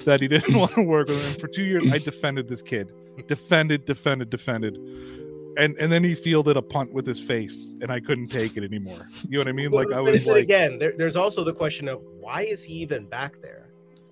that 0.05 0.21
he 0.21 0.29
didn't 0.29 0.55
want 0.59 0.75
to 0.75 0.83
work 0.83 1.09
with 1.09 1.23
him. 1.23 1.39
For 1.39 1.49
two 1.49 1.65
years, 1.65 1.85
I 1.93 1.99
defended 1.99 2.49
this 2.49 2.63
kid, 2.63 2.91
defended, 3.27 3.85
defended, 3.85 4.31
defended, 4.31 4.77
and 5.59 5.77
and 5.79 5.93
then 5.93 6.03
he 6.03 6.15
fielded 6.15 6.57
a 6.57 6.63
punt 6.63 6.95
with 6.95 7.07
his 7.07 7.21
face, 7.21 7.75
and 7.83 7.91
I 7.91 8.01
couldn't 8.01 8.29
take 8.29 8.57
it 8.57 8.65
anymore. 8.65 9.09
You 9.29 9.33
know 9.33 9.41
what 9.41 9.49
I 9.49 9.53
mean? 9.53 9.73
Like 9.73 9.93
I 9.93 10.01
was 10.01 10.25
like, 10.25 10.45
again, 10.45 10.79
there, 10.79 10.95
there's 10.97 11.17
also 11.17 11.45
the 11.45 11.55
question 11.55 11.89
of 11.89 12.01
why 12.19 12.43
is 12.43 12.63
he 12.63 12.73
even 12.75 13.05
back 13.07 13.43
there? 13.43 13.66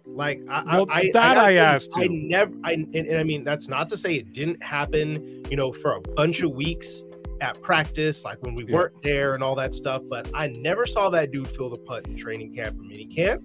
Like 0.06 0.42
I, 0.48 0.76
well, 0.76 0.86
I, 0.90 1.10
that 1.14 1.38
I, 1.38 1.50
I 1.50 1.54
asked. 1.54 1.90
I 1.96 2.06
never. 2.08 2.52
I 2.62 2.72
and, 2.72 2.94
and, 2.94 3.16
I 3.16 3.22
mean 3.22 3.42
that's 3.42 3.68
not 3.68 3.88
to 3.88 3.96
say 3.96 4.14
it 4.14 4.32
didn't 4.32 4.62
happen. 4.62 5.42
You 5.50 5.56
know, 5.56 5.72
for 5.72 5.92
a 5.92 6.00
bunch 6.00 6.42
of 6.42 6.50
weeks 6.50 7.04
at 7.40 7.60
practice, 7.62 8.24
like 8.24 8.42
when 8.42 8.54
we 8.54 8.66
yeah. 8.66 8.74
weren't 8.74 9.00
there 9.02 9.34
and 9.34 9.42
all 9.42 9.54
that 9.54 9.72
stuff. 9.72 10.02
But 10.08 10.30
I 10.34 10.48
never 10.48 10.84
saw 10.84 11.08
that 11.10 11.30
dude 11.30 11.48
fill 11.48 11.70
the 11.70 11.78
putt 11.78 12.06
in 12.06 12.16
training 12.16 12.54
camp 12.54 12.78
or 12.78 12.82
mini 12.82 13.06
camp. 13.06 13.42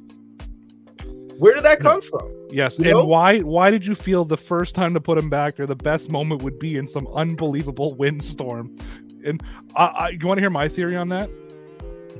Where 1.37 1.55
did 1.55 1.63
that 1.63 1.79
come 1.79 2.01
from? 2.01 2.29
Yes, 2.49 2.77
you 2.77 2.85
and 2.85 2.93
know? 2.95 3.05
why? 3.05 3.39
Why 3.39 3.71
did 3.71 3.85
you 3.85 3.95
feel 3.95 4.25
the 4.25 4.35
first 4.37 4.75
time 4.75 4.93
to 4.93 4.99
put 4.99 5.17
him 5.17 5.29
back 5.29 5.55
there, 5.55 5.65
the 5.65 5.75
best 5.75 6.11
moment 6.11 6.43
would 6.43 6.59
be 6.59 6.75
in 6.75 6.87
some 6.87 7.07
unbelievable 7.07 7.95
windstorm? 7.95 8.75
And 9.23 9.41
I, 9.77 9.85
I 9.85 10.09
you 10.09 10.27
want 10.27 10.39
to 10.39 10.41
hear 10.41 10.49
my 10.49 10.67
theory 10.67 10.97
on 10.97 11.07
that? 11.09 11.29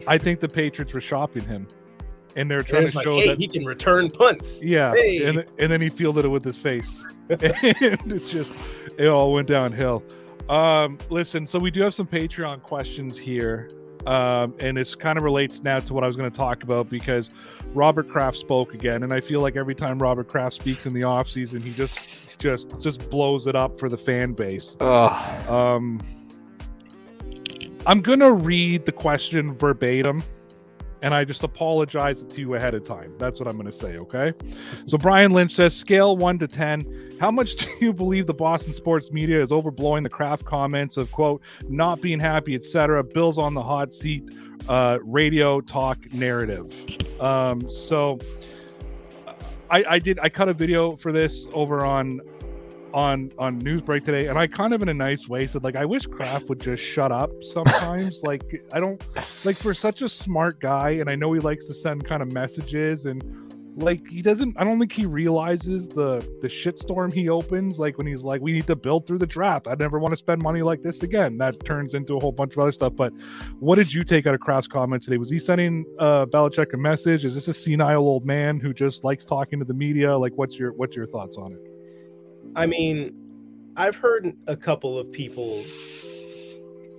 I 0.08 0.18
think 0.18 0.40
the 0.40 0.48
Patriots 0.48 0.94
were 0.94 1.02
shopping 1.02 1.44
him 1.44 1.68
and 2.36 2.50
they're 2.50 2.62
trying 2.62 2.84
and 2.84 2.92
to 2.92 2.98
like, 2.98 3.08
show 3.08 3.16
hey, 3.16 3.28
that 3.30 3.38
he 3.38 3.48
can 3.48 3.66
return 3.66 4.10
punts. 4.10 4.64
Yeah, 4.64 4.94
hey. 4.94 5.24
and 5.26 5.46
and 5.58 5.72
then 5.72 5.82
he 5.82 5.90
fielded 5.90 6.26
it 6.26 6.30
with 6.30 6.44
his 6.44 6.58
face, 6.58 7.04
and 7.30 7.42
it 7.42 8.26
just 8.26 8.56
it 8.98 9.08
all 9.08 9.34
went 9.34 9.48
downhill. 9.48 10.04
Um, 10.50 10.98
listen, 11.10 11.46
so 11.46 11.60
we 11.60 11.72
do 11.72 11.82
have 11.82 11.94
some 11.94 12.08
Patreon 12.08 12.64
questions 12.64 13.18
here. 13.18 13.70
Um, 14.06 14.56
and 14.62 14.78
this 14.78 14.96
kind 14.96 15.18
of 15.18 15.26
relates 15.26 15.62
now 15.62 15.80
to 15.80 15.94
what 15.94 16.06
I 16.06 16.08
was 16.08 16.16
going 16.16 16.32
to 16.32 16.36
talk 16.36 16.64
about 16.64 16.90
because 16.90 17.32
Robert 17.74 18.08
Kraft 18.10 18.38
spoke 18.38 18.74
again, 18.74 19.04
and 19.04 19.14
I 19.14 19.20
feel 19.20 19.42
like 19.42 19.58
every 19.58 19.76
time 19.76 20.00
Robert 20.00 20.30
Kraft 20.30 20.56
speaks 20.56 20.86
in 20.86 20.94
the 20.94 21.04
off 21.04 21.28
season, 21.28 21.62
he 21.62 21.74
just 21.74 22.00
just 22.40 22.80
just 22.80 23.10
blows 23.10 23.46
it 23.46 23.56
up 23.56 23.78
for 23.78 23.90
the 23.90 23.98
fan 23.98 24.34
base. 24.34 24.78
Ugh. 24.80 25.50
Um, 25.50 26.02
I'm 27.86 28.02
gonna 28.02 28.32
read 28.32 28.86
the 28.86 28.92
question 28.92 29.54
verbatim 29.58 30.24
and 31.02 31.14
I 31.14 31.24
just 31.24 31.43
apologize 31.43 32.24
to 32.24 32.41
you 32.41 32.56
ahead 32.56 32.74
of 32.74 32.84
time. 32.84 33.14
That's 33.18 33.39
what 33.39 33.47
I'm 33.47 33.56
going 33.56 33.66
to 33.66 33.72
say, 33.72 33.97
okay? 33.97 34.34
So 34.86 34.97
Brian 34.97 35.32
Lynch 35.32 35.54
says, 35.54 35.76
scale 35.76 36.18
one 36.18 36.39
to 36.39 36.47
10. 36.47 37.18
How 37.20 37.32
much 37.32 37.56
do 37.56 37.70
you 37.80 37.93
believe 37.93 38.26
the 38.26 38.34
Boston 38.34 38.74
sports 38.74 39.12
media 39.12 39.41
is 39.41 39.50
overblowing 39.50 40.04
the 40.04 40.10
Kraft 40.10 40.45
comments 40.45 40.97
of, 40.97 41.12
quote, 41.12 41.41
not 41.68 42.02
being 42.02 42.20
happy, 42.20 42.56
etc., 42.56 43.04
Bills 43.04 43.38
on 43.38 43.54
the 43.54 43.64
hot 43.64 43.93
seat, 43.93 44.24
uh, 44.68 45.00
radio 45.04 45.62
talk 45.62 45.97
narrative? 46.14 46.74
Um, 47.22 47.70
so 47.70 48.20
I, 49.70 49.84
I 49.88 50.00
did, 50.00 50.20
I 50.22 50.30
cut 50.30 50.50
a 50.50 50.54
video 50.54 50.95
for 50.95 51.12
this 51.12 51.47
over 51.54 51.86
on 51.86 52.22
on 52.94 53.32
on 53.38 53.62
Newsbreak 53.62 54.06
today, 54.06 54.28
and 54.28 54.38
I 54.38 54.48
kind 54.48 54.74
of 54.74 54.82
in 54.82 54.90
a 54.90 54.94
nice 54.94 55.28
way 55.28 55.48
said 55.48 55.64
like 55.64 55.76
I 55.76 55.86
wish 55.86 56.06
Kraft 56.06 56.50
would 56.50 56.60
just 56.60 56.84
shut 56.84 57.12
up 57.12 57.32
sometimes. 57.44 58.22
like 58.24 58.44
I 58.74 58.80
don't 58.80 59.06
like 59.44 59.58
for 59.58 59.74
such 59.74 60.02
a 60.02 60.10
smart 60.10 60.60
guy, 60.60 60.92
and 60.92 61.10
I 61.10 61.16
know 61.16 61.34
he 61.34 61.40
likes 61.40 61.66
to 61.66 61.74
send 61.74 62.06
kind 62.06 62.22
of 62.22 62.32
messages 62.32 63.06
and 63.06 63.24
like 63.76 64.06
he 64.10 64.22
doesn't 64.22 64.56
I 64.58 64.64
don't 64.64 64.80
think 64.80 64.92
he 64.92 65.06
realizes 65.06 65.88
the 65.88 66.20
the 66.42 66.48
shitstorm 66.48 67.14
he 67.14 67.30
opens 67.30 67.80
like 67.80 67.98
when 67.98 68.08
he's 68.08 68.24
like 68.24 68.42
we 68.42 68.52
need 68.52 68.68
to 68.68 68.76
build 68.76 69.06
through 69.06 69.20
the 69.20 69.28
draft. 69.28 69.68
I 69.68 69.76
never 69.76 70.00
want 70.00 70.12
to 70.12 70.18
spend 70.18 70.42
money 70.42 70.62
like 70.62 70.82
this 70.82 71.04
again. 71.04 71.38
That 71.38 71.64
turns 71.66 71.94
into 71.94 72.18
a 72.18 72.20
whole 72.20 72.32
bunch 72.32 72.54
of 72.54 72.60
other 72.60 72.72
stuff. 72.72 72.94
But 72.96 73.14
what 73.60 73.76
did 73.76 73.94
you 73.94 74.04
take 74.04 74.28
out 74.28 74.34
of 74.34 74.42
Kraft's 74.42 74.68
comment 74.68 75.04
today? 75.04 75.18
Was 75.18 75.30
he 75.30 75.40
sending 75.40 75.86
uh 76.00 76.26
Belichick 76.26 76.74
a 76.74 76.78
message? 76.78 77.26
Is 77.26 77.36
this 77.36 77.48
a 77.48 77.54
senile 77.54 78.08
old 78.08 78.26
man 78.26 78.60
who 78.60 78.74
just 78.74 79.04
likes 79.04 79.26
talking 79.26 79.60
to 79.60 79.66
the 79.66 79.74
media? 79.74 80.18
Like 80.18 80.34
what's 80.36 80.58
your 80.58 80.74
what's 80.74 80.96
your 80.96 81.06
thoughts 81.06 81.38
on 81.38 81.54
it? 81.54 81.68
I 82.56 82.66
mean, 82.66 83.16
I've 83.76 83.95
heard 83.95 84.36
a 84.47 84.58
couple 84.58 84.97
of 84.97 85.12
people 85.12 85.64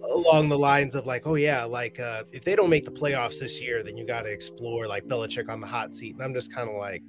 along 0.09 0.49
the 0.49 0.59
lines 0.59 0.95
of 0.95 1.07
like, 1.07 1.27
oh 1.27 1.35
yeah, 1.35 1.65
like 1.65 2.01
uh, 2.01 2.25
if 2.33 2.45
they 2.45 2.57
don't 2.57 2.71
make 2.71 2.85
the 2.85 2.91
playoffs 2.91 3.39
this 3.41 3.61
year, 3.61 3.83
then 3.83 3.97
you 3.97 4.05
got 4.05 4.23
to 4.23 4.31
explore 4.31 4.87
like 4.87 5.05
Belichick 5.07 5.49
on 5.49 5.61
the 5.61 5.67
hot 5.67 5.95
seat. 5.95 6.15
And 6.15 6.23
I'm 6.23 6.35
just 6.35 6.55
kind 6.55 6.69
of 6.69 6.77
like, 6.77 7.03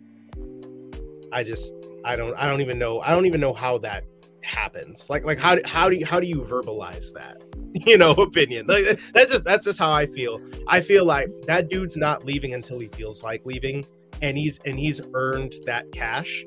I 1.31 1.43
just, 1.43 1.73
I 2.03 2.15
don't, 2.15 2.35
I 2.35 2.47
don't 2.47 2.61
even 2.61 2.77
know, 2.77 3.01
I 3.01 3.11
don't 3.11 3.25
even 3.25 3.41
know 3.41 3.53
how 3.53 3.77
that 3.79 4.03
happens. 4.41 5.09
Like, 5.09 5.23
like 5.23 5.39
how 5.39 5.57
how 5.65 5.89
do 5.89 5.95
you 5.95 6.05
how 6.05 6.19
do 6.19 6.27
you 6.27 6.41
verbalize 6.41 7.13
that? 7.13 7.41
You 7.73 7.97
know, 7.97 8.11
opinion. 8.11 8.67
Like 8.67 8.99
that's 9.13 9.31
just 9.31 9.45
that's 9.45 9.63
just 9.63 9.79
how 9.79 9.93
I 9.93 10.05
feel. 10.05 10.41
I 10.67 10.81
feel 10.81 11.05
like 11.05 11.29
that 11.47 11.69
dude's 11.69 11.95
not 11.95 12.25
leaving 12.25 12.53
until 12.53 12.79
he 12.79 12.89
feels 12.89 13.23
like 13.23 13.45
leaving, 13.45 13.85
and 14.21 14.37
he's 14.37 14.59
and 14.65 14.77
he's 14.77 14.99
earned 15.13 15.53
that 15.65 15.89
cash 15.93 16.43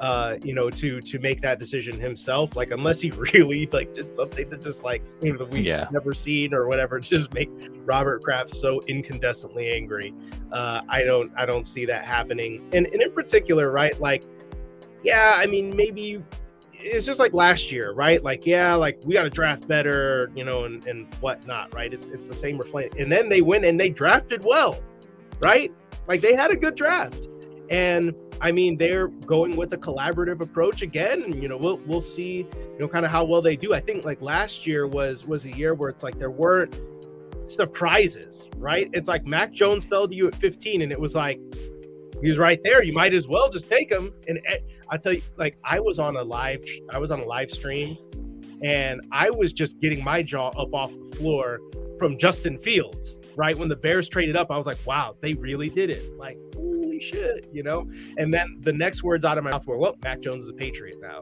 uh, 0.00 0.38
you 0.42 0.54
know, 0.54 0.70
to 0.70 1.00
to 1.00 1.18
make 1.18 1.42
that 1.42 1.58
decision 1.58 2.00
himself. 2.00 2.56
Like 2.56 2.72
unless 2.72 3.00
he 3.00 3.10
really 3.34 3.68
like 3.70 3.92
did 3.92 4.12
something 4.12 4.48
that 4.48 4.62
just 4.62 4.82
like 4.82 5.02
you 5.22 5.32
know 5.32 5.38
that 5.38 5.50
we've 5.50 5.64
yeah. 5.64 5.86
never 5.92 6.14
seen 6.14 6.54
or 6.54 6.66
whatever, 6.66 6.98
just 7.00 7.32
make 7.34 7.50
Robert 7.84 8.22
Kraft 8.22 8.50
so 8.50 8.80
incandescently 8.88 9.74
angry. 9.74 10.14
Uh, 10.50 10.80
I 10.88 11.02
don't 11.04 11.30
I 11.36 11.46
don't 11.46 11.64
see 11.64 11.84
that 11.86 12.04
happening. 12.04 12.68
And 12.72 12.86
and 12.86 13.02
in 13.02 13.12
particular, 13.12 13.70
right? 13.70 13.98
Like, 14.00 14.24
yeah, 15.04 15.34
I 15.36 15.46
mean 15.46 15.76
maybe 15.76 16.22
it's 16.82 17.04
just 17.04 17.20
like 17.20 17.34
last 17.34 17.70
year, 17.70 17.92
right? 17.92 18.22
Like, 18.22 18.46
yeah, 18.46 18.74
like 18.74 18.98
we 19.04 19.14
got 19.14 19.24
to 19.24 19.30
draft 19.30 19.68
better, 19.68 20.30
you 20.34 20.44
know, 20.44 20.64
and, 20.64 20.86
and 20.86 21.14
whatnot, 21.16 21.74
right? 21.74 21.92
It's, 21.92 22.06
it's 22.06 22.26
the 22.26 22.34
same 22.34 22.56
refrain. 22.56 22.88
And 22.98 23.12
then 23.12 23.28
they 23.28 23.42
went 23.42 23.66
and 23.66 23.78
they 23.78 23.90
drafted 23.90 24.44
well, 24.44 24.80
right? 25.40 25.70
Like 26.08 26.22
they 26.22 26.34
had 26.34 26.50
a 26.50 26.56
good 26.56 26.74
draft. 26.74 27.28
And 27.70 28.14
I 28.40 28.50
mean, 28.50 28.76
they're 28.76 29.08
going 29.08 29.56
with 29.56 29.72
a 29.72 29.78
collaborative 29.78 30.40
approach 30.40 30.82
again. 30.82 31.40
You 31.40 31.48
know, 31.48 31.56
we'll 31.56 31.78
we'll 31.86 32.00
see, 32.00 32.38
you 32.38 32.78
know, 32.78 32.88
kind 32.88 33.04
of 33.04 33.12
how 33.12 33.24
well 33.24 33.40
they 33.40 33.56
do. 33.56 33.72
I 33.72 33.80
think 33.80 34.04
like 34.04 34.20
last 34.20 34.66
year 34.66 34.86
was 34.86 35.26
was 35.26 35.44
a 35.44 35.50
year 35.50 35.74
where 35.74 35.88
it's 35.88 36.02
like 36.02 36.18
there 36.18 36.30
weren't 36.30 36.80
surprises, 37.44 38.48
right? 38.56 38.90
It's 38.92 39.08
like 39.08 39.24
Mac 39.24 39.52
Jones 39.52 39.84
fell 39.84 40.08
to 40.08 40.14
you 40.14 40.26
at 40.26 40.34
15, 40.34 40.82
and 40.82 40.90
it 40.90 41.00
was 41.00 41.14
like 41.14 41.40
he's 42.20 42.38
right 42.38 42.60
there. 42.64 42.82
You 42.82 42.92
might 42.92 43.14
as 43.14 43.28
well 43.28 43.48
just 43.48 43.68
take 43.68 43.90
him. 43.90 44.12
And 44.26 44.40
eh, 44.46 44.58
I 44.88 44.96
tell 44.96 45.12
you, 45.12 45.22
like 45.36 45.56
I 45.62 45.78
was 45.78 45.98
on 45.98 46.16
a 46.16 46.22
live, 46.22 46.64
I 46.92 46.98
was 46.98 47.12
on 47.12 47.20
a 47.20 47.24
live 47.24 47.50
stream, 47.50 47.96
and 48.62 49.00
I 49.12 49.30
was 49.30 49.52
just 49.52 49.78
getting 49.78 50.04
my 50.04 50.22
jaw 50.22 50.48
up 50.50 50.74
off 50.74 50.92
the 50.92 51.16
floor 51.16 51.60
from 51.98 52.18
Justin 52.18 52.58
Fields, 52.58 53.20
right? 53.36 53.56
When 53.56 53.68
the 53.68 53.76
Bears 53.76 54.08
traded 54.08 54.34
up, 54.36 54.50
I 54.50 54.56
was 54.56 54.66
like, 54.66 54.78
wow, 54.86 55.14
they 55.20 55.34
really 55.34 55.68
did 55.68 55.90
it. 55.90 56.16
Like, 56.16 56.38
holy 56.54 56.98
shit, 56.98 57.48
you 57.52 57.62
know? 57.62 57.88
And 58.16 58.32
then 58.32 58.58
the 58.60 58.72
next 58.72 59.02
words 59.02 59.24
out 59.24 59.36
of 59.36 59.44
my 59.44 59.50
mouth 59.50 59.66
were, 59.66 59.76
well, 59.76 59.96
Mac 60.02 60.20
Jones 60.20 60.44
is 60.44 60.50
a 60.50 60.54
Patriot 60.54 60.96
now. 61.00 61.20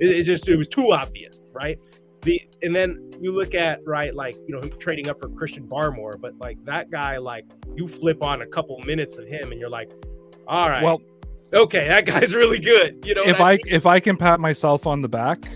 It, 0.00 0.10
it 0.10 0.22
just, 0.24 0.48
it 0.48 0.56
was 0.56 0.68
too 0.68 0.92
obvious, 0.92 1.46
right? 1.52 1.78
The, 2.22 2.40
and 2.62 2.74
then 2.74 3.10
you 3.20 3.32
look 3.32 3.54
at 3.54 3.80
right 3.86 4.14
like 4.14 4.34
you 4.46 4.54
know 4.54 4.60
trading 4.60 5.08
up 5.08 5.18
for 5.18 5.28
christian 5.28 5.66
barmore 5.66 6.20
but 6.20 6.36
like 6.38 6.62
that 6.64 6.90
guy 6.90 7.18
like 7.18 7.44
you 7.74 7.86
flip 7.86 8.22
on 8.22 8.42
a 8.42 8.46
couple 8.46 8.78
minutes 8.80 9.18
of 9.18 9.26
him 9.26 9.52
and 9.52 9.60
you're 9.60 9.70
like 9.70 9.90
all 10.48 10.68
right 10.68 10.82
well 10.82 11.00
okay 11.52 11.86
that 11.86 12.06
guy's 12.06 12.34
really 12.36 12.58
good 12.58 13.04
you 13.04 13.14
know 13.14 13.24
if 13.24 13.40
i, 13.40 13.52
I 13.52 13.52
mean? 13.52 13.60
if 13.66 13.86
i 13.86 14.00
can 14.00 14.16
pat 14.16 14.40
myself 14.40 14.86
on 14.86 15.02
the 15.02 15.08
back 15.08 15.50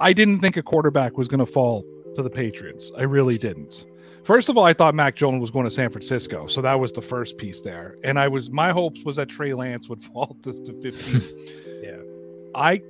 i 0.00 0.12
didn't 0.12 0.40
think 0.40 0.56
a 0.56 0.62
quarterback 0.62 1.16
was 1.16 1.28
going 1.28 1.40
to 1.40 1.46
fall 1.46 1.84
to 2.14 2.22
the 2.22 2.30
Patriots. 2.30 2.90
I 2.96 3.02
really 3.02 3.38
didn't. 3.38 3.86
First 4.24 4.48
of 4.48 4.58
all, 4.58 4.64
I 4.64 4.72
thought 4.72 4.94
Mac 4.94 5.14
Jones 5.14 5.40
was 5.40 5.50
going 5.50 5.64
to 5.64 5.70
San 5.70 5.90
Francisco, 5.90 6.46
so 6.46 6.60
that 6.60 6.74
was 6.74 6.92
the 6.92 7.02
first 7.02 7.38
piece 7.38 7.60
there. 7.62 7.96
And 8.04 8.18
I 8.18 8.28
was 8.28 8.50
my 8.50 8.70
hopes 8.70 9.02
was 9.04 9.16
that 9.16 9.28
Trey 9.28 9.54
Lance 9.54 9.88
would 9.88 10.02
fall 10.12 10.36
to, 10.42 10.52
to 10.52 10.82
15. 10.82 11.22
yeah. 11.82 11.96
I 12.54 12.82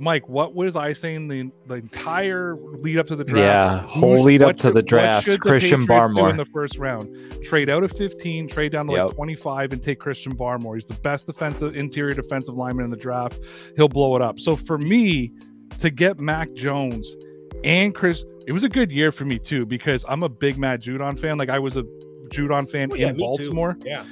Mike, 0.00 0.28
what 0.28 0.54
was 0.54 0.76
I 0.76 0.92
saying 0.92 1.28
the 1.28 1.50
the 1.66 1.74
entire 1.74 2.56
lead 2.56 2.98
up 2.98 3.06
to 3.08 3.16
the 3.16 3.24
draft? 3.24 3.86
Yeah, 3.86 3.88
whole 3.88 4.22
lead 4.22 4.42
up 4.42 4.56
to 4.58 4.70
the 4.70 4.82
draft. 4.82 5.26
Christian 5.40 5.86
Barmore 5.86 6.30
in 6.30 6.36
the 6.36 6.44
first 6.46 6.78
round. 6.78 7.08
Trade 7.42 7.68
out 7.68 7.82
of 7.82 7.92
15, 7.92 8.48
trade 8.48 8.72
down 8.72 8.86
to 8.86 8.92
yep. 8.92 9.06
like 9.08 9.16
25, 9.16 9.72
and 9.72 9.82
take 9.82 9.98
Christian 9.98 10.36
Barmore. 10.36 10.76
He's 10.76 10.84
the 10.84 10.94
best 10.94 11.26
defensive 11.26 11.76
interior 11.76 12.14
defensive 12.14 12.54
lineman 12.54 12.84
in 12.84 12.90
the 12.90 12.96
draft. 12.96 13.40
He'll 13.76 13.88
blow 13.88 14.14
it 14.16 14.22
up. 14.22 14.38
So 14.38 14.56
for 14.56 14.78
me 14.78 15.32
to 15.78 15.90
get 15.90 16.18
Mac 16.18 16.52
Jones 16.54 17.16
and 17.64 17.94
Chris 17.94 18.24
it 18.48 18.52
was 18.52 18.64
a 18.64 18.68
good 18.68 18.90
year 18.90 19.12
for 19.12 19.26
me 19.26 19.38
too 19.38 19.66
because 19.66 20.06
I'm 20.08 20.22
a 20.22 20.28
big 20.28 20.56
Matt 20.56 20.80
Judon 20.80 21.20
fan. 21.20 21.36
Like 21.36 21.50
I 21.50 21.58
was 21.58 21.76
a 21.76 21.82
Judon 22.28 22.68
fan 22.68 22.88
oh, 22.90 22.94
yeah, 22.94 23.10
in 23.10 23.16
Baltimore. 23.18 23.76
Yeah. 23.84 24.06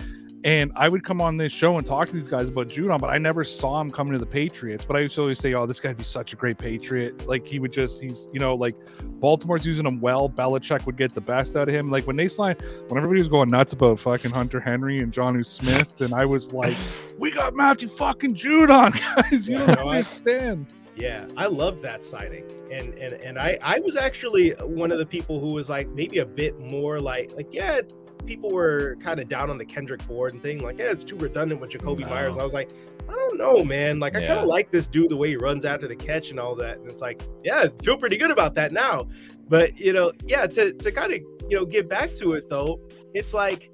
And 0.44 0.70
I 0.76 0.90
would 0.90 1.04
come 1.04 1.22
on 1.22 1.38
this 1.38 1.52
show 1.52 1.78
and 1.78 1.86
talk 1.86 2.09
to 2.09 2.14
these 2.14 2.28
guys 2.28 2.46
about 2.48 2.68
Judon, 2.68 3.00
but 3.00 3.09
I 3.09 3.16
never 3.16 3.44
saw 3.44 3.80
him 3.80 3.90
coming 3.90 4.12
to 4.12 4.18
the 4.18 4.26
Patriots. 4.26 4.84
But 4.84 4.96
I 4.96 5.00
used 5.00 5.14
to 5.14 5.22
always 5.22 5.38
say, 5.38 5.54
"Oh, 5.54 5.64
this 5.64 5.80
guy'd 5.80 5.96
be 5.96 6.04
such 6.04 6.34
a 6.34 6.36
great 6.36 6.59
Patriot." 6.59 7.26
Like 7.26 7.46
he 7.46 7.59
would 7.59 7.72
just, 7.72 8.00
he's, 8.00 8.28
you 8.30 8.38
know, 8.38 8.54
like 8.54 8.76
Baltimore's 9.20 9.64
using 9.64 9.86
him 9.86 10.02
well. 10.02 10.28
Belichick 10.28 10.84
would 10.84 10.98
get 10.98 11.14
the 11.14 11.20
best 11.22 11.57
out 11.57 11.68
of 11.68 11.74
him. 11.74 11.90
Like 11.90 12.07
when 12.07 12.16
they 12.16 12.28
signed, 12.28 12.61
when 12.88 12.98
everybody 12.98 13.18
was 13.18 13.28
going 13.28 13.48
nuts 13.48 13.72
about 13.72 13.98
fucking 14.00 14.32
Hunter 14.32 14.61
Henry 14.61 14.98
and 14.98 15.12
Jonnu 15.14 15.46
Smith, 15.46 15.98
and 16.02 16.12
I 16.12 16.26
was 16.26 16.52
like, 16.52 16.76
"We 17.18 17.30
got 17.30 17.54
Matthew 17.54 17.88
fucking 17.88 18.34
Judon, 18.34 18.92
guys. 19.16 19.48
You 19.48 19.59
yeah, 19.59 19.66
don't 19.66 19.76
no, 19.80 19.88
understand." 19.88 20.66
I- 20.68 20.86
yeah, 20.97 21.26
I 21.36 21.47
loved 21.47 21.82
that 21.82 22.05
signing, 22.05 22.44
and 22.72 22.94
and 22.94 23.12
and 23.14 23.38
I 23.38 23.59
I 23.62 23.80
was 23.80 23.97
actually 23.97 24.51
one 24.53 24.90
of 24.90 24.99
the 24.99 25.05
people 25.05 25.38
who 25.38 25.53
was 25.53 25.68
like 25.68 25.88
maybe 25.90 26.18
a 26.18 26.26
bit 26.26 26.59
more 26.59 27.01
like 27.01 27.32
like 27.36 27.53
yeah, 27.53 27.82
people 28.24 28.51
were 28.51 28.97
kind 29.01 29.20
of 29.20 29.28
down 29.28 29.51
on 29.51 29.59
the 29.59 29.64
Kendrick 29.64 30.07
Bourne 30.09 30.32
and 30.32 30.42
thing 30.42 30.62
like 30.62 30.78
yeah, 30.78 30.86
it's 30.86 31.05
too 31.05 31.16
redundant 31.16 31.61
with 31.61 31.70
Jakobi 31.70 32.01
no. 32.01 32.09
Meyers. 32.09 32.38
I 32.38 32.42
was 32.42 32.55
like, 32.55 32.70
I 33.09 33.12
don't 33.12 33.36
know, 33.36 33.62
man. 33.62 34.01
Like 34.01 34.16
I 34.16 34.26
kind 34.26 34.40
of 34.40 34.47
like 34.47 34.70
this 34.70 34.86
dude 34.86 35.11
the 35.11 35.16
way 35.16 35.28
he 35.28 35.36
runs 35.36 35.66
after 35.66 35.86
the 35.86 35.97
catch 35.97 36.30
and 36.30 36.40
all 36.40 36.55
that, 36.57 36.78
and 36.78 36.88
it's 36.88 37.03
like 37.03 37.20
yeah, 37.44 37.66
feel 37.82 37.99
pretty 37.99 38.16
good 38.16 38.30
about 38.30 38.55
that 38.55 38.72
now. 38.72 39.07
But 39.49 39.76
you 39.76 39.92
know, 39.92 40.12
yeah, 40.24 40.47
to 40.47 40.72
to 40.72 40.92
kind 40.92 41.12
of 41.12 41.20
you 41.49 41.59
know 41.59 41.66
get 41.66 41.90
back 41.90 42.14
to 42.16 42.32
it 42.32 42.49
though, 42.49 42.80
it's 43.14 43.34
like. 43.34 43.70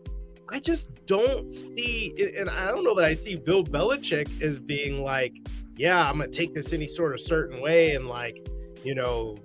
I 0.48 0.58
just 0.58 0.90
don't 1.06 1.50
see, 1.50 2.12
and 2.36 2.50
I 2.50 2.66
don't 2.66 2.84
know 2.84 2.94
that 2.96 3.06
I 3.06 3.14
see 3.14 3.36
Bill 3.36 3.64
Belichick 3.64 4.42
as 4.42 4.58
being 4.58 5.02
like, 5.02 5.32
yeah, 5.76 6.08
I'm 6.08 6.18
gonna 6.18 6.30
take 6.30 6.54
this 6.54 6.72
any 6.72 6.86
sort 6.86 7.12
of 7.12 7.20
certain 7.20 7.60
way 7.60 7.94
and 7.94 8.06
like, 8.06 8.46
you 8.84 8.94
know, 8.94 9.36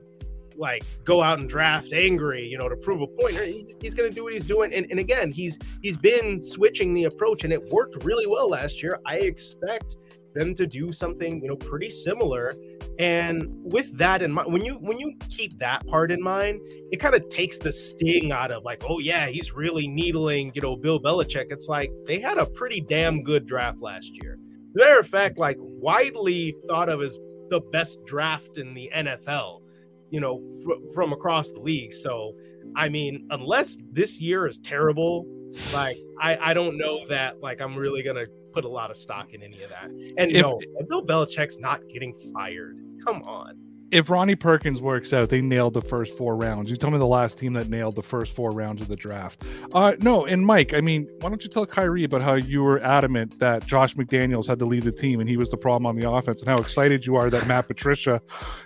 like 0.56 0.84
go 1.04 1.22
out 1.22 1.40
and 1.40 1.50
draft 1.50 1.94
angry, 1.94 2.46
you 2.46 2.58
know, 2.58 2.68
to 2.68 2.76
prove 2.76 3.02
a 3.02 3.08
point. 3.08 3.38
He's, 3.38 3.78
he's 3.80 3.94
gonna 3.94 4.10
do 4.10 4.24
what 4.24 4.34
he's 4.34 4.46
doing. 4.46 4.74
And, 4.74 4.88
and 4.90 5.00
again, 5.00 5.32
he's 5.32 5.58
he's 5.82 5.98
been 5.98 6.44
switching 6.44 6.94
the 6.94 7.06
approach 7.06 7.44
and 7.44 7.54
it 7.54 7.70
worked 7.70 8.04
really 8.04 8.28
well 8.28 8.50
last 8.50 8.82
year. 8.84 9.00
I 9.06 9.18
expect 9.18 9.98
them 10.34 10.54
to 10.54 10.68
do 10.68 10.92
something, 10.92 11.42
you 11.42 11.48
know, 11.48 11.56
pretty 11.56 11.90
similar. 11.90 12.54
And 13.00 13.48
with 13.64 13.96
that 13.98 14.22
in 14.22 14.32
mind, 14.32 14.52
when 14.52 14.64
you 14.64 14.74
when 14.76 15.00
you 15.00 15.16
keep 15.30 15.58
that 15.60 15.88
part 15.88 16.12
in 16.12 16.22
mind, 16.22 16.60
it 16.92 17.00
kind 17.00 17.16
of 17.16 17.28
takes 17.30 17.58
the 17.58 17.72
sting 17.72 18.32
out 18.32 18.52
of 18.52 18.64
like, 18.64 18.84
oh 18.88 19.00
yeah, 19.00 19.28
he's 19.28 19.54
really 19.54 19.88
needling, 19.88 20.52
you 20.54 20.62
know, 20.62 20.76
Bill 20.76 21.00
Belichick. 21.00 21.48
It's 21.52 21.68
like 21.68 21.92
they 22.06 22.20
had 22.20 22.38
a 22.38 22.46
pretty 22.46 22.82
damn 22.82 23.24
good 23.24 23.46
draft 23.46 23.80
last 23.80 24.12
year 24.22 24.38
matter 24.78 25.00
of 25.00 25.08
fact, 25.08 25.38
like 25.38 25.58
widely 25.60 26.56
thought 26.68 26.90
of 26.90 27.02
as 27.02 27.18
the 27.50 27.62
best 27.72 28.04
draft 28.06 28.58
in 28.58 28.74
the 28.74 28.90
NFL, 28.94 29.62
you 30.10 30.20
know, 30.20 30.42
fr- 30.64 30.94
from 30.94 31.14
across 31.14 31.52
the 31.52 31.60
league. 31.60 31.94
So, 31.94 32.34
I 32.76 32.90
mean, 32.90 33.28
unless 33.32 33.78
this 33.92 34.20
year 34.20 34.48
is 34.48 34.60
terrible, 34.60 35.26
like 35.74 35.98
I, 36.20 36.38
I 36.38 36.54
don't 36.54 36.78
know 36.78 37.06
that 37.08 37.42
like 37.42 37.62
I'm 37.62 37.76
really 37.76 38.04
gonna 38.04 38.26
put 38.54 38.66
a 38.66 38.70
lot 38.70 38.92
of 38.92 38.98
stock 38.98 39.34
in 39.34 39.44
any 39.44 39.62
of 39.64 39.70
that. 39.70 39.90
And 40.18 40.32
if, 40.32 40.42
no, 40.42 40.60
Bill 40.88 41.06
Belichick's 41.06 41.58
not 41.60 41.82
getting 41.90 42.14
fired. 42.34 42.78
Come 43.06 43.24
on 43.24 43.67
if 43.92 44.10
Ronnie 44.10 44.36
Perkins 44.36 44.82
works 44.82 45.14
out, 45.14 45.30
they 45.30 45.42
nailed 45.42 45.74
the 45.74 45.82
first 45.82 46.18
four 46.18 46.36
rounds. 46.36 46.70
You 46.70 46.78
tell 46.78 46.92
me 46.92 46.98
the 46.98 47.06
last 47.06 47.38
team 47.38 47.54
that 47.54 47.70
nailed 47.70 47.96
the 47.96 48.04
first 48.04 48.36
four 48.36 48.52
rounds 48.52 48.82
of 48.82 48.88
the 48.88 48.96
draft. 48.96 49.44
Uh, 49.74 49.94
no, 50.00 50.26
and 50.26 50.46
Mike, 50.46 50.74
I 50.74 50.82
mean, 50.82 51.08
why 51.22 51.30
don't 51.30 51.44
you 51.44 51.50
tell 51.50 51.66
Khari 51.66 52.06
about 52.06 52.22
how 52.22 52.34
you 52.34 52.64
were 52.64 52.80
adamant 52.82 53.40
that 53.40 53.66
Josh 53.66 53.96
McDaniels 53.96 54.48
had 54.48 54.60
to 54.60 54.66
lead 54.66 54.84
the 54.84 54.92
team 54.92 55.20
and 55.20 55.30
he 55.30 55.38
was 55.38 55.50
the 55.50 55.58
problem 55.58 55.86
on 55.86 55.96
the 55.96 56.10
offense, 56.10 56.42
and 56.42 56.50
how 56.50 56.58
excited 56.58 57.06
you 57.06 57.16
are 57.16 57.30
that 57.30 57.48
Matt 57.48 57.68
Patricia 57.68 58.22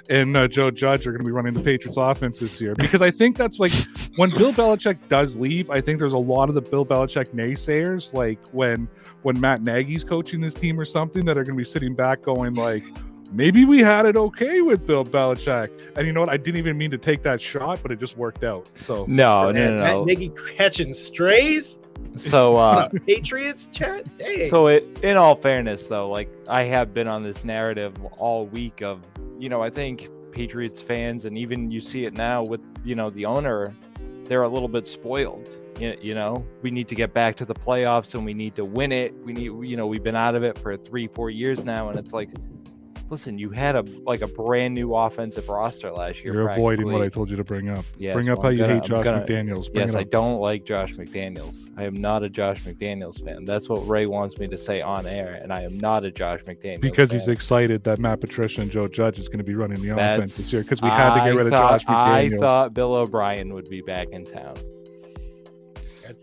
and 0.09 0.36
uh, 0.36 0.47
Joe 0.47 0.72
Judge 0.72 1.05
are 1.05 1.11
going 1.11 1.24
to 1.24 1.26
be 1.26 1.32
running 1.32 1.53
the 1.53 1.61
Patriots 1.61 1.97
offense 1.97 2.39
this 2.39 2.59
year? 2.59 2.76
Because 2.76 3.01
I 3.01 3.11
think 3.11 3.38
that's 3.38 3.59
like 3.59 3.74
when 4.15 4.32
Bill 4.32 4.53
Belichick 4.53 5.07
does 5.07 5.38
leave, 5.38 5.69
I 5.69 5.82
think 5.82 5.99
there's 5.99 6.13
a 6.13 6.17
lot 6.17 6.49
of 6.49 6.55
the 6.55 6.61
Bill 6.61 6.86
Belichick 6.86 7.34
naysayers, 7.34 8.13
like 8.13 8.39
when 8.51 8.88
when 9.22 9.39
Matt 9.39 9.61
Nagy's 9.61 10.03
coaching 10.03 10.41
this 10.41 10.53
team 10.53 10.80
or 10.80 10.86
something, 10.86 11.26
that 11.26 11.38
are 11.38 11.43
going 11.43 11.55
to 11.55 11.61
be 11.61 11.63
sitting 11.63 11.95
back 11.95 12.24
going 12.24 12.55
like 12.55 12.84
maybe 13.32 13.65
we 13.65 13.79
had 13.79 14.05
it 14.05 14.15
okay 14.17 14.61
with 14.61 14.86
Bill 14.86 15.03
Belichick. 15.03 15.69
And 15.95 16.05
you 16.05 16.13
know 16.13 16.21
what? 16.21 16.29
I 16.29 16.38
didn't 16.38 16.57
even 16.57 16.77
mean 16.77 16.91
to 16.91 16.97
take 16.97 17.23
that 17.23 17.41
shot, 17.41 17.79
but 17.82 17.91
it 17.91 17.99
just 17.99 18.17
worked 18.17 18.43
out. 18.43 18.69
So 18.75 19.05
no, 19.07 19.51
no, 19.51 19.79
no, 19.79 19.86
no. 19.86 20.03
Nagy 20.03 20.32
catching 20.55 20.93
strays. 20.93 21.79
So 22.17 22.57
uh 22.57 22.89
Patriots 23.05 23.67
chat. 23.67 24.05
Dang. 24.17 24.49
So 24.49 24.67
it, 24.67 25.03
in 25.03 25.17
all 25.17 25.36
fairness, 25.36 25.88
though, 25.88 26.09
like 26.09 26.29
I 26.47 26.63
have 26.63 26.93
been 26.93 27.07
on 27.07 27.23
this 27.23 27.43
narrative 27.43 27.93
all 28.17 28.47
week 28.47 28.82
of, 28.82 29.01
you 29.39 29.49
know, 29.49 29.61
I 29.61 29.69
think 29.69 30.09
Patriots 30.32 30.82
fans, 30.82 31.25
and 31.25 31.38
even 31.38 31.71
you 31.71 31.82
see 31.82 32.05
it 32.05 32.13
now 32.13 32.43
with, 32.43 32.61
you 32.84 32.95
know, 32.95 33.09
the 33.09 33.25
owner, 33.25 33.75
they're 34.25 34.43
a 34.43 34.49
little 34.49 34.69
bit 34.69 34.88
spoiled. 34.88 35.57
You, 35.79 35.97
you 36.01 36.15
know, 36.15 36.45
we 36.61 36.69
need 36.69 36.88
to 36.89 36.95
get 36.95 37.13
back 37.13 37.36
to 37.38 37.45
the 37.45 37.55
playoffs 37.55 38.13
and 38.13 38.23
we 38.23 38.34
need 38.34 38.55
to 38.55 38.65
win 38.65 38.91
it. 38.91 39.13
We 39.25 39.34
need, 39.34 39.67
you 39.67 39.77
know, 39.77 39.88
we've 39.88 40.03
been 40.03 40.15
out 40.15 40.36
of 40.36 40.43
it 40.43 40.57
for 40.57 40.77
three, 40.77 41.07
four 41.07 41.29
years 41.29 41.65
now, 41.65 41.89
and 41.89 41.97
it's 41.97 42.13
like 42.13 42.29
listen, 43.12 43.38
you 43.38 43.49
had 43.49 43.76
a 43.76 43.84
like 44.05 44.22
a 44.22 44.28
brand 44.28 44.74
new 44.74 44.95
offensive 44.95 45.49
roster 45.49 45.91
last 45.91 46.24
year. 46.24 46.34
You're 46.34 46.49
avoiding 46.49 46.91
what 46.91 47.01
I 47.01 47.09
told 47.09 47.30
you 47.30 47.36
to 47.36 47.43
bring 47.43 47.70
up. 47.70 47.86
Yes, 47.97 48.14
bring 48.14 48.30
up 48.30 48.39
well, 48.39 48.47
how 48.47 48.49
you 48.49 48.59
gonna, 48.59 48.74
hate 48.76 48.84
Josh 48.84 49.03
gonna, 49.03 49.22
McDaniels. 49.22 49.72
Bring 49.72 49.88
yes, 49.88 49.95
I 49.95 50.03
don't 50.03 50.39
like 50.39 50.66
Josh 50.66 50.93
McDaniels. 50.93 51.70
I 51.78 51.84
am 51.84 51.99
not 51.99 52.24
a 52.24 52.30
Josh 52.30 52.64
McDaniels 52.64 53.24
fan. 53.24 53.45
That's 53.45 53.70
what 53.70 53.88
Ray 53.88 54.05
wants 54.05 54.38
me 54.38 54.47
to 54.47 54.57
say 54.57 54.82
on 54.82 55.05
air, 55.05 55.39
and 55.41 55.53
I 55.53 55.62
am 55.62 55.78
not 55.78 56.05
a 56.05 56.12
Josh 56.12 56.41
McDaniels 56.41 56.82
because 56.82 57.09
fan. 57.09 57.20
he's 57.20 57.28
excited 57.28 57.84
that 57.84 57.99
Matt 57.99 58.22
Patricia 58.22 58.62
and 58.62 58.72
Joe 58.72 58.88
Judge 58.88 59.20
is 59.20 59.28
going 59.28 59.39
to 59.39 59.43
be 59.43 59.55
running 59.55 59.82
the 59.82 59.89
That's, 59.89 60.18
offense 60.18 60.38
this 60.38 60.53
year 60.53 60.64
because 60.64 60.82
we 60.82 60.89
had 60.89 61.14
to 61.16 61.30
get 61.30 61.36
rid 61.36 61.49
thought, 61.51 61.76
of 61.76 61.82
Josh 61.82 61.88
McDaniels. 61.88 62.36
I 62.36 62.39
thought 62.39 62.74
Bill 62.74 62.93
O'Brien 62.95 63.53
would 63.53 63.70
be 63.70 63.82
back 63.82 64.07
in 64.12 64.26
town. 64.26 64.55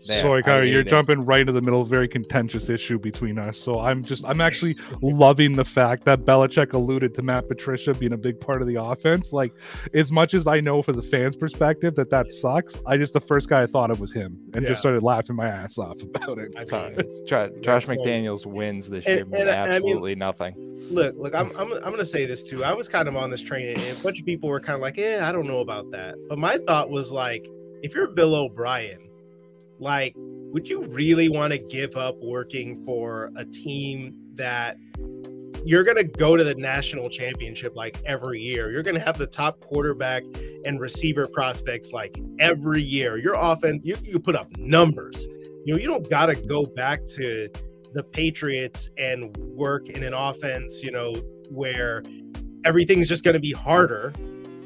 There, 0.07 0.21
Sorry, 0.21 0.43
Khari, 0.43 0.71
you're 0.71 0.81
it. 0.81 0.87
jumping 0.87 1.25
right 1.25 1.41
into 1.41 1.53
the 1.53 1.61
middle 1.61 1.81
of 1.81 1.87
a 1.87 1.89
very 1.89 2.07
contentious 2.07 2.69
issue 2.69 2.99
between 2.99 3.37
us. 3.37 3.57
So 3.57 3.79
I'm 3.79 4.03
just, 4.03 4.25
I'm 4.25 4.41
actually 4.41 4.75
loving 5.01 5.53
the 5.53 5.65
fact 5.65 6.05
that 6.05 6.25
Belichick 6.25 6.73
alluded 6.73 7.13
to 7.15 7.21
Matt 7.21 7.47
Patricia 7.47 7.93
being 7.93 8.13
a 8.13 8.17
big 8.17 8.39
part 8.39 8.61
of 8.61 8.67
the 8.67 8.75
offense. 8.75 9.33
Like, 9.33 9.53
as 9.93 10.11
much 10.11 10.33
as 10.33 10.47
I 10.47 10.59
know 10.59 10.81
for 10.81 10.93
the 10.93 11.03
fans' 11.03 11.35
perspective 11.35 11.95
that 11.95 12.09
that 12.09 12.31
sucks, 12.31 12.81
I 12.85 12.97
just 12.97 13.13
the 13.13 13.21
first 13.21 13.49
guy 13.49 13.63
I 13.63 13.67
thought 13.67 13.91
of 13.91 13.99
was 13.99 14.13
him, 14.13 14.37
and 14.53 14.63
yeah. 14.63 14.69
just 14.69 14.81
started 14.81 15.03
laughing 15.03 15.35
my 15.35 15.47
ass 15.47 15.77
off 15.77 16.01
about 16.01 16.37
it. 16.39 16.55
Sorry, 16.67 16.95
Josh 17.61 17.85
McDaniels 17.85 18.45
wins 18.45 18.87
this 18.87 19.05
year, 19.05 19.19
and, 19.21 19.33
and, 19.33 19.49
absolutely 19.49 20.11
I 20.11 20.15
mean, 20.15 20.19
nothing. 20.19 20.69
Look, 20.89 21.15
look, 21.17 21.35
I'm, 21.35 21.51
I'm, 21.55 21.71
I'm 21.73 21.91
gonna 21.91 22.05
say 22.05 22.25
this 22.25 22.43
too. 22.43 22.63
I 22.63 22.73
was 22.73 22.87
kind 22.87 23.07
of 23.07 23.15
on 23.15 23.29
this 23.29 23.41
train, 23.41 23.67
and 23.67 23.97
a 23.97 24.01
bunch 24.01 24.19
of 24.19 24.25
people 24.25 24.49
were 24.49 24.59
kind 24.59 24.75
of 24.75 24.81
like, 24.81 24.97
"Yeah, 24.97 25.25
I 25.27 25.31
don't 25.31 25.47
know 25.47 25.59
about 25.59 25.91
that," 25.91 26.15
but 26.27 26.39
my 26.39 26.57
thought 26.57 26.89
was 26.89 27.11
like, 27.11 27.47
if 27.83 27.93
you're 27.93 28.07
Bill 28.07 28.35
O'Brien 28.35 29.08
like, 29.79 30.13
would 30.17 30.67
you 30.67 30.83
really 30.85 31.29
want 31.29 31.51
to 31.51 31.59
give 31.59 31.95
up 31.95 32.17
working 32.21 32.83
for 32.85 33.31
a 33.35 33.45
team 33.45 34.15
that 34.35 34.77
you're 35.65 35.83
going 35.83 35.97
to 35.97 36.03
go 36.03 36.35
to 36.35 36.43
the 36.43 36.55
national 36.55 37.09
championship 37.09 37.75
like 37.75 38.01
every 38.05 38.41
year? 38.41 38.71
You're 38.71 38.83
going 38.83 38.97
to 38.97 39.03
have 39.03 39.17
the 39.17 39.27
top 39.27 39.59
quarterback 39.61 40.23
and 40.65 40.79
receiver 40.79 41.27
prospects 41.27 41.91
like 41.91 42.19
every 42.39 42.81
year. 42.81 43.17
Your 43.17 43.35
offense, 43.35 43.85
you, 43.85 43.95
you 44.03 44.19
put 44.19 44.35
up 44.35 44.55
numbers. 44.57 45.27
You 45.65 45.73
know, 45.73 45.79
you 45.79 45.87
don't 45.87 46.09
got 46.09 46.27
to 46.27 46.35
go 46.35 46.63
back 46.63 47.05
to 47.15 47.49
the 47.93 48.03
Patriots 48.03 48.89
and 48.97 49.35
work 49.37 49.89
in 49.89 50.03
an 50.03 50.13
offense, 50.13 50.81
you 50.83 50.91
know, 50.91 51.13
where 51.49 52.03
everything's 52.65 53.07
just 53.07 53.23
going 53.23 53.33
to 53.33 53.39
be 53.39 53.51
harder, 53.51 54.13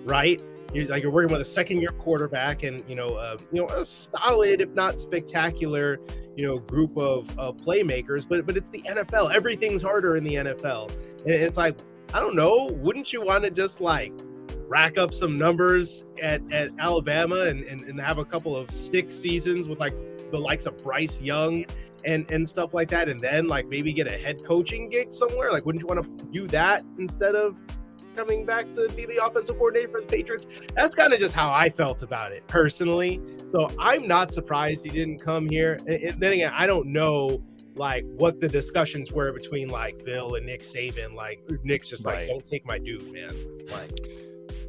right? 0.05 0.41
You're 0.74 0.88
like 0.88 1.03
you're 1.03 1.11
working 1.11 1.32
with 1.32 1.41
a 1.41 1.45
second 1.45 1.82
year 1.82 1.91
quarterback 1.91 2.63
and 2.63 2.84
you 2.89 2.95
know 2.95 3.15
uh, 3.15 3.38
you 3.51 3.61
know 3.61 3.67
a 3.67 3.86
solid 3.86 4.61
if 4.61 4.69
not 4.69 4.99
spectacular 4.99 5.99
you 6.36 6.47
know 6.47 6.59
group 6.59 6.97
of, 6.97 7.38
of 7.38 7.57
playmakers 7.57 8.28
but 8.28 8.45
but 8.45 8.57
it's 8.57 8.69
the 8.69 8.82
NFL 8.82 9.34
everything's 9.34 9.82
harder 9.82 10.15
in 10.15 10.24
the 10.24 10.36
NFL 10.36 10.91
and 11.26 11.34
it's 11.34 11.57
like 11.57 11.78
I 12.13 12.19
don't 12.19 12.36
know 12.36 12.69
wouldn't 12.71 13.13
you 13.13 13.21
want 13.21 13.43
to 13.43 13.51
just 13.51 13.82
like 13.82 14.13
rack 14.67 14.97
up 14.97 15.13
some 15.13 15.38
numbers 15.38 16.05
at, 16.21 16.41
at 16.51 16.71
Alabama 16.80 17.41
and, 17.41 17.63
and, 17.65 17.82
and 17.84 17.99
have 18.01 18.17
a 18.17 18.26
couple 18.26 18.55
of 18.55 18.71
six 18.71 19.15
seasons 19.15 19.69
with 19.69 19.80
like 19.80 19.93
the 20.32 20.39
likes 20.39 20.65
of 20.65 20.78
Bryce 20.84 21.21
Young 21.21 21.65
and 22.05 22.30
and 22.32 22.47
stuff 22.49 22.74
like 22.74 22.89
that 22.89 23.07
and 23.07 23.19
then 23.19 23.47
like 23.47 23.67
maybe 23.67 23.93
get 23.93 24.07
a 24.07 24.17
head 24.17 24.43
coaching 24.43 24.89
gig 24.89 25.11
somewhere? 25.11 25.51
Like 25.51 25.65
wouldn't 25.65 25.84
you 25.84 25.88
want 25.88 26.19
to 26.19 26.26
do 26.26 26.47
that 26.47 26.84
instead 26.97 27.36
of 27.36 27.61
coming 28.16 28.45
back 28.45 28.72
to 28.74 28.89
be 28.95 29.05
the 29.05 29.24
offensive 29.24 29.57
coordinator 29.57 29.89
for 29.89 30.01
the 30.01 30.07
Patriots. 30.07 30.47
That's 30.76 30.95
kind 30.95 31.14
of 31.14 31.20
just 31.20 31.34
how 31.34 31.51
I 31.51 31.70
felt 31.70 32.03
about 32.03 32.32
it 32.32 32.45
personally. 32.47 33.22
So 33.51 33.70
I'm 33.80 34.07
not 34.07 34.32
surprised 34.32 34.84
he 34.84 34.89
didn't 34.89 35.20
come 35.20 35.47
here. 35.47 35.80
And, 35.88 35.89
and 35.89 36.20
then 36.20 36.34
again, 36.34 36.53
I 36.55 36.68
don't 36.68 36.88
know 36.88 37.43
like 37.76 38.05
what 38.18 38.39
the 38.39 38.47
discussions 38.47 39.11
were 39.11 39.32
between 39.32 39.68
like 39.68 40.03
Bill 40.05 40.36
and 40.36 40.45
Nick 40.45 40.61
Saban. 40.61 41.14
Like 41.14 41.41
Nick's 41.64 41.89
just 41.89 42.05
like, 42.05 42.28
don't 42.28 42.43
take 42.43 42.66
my 42.66 42.78
dude, 42.78 43.11
man. 43.11 43.34
Like 43.72 43.99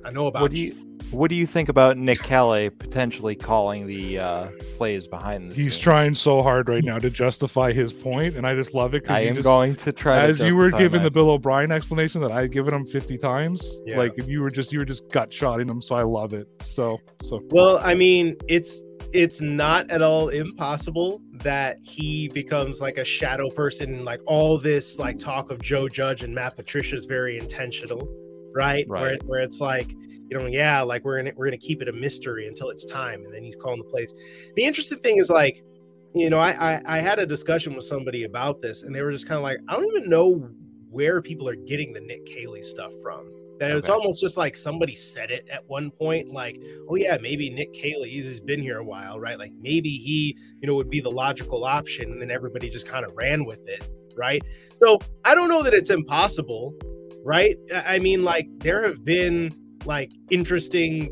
I 0.05 0.11
know 0.11 0.27
about 0.27 0.43
what 0.43 0.53
you. 0.53 0.73
you 0.73 0.94
what 1.11 1.31
do 1.31 1.37
you 1.37 1.47
think 1.47 1.69
about 1.69 1.97
Nick 1.97 2.21
Caley 2.21 2.71
potentially 2.71 3.35
calling 3.35 3.87
the 3.87 4.19
uh, 4.19 4.49
plays 4.77 5.07
behind 5.07 5.51
the 5.51 5.55
He's 5.55 5.79
trying 5.79 6.15
so 6.15 6.43
hard 6.43 6.69
right 6.69 6.83
now 6.83 6.99
to 6.99 7.11
justify 7.11 7.73
his 7.73 7.93
point, 7.93 8.37
and 8.37 8.47
I 8.47 8.55
just 8.55 8.75
love 8.75 8.95
it. 8.95 9.03
Because 9.03 9.17
I 9.17 9.21
am 9.21 9.35
just, 9.35 9.45
going 9.45 9.77
to 9.77 9.93
try. 9.93 10.27
As 10.27 10.41
to 10.41 10.47
you 10.47 10.57
were 10.57 10.71
giving 10.71 11.03
the 11.03 11.11
Bill 11.11 11.31
O'Brien 11.31 11.73
explanation 11.73 12.21
that 12.21 12.33
I've 12.33 12.51
given 12.51 12.75
him 12.75 12.87
fifty 12.87 13.17
times, 13.19 13.63
yeah. 13.87 13.99
like 13.99 14.15
if 14.17 14.29
you 14.29 14.41
were 14.41 14.51
just 14.51 14.73
you 14.73 14.79
were 14.79 14.85
just 14.85 15.09
gut 15.11 15.33
shotting 15.33 15.69
him, 15.69 15.81
so 15.81 15.95
I 15.95 16.03
love 16.03 16.35
it. 16.35 16.49
So 16.61 16.99
so 17.23 17.41
well, 17.51 17.79
I 17.79 17.95
mean, 17.95 18.37
it's 18.49 18.81
it's 19.13 19.41
not 19.41 19.89
at 19.91 20.03
all 20.03 20.29
impossible 20.29 21.21
that 21.35 21.79
he 21.83 22.29
becomes 22.29 22.81
like 22.81 22.99
a 22.99 23.05
shadow 23.05 23.49
person. 23.49 24.05
Like 24.05 24.21
all 24.27 24.59
this 24.59 24.99
like 24.99 25.19
talk 25.19 25.51
of 25.51 25.63
Joe 25.63 25.89
Judge 25.89 26.23
and 26.23 26.35
Matt 26.35 26.57
Patricia 26.57 26.97
is 26.97 27.07
very 27.07 27.39
intentional, 27.39 28.09
right? 28.55 28.85
Right. 28.89 29.03
Where, 29.03 29.19
where 29.27 29.41
it's 29.41 29.61
like, 29.61 29.95
you 30.31 30.39
know, 30.39 30.47
yeah, 30.47 30.81
like 30.83 31.05
we're 31.05 31.19
gonna 31.19 31.33
we're 31.37 31.47
gonna 31.47 31.59
keep 31.59 31.83
it 31.83 31.89
a 31.89 31.93
mystery 31.93 32.47
until 32.49 32.71
it's 32.71 32.85
time, 32.85 33.25
and 33.25 33.35
then 33.35 33.43
he's 33.43 33.57
calling 33.57 33.79
the 33.79 33.85
plays. 33.89 34.13
The 34.57 34.65
interesting 34.65 34.99
thing 34.99 35.19
is 35.19 35.31
like, 35.31 35.63
you 36.15 36.31
know, 36.31 36.39
I, 36.39 36.75
I 36.77 36.83
I 36.87 37.01
had 37.01 37.19
a 37.19 37.27
discussion 37.27 37.75
with 37.75 37.85
somebody 37.85 38.25
about 38.25 38.63
this, 38.63 38.83
and 38.83 38.95
they 38.95 39.03
were 39.03 39.13
just 39.13 39.29
kind 39.29 39.37
of 39.37 39.43
like, 39.43 39.59
I 39.69 39.75
don't 39.75 39.87
even 39.87 40.09
know 40.09 40.49
where 40.91 41.21
people 41.21 41.49
are 41.49 41.57
getting 41.57 41.93
the 41.93 42.01
Nick 42.01 42.25
Caley 42.27 42.63
stuff 42.63 42.93
from. 43.03 43.31
That 43.61 43.71
it's 43.71 43.89
Okay. 43.89 43.93
almost 43.93 44.21
just 44.21 44.37
like 44.37 44.57
somebody 44.57 44.97
said 44.97 45.31
it 45.31 45.49
at 45.49 45.65
one 45.69 45.91
point, 45.93 46.33
like, 46.33 46.61
oh 46.89 46.97
yeah, 46.97 47.17
maybe 47.21 47.51
Nick 47.51 47.73
Caley 47.73 48.11
he's 48.11 48.41
been 48.41 48.61
here 48.61 48.79
a 48.79 48.85
while, 48.85 49.21
right? 49.21 49.39
Like 49.39 49.53
maybe 49.61 49.91
he, 49.91 50.37
you 50.61 50.67
know, 50.67 50.75
would 50.75 50.91
be 50.91 51.01
the 51.01 51.11
logical 51.11 51.65
option, 51.65 52.11
and 52.11 52.21
then 52.21 52.31
everybody 52.33 52.69
just 52.69 52.89
kind 52.89 53.05
of 53.05 53.13
ran 53.15 53.45
with 53.45 53.69
it, 53.69 53.89
right? 54.17 54.43
So 54.83 54.99
I 55.25 55.35
don't 55.37 55.49
know 55.49 55.63
that 55.63 55.73
it's 55.73 55.91
impossible, 55.91 56.75
right? 57.25 57.57
I 57.73 58.01
mean, 58.01 58.25
like 58.25 58.49
there 58.59 58.83
have 58.83 59.05
been 59.05 59.53
like 59.87 60.13
interesting, 60.31 61.05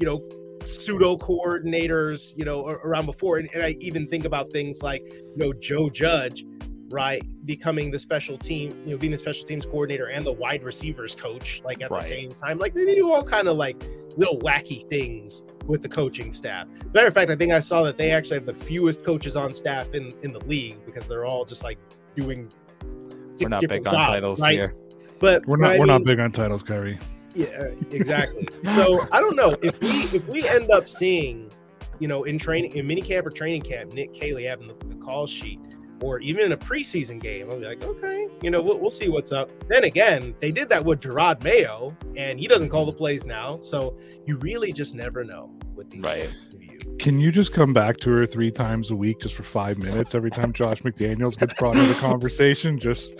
you 0.00 0.06
know, 0.06 0.26
pseudo 0.64 1.16
coordinators, 1.16 2.32
you 2.36 2.44
know, 2.44 2.62
around 2.64 3.06
before, 3.06 3.38
and, 3.38 3.48
and 3.54 3.62
I 3.62 3.76
even 3.80 4.06
think 4.08 4.24
about 4.24 4.50
things 4.50 4.82
like, 4.82 5.02
you 5.12 5.36
know, 5.36 5.52
Joe 5.52 5.90
Judge, 5.90 6.44
right, 6.90 7.22
becoming 7.46 7.90
the 7.90 7.98
special 7.98 8.38
team, 8.38 8.70
you 8.84 8.92
know, 8.92 8.96
being 8.96 9.12
the 9.12 9.18
special 9.18 9.46
teams 9.46 9.64
coordinator 9.66 10.06
and 10.06 10.24
the 10.24 10.32
wide 10.32 10.62
receivers 10.62 11.14
coach, 11.14 11.60
like 11.64 11.82
at 11.82 11.90
Right. 11.90 12.02
the 12.02 12.08
same 12.08 12.32
time. 12.32 12.58
Like 12.58 12.72
they 12.74 12.94
do 12.94 13.12
all 13.12 13.22
kind 13.22 13.48
of 13.48 13.56
like 13.56 13.82
little 14.16 14.38
wacky 14.38 14.88
things 14.88 15.44
with 15.66 15.82
the 15.82 15.88
coaching 15.88 16.30
staff. 16.30 16.66
As 16.76 16.82
a 16.82 16.88
matter 16.94 17.06
of 17.08 17.14
fact, 17.14 17.30
I 17.30 17.36
think 17.36 17.52
I 17.52 17.60
saw 17.60 17.82
that 17.82 17.96
they 17.98 18.10
actually 18.10 18.36
have 18.36 18.46
the 18.46 18.54
fewest 18.54 19.04
coaches 19.04 19.34
on 19.36 19.52
staff 19.54 19.92
in 19.94 20.14
in 20.22 20.32
the 20.32 20.40
league 20.40 20.76
because 20.86 21.06
they're 21.06 21.24
all 21.26 21.44
just 21.44 21.62
like 21.64 21.78
doing 22.14 22.48
We're 23.40 23.48
not 23.48 23.60
different 23.60 23.84
big 23.84 23.92
on 23.94 24.06
titles 24.06 24.40
right? 24.40 24.52
here. 24.52 24.74
But 25.20 25.46
We're 25.46 25.56
not 25.56 25.72
I 25.72 25.78
we're 25.78 25.86
not 25.86 26.02
mean- 26.02 26.06
big 26.16 26.20
on 26.20 26.32
titles, 26.32 26.62
Khari. 26.62 27.00
Yeah, 27.34 27.68
exactly. 27.90 28.48
so 28.64 29.06
I 29.12 29.20
don't 29.20 29.36
know 29.36 29.56
if 29.62 29.80
we 29.80 29.88
if 30.16 30.26
we 30.28 30.48
end 30.48 30.70
up 30.70 30.86
seeing, 30.86 31.50
you 31.98 32.08
know, 32.08 32.24
in 32.24 32.38
training 32.38 32.76
in 32.76 32.86
minicamp 32.86 33.26
or 33.26 33.30
training 33.30 33.62
camp, 33.62 33.92
Nick 33.92 34.14
Caley 34.14 34.44
having 34.44 34.68
the, 34.68 34.74
the 34.86 34.94
call 34.96 35.26
sheet, 35.26 35.60
or 36.00 36.20
even 36.20 36.44
in 36.44 36.52
a 36.52 36.56
preseason 36.56 37.20
game, 37.20 37.50
I'll 37.50 37.58
be 37.58 37.66
like, 37.66 37.82
okay, 37.84 38.28
you 38.42 38.50
know, 38.50 38.60
we'll, 38.62 38.78
we'll 38.78 38.90
see 38.90 39.08
what's 39.08 39.32
up. 39.32 39.50
Then 39.68 39.84
again, 39.84 40.34
they 40.40 40.50
did 40.50 40.68
that 40.68 40.84
with 40.84 41.00
Jerod 41.00 41.42
Mayo, 41.42 41.96
and 42.16 42.38
he 42.38 42.46
doesn't 42.46 42.68
call 42.68 42.86
the 42.86 42.92
plays 42.92 43.26
now, 43.26 43.58
so 43.58 43.96
you 44.26 44.36
really 44.38 44.72
just 44.72 44.94
never 44.94 45.24
know 45.24 45.50
with 45.74 45.90
these 45.90 46.02
Right. 46.02 46.30
you. 46.60 46.63
Can 46.98 47.18
you 47.18 47.32
just 47.32 47.52
come 47.52 47.72
back 47.72 47.98
to 47.98 48.10
her 48.10 48.24
three 48.26 48.50
times 48.50 48.90
a 48.90 48.96
week 48.96 49.20
just 49.20 49.34
for 49.34 49.42
five 49.42 49.78
minutes 49.78 50.14
every 50.14 50.30
time 50.30 50.52
Josh 50.52 50.80
McDaniels 50.82 51.38
gets 51.38 51.52
brought 51.54 51.76
into 51.76 51.92
the 51.92 51.98
conversation? 52.00 52.78
Just 52.78 53.14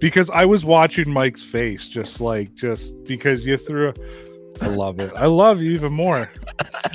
because 0.00 0.30
I 0.30 0.44
was 0.44 0.64
watching 0.64 1.10
Mike's 1.12 1.44
face, 1.44 1.86
just 1.88 2.20
like 2.20 2.54
just 2.54 3.02
because 3.04 3.46
you 3.46 3.56
threw. 3.56 3.92
I 4.60 4.66
love 4.66 4.98
it. 4.98 5.12
I 5.14 5.26
love 5.26 5.60
you 5.60 5.70
even 5.72 5.92
more. 5.92 6.28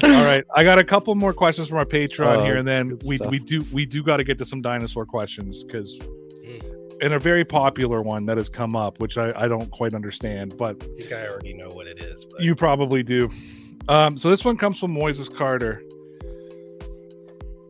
All 0.04 0.10
right, 0.10 0.44
I 0.56 0.64
got 0.64 0.80
a 0.80 0.84
couple 0.84 1.16
more 1.16 1.34
questions 1.34 1.70
from 1.70 1.78
our 1.78 1.86
Patreon 1.86 2.38
Oh, 2.40 2.44
here, 2.44 2.58
and 2.58 2.68
then 2.68 2.98
we 3.06 3.18
stuff. 3.18 3.30
we 3.32 3.40
do 3.40 3.64
we 3.72 3.86
do 3.86 4.04
got 4.04 4.18
to 4.18 4.24
get 4.24 4.38
to 4.40 4.46
some 4.46 4.62
dinosaur 4.62 5.06
questions 5.06 5.64
because. 5.64 5.98
Mm. 5.98 6.72
And 7.02 7.14
a 7.16 7.20
very 7.20 7.44
popular 7.44 8.02
one 8.02 8.26
that 8.28 8.38
has 8.38 8.48
come 8.48 8.76
up, 8.78 9.00
which 9.02 9.18
I, 9.18 9.34
I 9.36 9.48
don't 9.50 9.70
quite 9.72 9.94
understand, 9.94 10.58
but 10.58 10.82
I 10.84 10.98
think 10.98 11.12
I 11.12 11.28
already 11.28 11.54
know 11.54 11.68
what 11.70 11.86
it 11.86 12.00
is. 12.00 12.24
But 12.24 12.42
you 12.42 12.56
probably 12.56 13.04
do. 13.04 13.30
Um, 13.90 14.18
so 14.18 14.30
this 14.30 14.46
one 14.46 14.56
comes 14.56 14.80
from 14.80 14.96
Moises 14.96 15.34
Carter. 15.34 15.84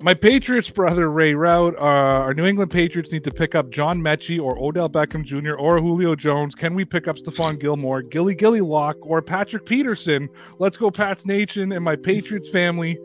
My 0.04 0.14
Patriots 0.14 0.70
brother 0.70 1.10
Ray 1.10 1.34
Rout, 1.34 1.76
uh, 1.76 1.80
our 1.80 2.34
New 2.34 2.46
England 2.46 2.72
Patriots 2.72 3.14
need 3.14 3.24
to 3.24 3.32
pick 3.32 3.56
up 3.56 3.70
John 3.70 4.02
Metchie 4.02 4.38
or 4.38 4.60
Odell 4.60 4.90
Beckham 4.90 5.24
Jr. 5.24 5.54
or 5.54 5.80
Julio 5.80 6.14
Jones. 6.14 6.56
Can 6.56 6.76
we 6.76 6.84
pick 6.84 7.08
up 7.08 7.16
Stephon 7.16 7.58
Gilmore, 7.58 8.02
Gilly 8.02 8.36
Gilly 8.36 8.60
Lock, 8.60 8.98
or 9.00 9.22
Patrick 9.22 9.66
Peterson? 9.66 10.28
Let's 10.60 10.76
go, 10.76 10.92
Pats 10.92 11.26
Nation 11.26 11.72
and 11.72 11.86
my 11.86 11.96
Patriots 11.96 12.50
family. 12.50 13.00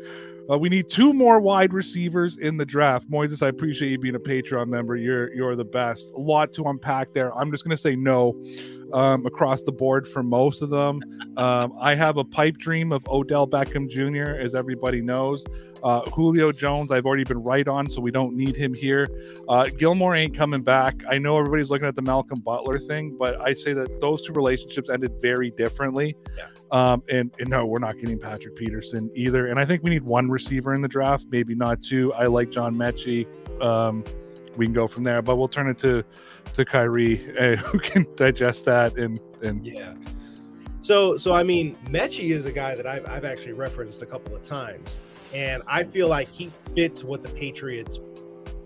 Uh, 0.50 0.58
we 0.58 0.68
need 0.68 0.88
two 0.88 1.12
more 1.12 1.40
wide 1.40 1.72
receivers 1.72 2.36
in 2.38 2.56
the 2.56 2.66
draft. 2.66 3.08
Moises, 3.08 3.44
I 3.44 3.48
appreciate 3.48 3.90
you 3.90 3.98
being 3.98 4.16
a 4.16 4.18
Patreon 4.18 4.66
member. 4.66 4.96
You're 4.96 5.32
you're 5.32 5.54
the 5.54 5.64
best. 5.64 6.10
A 6.16 6.18
lot 6.18 6.52
to 6.54 6.64
unpack 6.64 7.12
there. 7.12 7.32
I'm 7.38 7.52
just 7.52 7.62
gonna 7.62 7.76
say 7.76 7.94
no 7.94 8.34
um, 8.92 9.26
across 9.26 9.62
the 9.62 9.72
board 9.72 10.08
for 10.08 10.22
most 10.22 10.62
of 10.62 10.70
them. 10.70 11.00
Um, 11.36 11.76
I 11.80 11.94
have 11.94 12.16
a 12.16 12.24
pipe 12.24 12.56
dream 12.56 12.92
of 12.92 13.06
Odell 13.08 13.46
Beckham 13.46 13.88
Jr., 13.88 14.40
as 14.40 14.54
everybody 14.54 15.00
knows. 15.00 15.44
Uh, 15.82 16.00
Julio 16.10 16.52
Jones, 16.52 16.92
I've 16.92 17.06
already 17.06 17.24
been 17.24 17.42
right 17.42 17.66
on, 17.66 17.88
so 17.88 18.00
we 18.00 18.10
don't 18.10 18.34
need 18.34 18.56
him 18.56 18.74
here. 18.74 19.08
Uh, 19.48 19.66
Gilmore 19.66 20.14
ain't 20.14 20.36
coming 20.36 20.62
back. 20.62 21.02
I 21.08 21.18
know 21.18 21.38
everybody's 21.38 21.70
looking 21.70 21.86
at 21.86 21.94
the 21.94 22.02
Malcolm 22.02 22.40
Butler 22.40 22.78
thing, 22.78 23.16
but 23.18 23.40
I 23.40 23.54
say 23.54 23.72
that 23.74 24.00
those 24.00 24.22
two 24.22 24.32
relationships 24.32 24.90
ended 24.90 25.20
very 25.20 25.50
differently. 25.50 26.16
Yeah. 26.36 26.46
Um, 26.70 27.02
and, 27.08 27.32
and 27.38 27.48
no, 27.48 27.64
we're 27.64 27.78
not 27.78 27.98
getting 27.98 28.18
Patrick 28.18 28.56
Peterson 28.56 29.10
either. 29.14 29.46
And 29.46 29.58
I 29.58 29.64
think 29.64 29.82
we 29.82 29.90
need 29.90 30.02
one 30.02 30.30
receiver 30.30 30.74
in 30.74 30.80
the 30.80 30.88
draft, 30.88 31.26
maybe 31.30 31.54
not 31.54 31.82
two. 31.82 32.12
I 32.12 32.26
like 32.26 32.50
John 32.50 32.74
Metchie. 32.74 33.26
Um, 33.62 34.04
we 34.56 34.66
can 34.66 34.74
go 34.74 34.86
from 34.86 35.04
there, 35.04 35.22
but 35.22 35.36
we'll 35.36 35.48
turn 35.48 35.68
it 35.68 35.78
to 35.78 36.04
to 36.54 36.64
Khari, 36.64 37.40
uh, 37.40 37.56
who 37.62 37.78
can 37.78 38.06
digest 38.16 38.64
that 38.66 38.96
and 38.98 39.18
and 39.42 39.64
Yeah. 39.64 39.94
So 40.82 41.16
so 41.16 41.34
I 41.34 41.42
mean, 41.42 41.76
Metchie 41.86 42.30
is 42.30 42.44
a 42.44 42.52
guy 42.52 42.74
that 42.74 42.86
I've 42.86 43.06
I've 43.06 43.24
actually 43.24 43.52
referenced 43.52 44.02
a 44.02 44.06
couple 44.06 44.34
of 44.34 44.42
times, 44.42 44.98
and 45.32 45.62
I 45.66 45.84
feel 45.84 46.08
like 46.08 46.30
he 46.30 46.50
fits 46.74 47.04
what 47.04 47.22
the 47.22 47.28
Patriots 47.30 48.00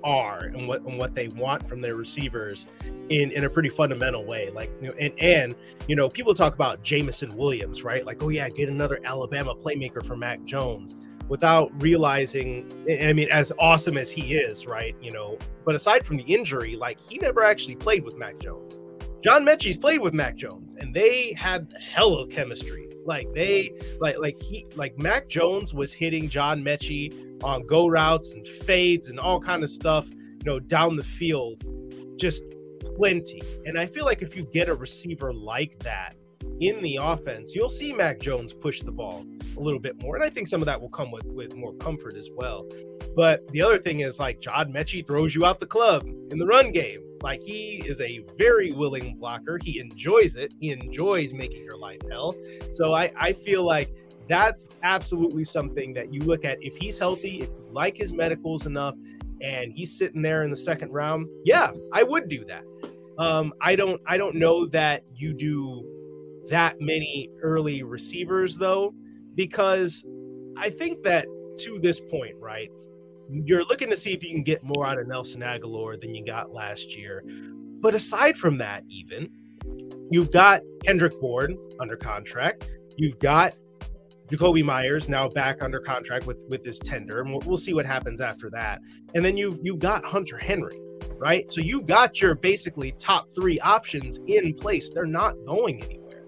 are 0.05 0.47
and 0.47 0.67
what 0.67 0.83
and 0.83 0.99
what 0.99 1.15
they 1.15 1.29
want 1.29 1.69
from 1.69 1.81
their 1.81 1.97
receivers 1.97 2.67
in 3.09 3.31
in 3.31 3.45
a 3.45 3.51
pretty 3.51 3.69
fundamental 3.69 4.25
way. 4.25 4.51
Like 4.51 4.71
and 4.99 5.13
and 5.19 5.55
you 5.89 5.97
know, 5.97 6.09
people 6.09 6.35
talk 6.35 6.55
about 6.55 6.83
Jameson 6.83 7.37
Williams, 7.37 7.83
right? 7.83 8.05
Like, 8.05 8.23
oh 8.23 8.29
yeah, 8.29 8.49
get 8.49 8.69
another 8.69 9.01
Alabama 9.05 9.55
playmaker 9.55 10.05
for 10.05 10.17
Mac 10.17 10.45
Jones 10.45 10.97
without 11.29 11.71
realizing 11.83 12.71
I 13.01 13.13
mean, 13.13 13.29
as 13.31 13.53
awesome 13.59 13.97
as 13.97 14.11
he 14.11 14.35
is, 14.35 14.67
right? 14.67 14.95
You 15.01 15.13
know, 15.13 15.39
but 15.65 15.75
aside 15.75 16.05
from 16.05 16.17
the 16.17 16.25
injury, 16.25 16.77
like 16.77 17.01
he 17.01 17.19
never 17.19 17.45
actually 17.45 17.77
played 17.77 18.05
with 18.05 18.17
Mac 18.19 18.39
Jones. 18.39 18.79
John 19.23 19.45
Metchie's 19.45 19.79
played 19.79 20.01
with 20.01 20.15
Mac 20.15 20.35
Jones, 20.35 20.75
and 20.79 20.93
they 20.93 21.33
had 21.39 21.73
hella 21.81 22.27
chemistry. 22.27 22.92
Like 23.05 23.33
they, 23.35 23.73
like 24.01 24.19
like 24.19 24.41
he, 24.41 24.67
like 24.75 24.99
Mac 24.99 25.29
Jones 25.29 25.75
was 25.75 25.93
hitting 25.93 26.29
John 26.29 26.63
Metchie 26.63 27.43
on 27.43 27.67
go 27.67 27.89
routes 27.89 28.35
and 28.35 28.47
fades 28.47 29.09
and 29.09 29.19
all 29.19 29.41
kind 29.41 29.63
of 29.63 29.71
stuff, 29.71 30.09
you 30.09 30.45
know, 30.45 30.61
down 30.61 30.97
the 30.97 31.05
field, 31.05 31.63
just 32.19 32.45
plenty. 32.97 33.43
And 33.67 33.79
I 33.79 33.87
feel 33.87 34.05
like 34.05 34.23
if 34.23 34.37
you 34.37 34.45
get 34.47 34.69
a 34.69 34.75
receiver 34.75 35.33
like 35.33 35.79
that 35.81 36.17
in 36.61 36.81
the 36.83 36.97
offense, 37.01 37.55
you'll 37.55 37.71
see 37.71 37.93
Mac 37.93 38.21
Jones 38.21 38.53
push 38.53 38.83
the 38.83 38.93
ball 38.93 39.25
a 39.57 39.61
little 39.61 39.81
bit 39.81 40.01
more, 40.03 40.17
and 40.17 40.25
I 40.25 40.31
think 40.31 40.47
some 40.47 40.63
of 40.63 40.67
that 40.67 40.81
will 40.81 40.91
come 40.91 41.11
with 41.11 41.27
with 41.27 41.57
more 41.57 41.75
comfort 41.75 42.17
as 42.17 42.29
well. 42.35 42.67
But 43.15 43.47
the 43.53 43.61
other 43.63 43.79
thing 43.79 44.01
is 44.01 44.19
like 44.19 44.41
John 44.41 44.73
Metchie 44.73 45.07
throws 45.07 45.35
you 45.35 45.45
out 45.45 45.61
the 45.61 45.67
club 45.67 46.07
in 46.31 46.39
the 46.39 46.47
run 46.47 46.73
game. 46.73 47.03
Like 47.23 47.41
he 47.41 47.83
is 47.87 48.01
a 48.01 48.25
very 48.37 48.73
willing 48.73 49.17
blocker. 49.17 49.59
He 49.63 49.79
enjoys 49.79 50.37
it. 50.37 50.53
He 50.61 50.71
enjoys 50.71 51.33
making 51.33 51.65
your 51.65 51.77
life 51.77 52.01
hell. 52.11 52.35
So 52.71 52.93
I, 52.93 53.13
I 53.17 53.33
feel 53.33 53.63
like 53.63 53.95
that's 54.29 54.67
absolutely 54.83 55.45
something 55.45 55.93
that 55.95 56.13
you 56.13 56.21
look 56.21 56.45
at. 56.45 56.59
If 56.61 56.77
he's 56.77 56.99
healthy, 56.99 57.41
if 57.43 57.49
you 57.49 57.69
like 57.71 57.97
his 57.97 58.13
medicals 58.13 58.67
enough, 58.67 58.97
and 59.41 59.73
he's 59.73 59.97
sitting 59.97 60.23
there 60.23 60.45
in 60.45 60.51
the 60.51 60.57
second 60.57 60.93
round, 60.93 61.29
yeah, 61.45 61.73
I 61.93 62.05
would 62.05 62.29
do 62.29 62.45
that. 62.45 62.65
Um, 63.19 63.53
I 63.61 63.77
don't 63.77 64.01
I 64.07 64.17
don't 64.17 64.37
know 64.37 64.67
that 64.69 65.05
you 65.15 65.35
do 65.35 65.85
that 66.49 66.81
many 66.81 67.29
early 67.43 67.83
receivers 67.83 68.57
though, 68.57 68.95
because 69.35 70.05
I 70.57 70.71
think 70.71 71.03
that 71.03 71.27
to 71.59 71.79
this 71.79 72.01
point, 72.01 72.37
right? 72.39 72.71
You're 73.31 73.65
looking 73.65 73.91
to 73.91 73.97
see 73.97 74.13
if 74.13 74.23
you 74.23 74.31
can 74.31 74.43
get 74.43 74.63
more 74.63 74.87
out 74.87 74.99
of 74.99 75.07
Nelson 75.07 75.41
Agholor 75.41 75.99
than 75.99 76.15
you 76.15 76.25
got 76.25 76.53
last 76.53 76.97
year. 76.97 77.25
But 77.81 77.95
aside 77.95 78.37
from 78.37 78.59
that, 78.59 78.85
even 78.89 79.31
you've 80.11 80.31
got 80.31 80.63
Kendrick 80.85 81.19
Bourne 81.21 81.57
under 81.81 81.97
contract. 81.97 82.71
You've 82.97 83.19
got 83.19 83.57
Jakobi 84.29 84.65
Meyers 84.65 85.09
now 85.09 85.29
back 85.29 85.63
under 85.63 85.79
contract 85.81 86.27
with 86.27 86.45
with 86.49 86.65
his 86.65 86.79
tender, 86.79 87.21
and 87.21 87.31
we'll, 87.31 87.43
we'll 87.45 87.57
see 87.57 87.75
what 87.75 87.85
happens 87.85 88.21
after 88.21 88.49
that. 88.51 88.81
And 89.15 89.25
then 89.25 89.37
you 89.37 89.59
you 89.63 89.77
got 89.77 90.05
Hunter 90.05 90.39
Henry, 90.39 90.79
right? 91.17 91.51
So 91.51 91.61
you 91.61 91.83
got 91.83 92.21
your 92.21 92.35
basically 92.35 92.93
top 92.93 93.31
three 93.31 93.59
options 93.61 94.21
in 94.27 94.55
place. 94.55 94.91
They're 94.91 95.05
not 95.05 95.35
going 95.47 95.83
anywhere. 95.83 96.25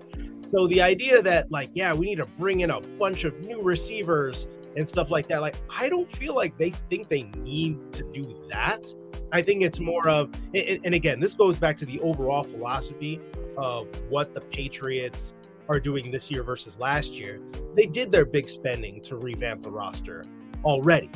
So 0.51 0.67
the 0.67 0.83
idea 0.83 1.23
that 1.23 1.51
like 1.51 1.71
yeah 1.73 1.95
we 1.95 2.07
need 2.07 2.19
to 2.19 2.27
bring 2.39 2.61
in 2.61 2.71
a 2.71 2.81
bunch 2.81 3.25
of 3.25 3.41
new 3.47 3.63
receivers 3.63 4.49
and 4.77 4.87
stuff 4.87 5.11
like 5.11 5.29
that, 5.29 5.41
like 5.41 5.57
I 5.71 5.89
don't 5.89 6.11
feel 6.11 6.35
like 6.35 6.57
they 6.59 6.71
think 6.71 7.09
they 7.09 7.25
need 7.39 7.93
to 7.93 8.03
do 8.13 8.41
that. 8.49 8.85
I 9.33 9.43
think 9.43 9.63
it's 9.63 9.81
more 9.81 10.09
of 10.09 10.31
and, 10.55 10.95
again 10.95 11.21
this 11.21 11.35
goes 11.35 11.59
back 11.59 11.77
to 11.79 11.87
the 11.87 12.01
overall 12.01 12.45
philosophy 12.45 13.21
of 13.57 13.89
what 14.11 14.35
the 14.35 14.41
Patriots 14.41 15.35
are 15.69 15.81
doing 15.81 16.11
this 16.11 16.31
year 16.31 16.43
versus 16.43 16.79
last 16.79 17.13
year. 17.13 17.41
They 17.75 17.87
did 17.87 18.13
their 18.13 18.25
big 18.25 18.49
spending 18.49 19.01
to 19.03 19.17
revamp 19.17 19.63
the 19.63 19.71
roster 19.71 20.25
already. 20.65 21.11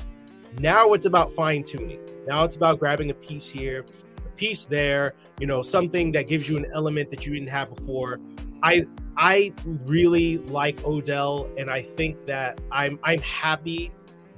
Now 0.58 0.92
it's 0.94 1.06
about 1.06 1.34
fine 1.34 1.62
tuning. 1.62 2.00
Now 2.26 2.44
it's 2.44 2.56
about 2.56 2.78
grabbing 2.78 3.10
a 3.10 3.14
piece 3.14 3.48
here, 3.48 3.84
a 4.24 4.30
piece 4.30 4.64
there, 4.64 5.14
you 5.38 5.46
know, 5.46 5.62
something 5.62 6.10
that 6.12 6.26
gives 6.26 6.48
you 6.48 6.56
an 6.56 6.66
element 6.72 7.10
that 7.10 7.26
you 7.26 7.34
didn't 7.34 7.50
have 7.50 7.74
before. 7.74 8.18
I 8.62 8.86
I 9.16 9.52
really 9.86 10.38
like 10.38 10.84
Odell, 10.84 11.48
and 11.58 11.70
I 11.70 11.82
think 11.82 12.26
that 12.26 12.60
I'm 12.70 12.98
I'm 13.02 13.20
happy 13.20 13.92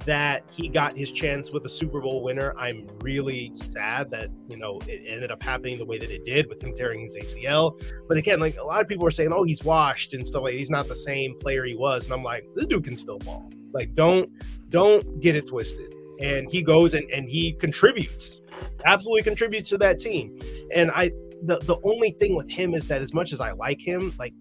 that 0.05 0.43
he 0.49 0.67
got 0.67 0.97
his 0.97 1.11
chance 1.11 1.51
with 1.51 1.63
a 1.65 1.69
Super 1.69 2.01
Bowl 2.01 2.23
winner. 2.23 2.55
I'm 2.57 2.87
really 3.01 3.51
sad 3.53 4.09
that 4.11 4.29
you 4.49 4.57
know 4.57 4.79
it 4.87 5.03
ended 5.07 5.31
up 5.31 5.41
happening 5.41 5.77
the 5.77 5.85
way 5.85 5.97
that 5.99 6.09
it 6.09 6.25
did 6.25 6.47
with 6.47 6.61
him 6.63 6.73
tearing 6.73 7.01
his 7.01 7.15
ACL. 7.15 7.79
But 8.07 8.17
again, 8.17 8.39
like 8.39 8.57
a 8.57 8.63
lot 8.63 8.81
of 8.81 8.87
people 8.87 9.05
are 9.05 9.11
saying, 9.11 9.31
oh, 9.31 9.43
he's 9.43 9.63
washed 9.63 10.13
and 10.13 10.25
stuff 10.25 10.43
like 10.43 10.53
he's 10.53 10.69
not 10.69 10.87
the 10.87 10.95
same 10.95 11.37
player 11.39 11.63
he 11.63 11.75
was. 11.75 12.05
And 12.05 12.13
I'm 12.13 12.23
like, 12.23 12.47
this 12.55 12.65
dude 12.65 12.83
can 12.83 12.97
still 12.97 13.19
ball. 13.19 13.49
Like, 13.73 13.93
don't 13.93 14.29
don't 14.69 15.19
get 15.19 15.35
it 15.35 15.47
twisted. 15.47 15.93
And 16.19 16.49
he 16.51 16.61
goes 16.61 16.93
and, 16.93 17.09
and 17.11 17.27
he 17.27 17.53
contributes, 17.53 18.41
absolutely 18.85 19.23
contributes 19.23 19.69
to 19.69 19.77
that 19.79 19.99
team. 19.99 20.39
And 20.73 20.91
I 20.91 21.11
the 21.43 21.59
the 21.59 21.77
only 21.83 22.11
thing 22.11 22.35
with 22.35 22.49
him 22.49 22.73
is 22.73 22.87
that 22.87 23.01
as 23.01 23.13
much 23.13 23.33
as 23.33 23.41
I 23.41 23.51
like 23.51 23.79
him, 23.79 24.13
like 24.19 24.33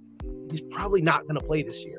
he's 0.50 0.62
probably 0.62 1.02
not 1.02 1.22
going 1.22 1.40
to 1.40 1.46
play 1.46 1.62
this 1.62 1.84
year. 1.84 1.98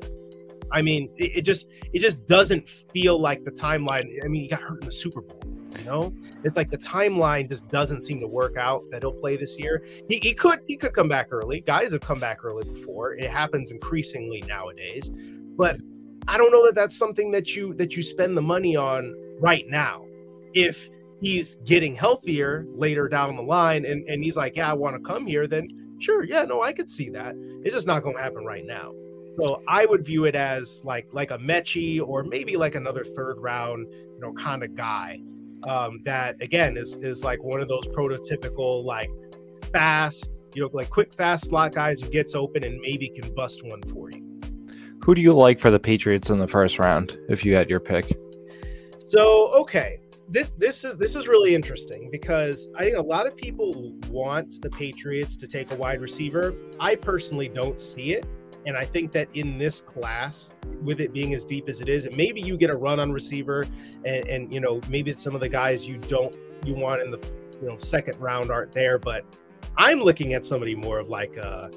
I 0.70 0.80
mean, 0.82 1.10
it, 1.16 1.36
it, 1.38 1.42
just 1.42 1.68
it 1.92 2.00
just 2.00 2.26
doesn't 2.26 2.68
feel 2.68 3.18
like 3.18 3.44
the 3.44 3.50
timeline. 3.50 4.06
I 4.24 4.28
mean, 4.28 4.42
he 4.42 4.48
got 4.48 4.60
hurt 4.60 4.80
in 4.80 4.86
the 4.86 4.92
Super 4.92 5.20
Bowl. 5.20 5.40
You 5.78 5.84
know, 5.84 6.14
it's 6.44 6.56
like 6.56 6.70
the 6.70 6.78
timeline 6.78 7.48
just 7.48 7.68
doesn't 7.68 8.02
seem 8.02 8.20
to 8.20 8.26
work 8.26 8.56
out 8.56 8.82
that 8.90 9.02
he'll 9.02 9.12
play 9.12 9.36
this 9.36 9.58
year. 9.58 9.84
He, 10.08 10.18
he 10.18 10.34
could 10.34 10.60
he 10.66 10.76
could 10.76 10.94
come 10.94 11.08
back 11.08 11.28
early. 11.30 11.60
Guys 11.60 11.92
have 11.92 12.02
come 12.02 12.20
back 12.20 12.44
early 12.44 12.64
before. 12.64 13.14
It 13.14 13.30
happens 13.30 13.70
increasingly 13.70 14.42
nowadays, 14.46 15.10
but 15.56 15.78
I 16.28 16.36
don't 16.38 16.52
know 16.52 16.64
that 16.66 16.74
that's 16.74 16.96
something 16.96 17.32
that 17.32 17.56
you 17.56 17.74
that 17.74 17.96
you 17.96 18.02
spend 18.02 18.36
the 18.36 18.42
money 18.42 18.76
on 18.76 19.14
right 19.40 19.64
now. 19.68 20.04
If 20.54 20.88
he's 21.22 21.54
getting 21.64 21.94
healthier 21.94 22.66
later 22.74 23.08
down 23.08 23.34
the 23.36 23.42
line 23.42 23.86
and, 23.86 24.06
and 24.08 24.22
he's 24.22 24.36
like, 24.36 24.56
Yeah, 24.56 24.70
I 24.70 24.74
want 24.74 24.96
to 24.96 25.00
come 25.00 25.26
here, 25.26 25.46
then 25.46 25.68
sure, 25.98 26.24
yeah, 26.24 26.44
no, 26.44 26.60
I 26.62 26.72
could 26.72 26.90
see 26.90 27.08
that. 27.10 27.34
It's 27.64 27.74
just 27.74 27.86
not 27.86 28.02
gonna 28.02 28.20
happen 28.20 28.44
right 28.44 28.66
now. 28.66 28.92
So 29.34 29.62
I 29.66 29.86
would 29.86 30.04
view 30.04 30.24
it 30.24 30.34
as 30.34 30.84
like 30.84 31.06
like 31.12 31.30
a 31.30 31.38
Metchie 31.38 32.06
or 32.06 32.22
maybe 32.24 32.56
like 32.56 32.74
another 32.74 33.04
third 33.04 33.38
round, 33.38 33.86
you 33.90 34.20
know, 34.20 34.32
kind 34.34 34.62
of 34.62 34.74
guy. 34.74 35.22
Um, 35.62 36.02
that 36.04 36.36
again 36.42 36.76
is 36.76 36.96
is 36.96 37.22
like 37.22 37.42
one 37.42 37.60
of 37.60 37.68
those 37.68 37.86
prototypical 37.88 38.84
like 38.84 39.10
fast, 39.72 40.40
you 40.54 40.62
know, 40.62 40.70
like 40.72 40.90
quick 40.90 41.14
fast 41.14 41.46
slot 41.46 41.72
guys 41.72 42.00
who 42.00 42.10
gets 42.10 42.34
open 42.34 42.64
and 42.64 42.80
maybe 42.80 43.08
can 43.08 43.32
bust 43.34 43.64
one 43.64 43.82
for 43.84 44.10
you. 44.10 44.28
Who 45.04 45.14
do 45.14 45.20
you 45.20 45.32
like 45.32 45.60
for 45.60 45.70
the 45.70 45.80
Patriots 45.80 46.30
in 46.30 46.38
the 46.38 46.48
first 46.48 46.78
round 46.78 47.16
if 47.28 47.44
you 47.44 47.54
had 47.54 47.70
your 47.70 47.80
pick? 47.80 48.16
So 48.98 49.52
okay, 49.54 50.01
this 50.32 50.50
this 50.56 50.82
is 50.82 50.96
this 50.96 51.14
is 51.14 51.28
really 51.28 51.54
interesting 51.54 52.08
because 52.10 52.68
I 52.74 52.84
think 52.84 52.96
a 52.96 53.02
lot 53.02 53.26
of 53.26 53.36
people 53.36 53.92
want 54.08 54.62
the 54.62 54.70
Patriots 54.70 55.36
to 55.36 55.46
take 55.46 55.70
a 55.72 55.74
wide 55.74 56.00
receiver. 56.00 56.54
I 56.80 56.96
personally 56.96 57.48
don't 57.48 57.78
see 57.78 58.14
it. 58.14 58.24
And 58.64 58.76
I 58.76 58.84
think 58.84 59.10
that 59.12 59.28
in 59.34 59.58
this 59.58 59.80
class, 59.80 60.52
with 60.82 61.00
it 61.00 61.12
being 61.12 61.34
as 61.34 61.44
deep 61.44 61.68
as 61.68 61.80
it 61.80 61.88
is, 61.88 62.06
and 62.06 62.16
maybe 62.16 62.40
you 62.40 62.56
get 62.56 62.70
a 62.70 62.76
run 62.76 63.00
on 63.00 63.12
receiver, 63.12 63.66
and, 64.04 64.26
and 64.26 64.54
you 64.54 64.60
know 64.60 64.80
maybe 64.88 65.12
some 65.14 65.34
of 65.34 65.40
the 65.40 65.48
guys 65.48 65.86
you 65.86 65.98
don't 65.98 66.34
you 66.64 66.74
want 66.74 67.02
in 67.02 67.10
the 67.10 67.18
you 67.60 67.68
know 67.68 67.76
second 67.76 68.18
round 68.20 68.50
aren't 68.50 68.72
there. 68.72 68.98
But 68.98 69.24
I'm 69.76 70.00
looking 70.00 70.32
at 70.32 70.46
somebody 70.46 70.74
more 70.74 70.98
of 70.98 71.08
like 71.08 71.36
a 71.36 71.70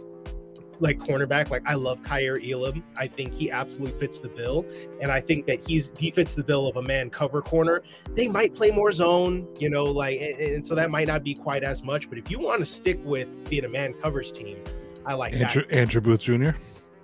like 0.80 1.00
cornerback. 1.00 1.50
Like 1.50 1.64
I 1.66 1.76
love 1.76 2.02
Kaiir 2.02 2.40
Elam. 2.44 2.84
I 2.98 3.08
think 3.08 3.34
he 3.34 3.52
absolutely 3.52 3.98
fits 4.00 4.20
the 4.20 4.30
bill, 4.30 4.66
and 5.02 5.12
I 5.12 5.22
think 5.22 5.46
that 5.48 5.68
he's 5.68 5.92
he 5.98 6.12
fits 6.12 6.34
the 6.34 6.44
bill 6.44 6.68
of 6.68 6.78
a 6.78 6.82
man 6.82 7.10
cover 7.10 7.42
corner. 7.42 7.82
They 8.16 8.28
might 8.28 8.54
play 8.54 8.72
more 8.72 8.92
zone, 8.92 9.48
you 9.60 9.70
know, 9.70 9.86
like 9.86 10.20
and, 10.20 10.36
and 10.40 10.68
so 10.68 10.76
that 10.76 10.90
might 10.90 11.08
not 11.08 11.24
be 11.24 11.34
quite 11.34 11.64
as 11.64 11.84
much. 11.84 12.10
But 12.10 12.18
if 12.18 12.30
you 12.30 12.40
want 12.40 12.60
to 12.60 12.66
stick 12.66 13.00
with 13.04 13.50
being 13.50 13.66
a 13.66 13.70
man 13.70 13.94
covers 13.94 14.32
team, 14.32 14.58
I 15.06 15.14
like 15.14 15.34
Andrew, 15.34 15.66
that. 15.68 15.76
Andrew 15.76 16.02
Booth 16.02 16.22
Jr. 16.22 16.52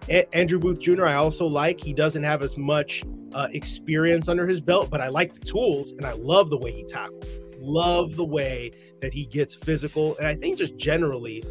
A- 0.09 0.35
Andrew 0.35 0.59
Booth 0.59 0.79
Jr. 0.79 1.05
I 1.05 1.15
also 1.15 1.45
like. 1.45 1.79
He 1.79 1.93
doesn't 1.93 2.23
have 2.23 2.41
as 2.41 2.57
much 2.57 3.03
uh, 3.33 3.47
experience 3.51 4.27
under 4.27 4.47
his 4.47 4.59
belt, 4.59 4.89
but 4.89 5.01
I 5.01 5.09
like 5.09 5.33
the 5.33 5.39
tools 5.39 5.91
and 5.91 6.05
I 6.05 6.13
love 6.13 6.49
the 6.49 6.57
way 6.57 6.71
he 6.71 6.83
tackles. 6.83 7.25
Love 7.59 8.15
the 8.15 8.25
way 8.25 8.71
that 9.01 9.13
he 9.13 9.25
gets 9.25 9.53
physical, 9.53 10.17
and 10.17 10.27
I 10.27 10.33
think 10.33 10.57
just 10.57 10.77
generally, 10.77 11.43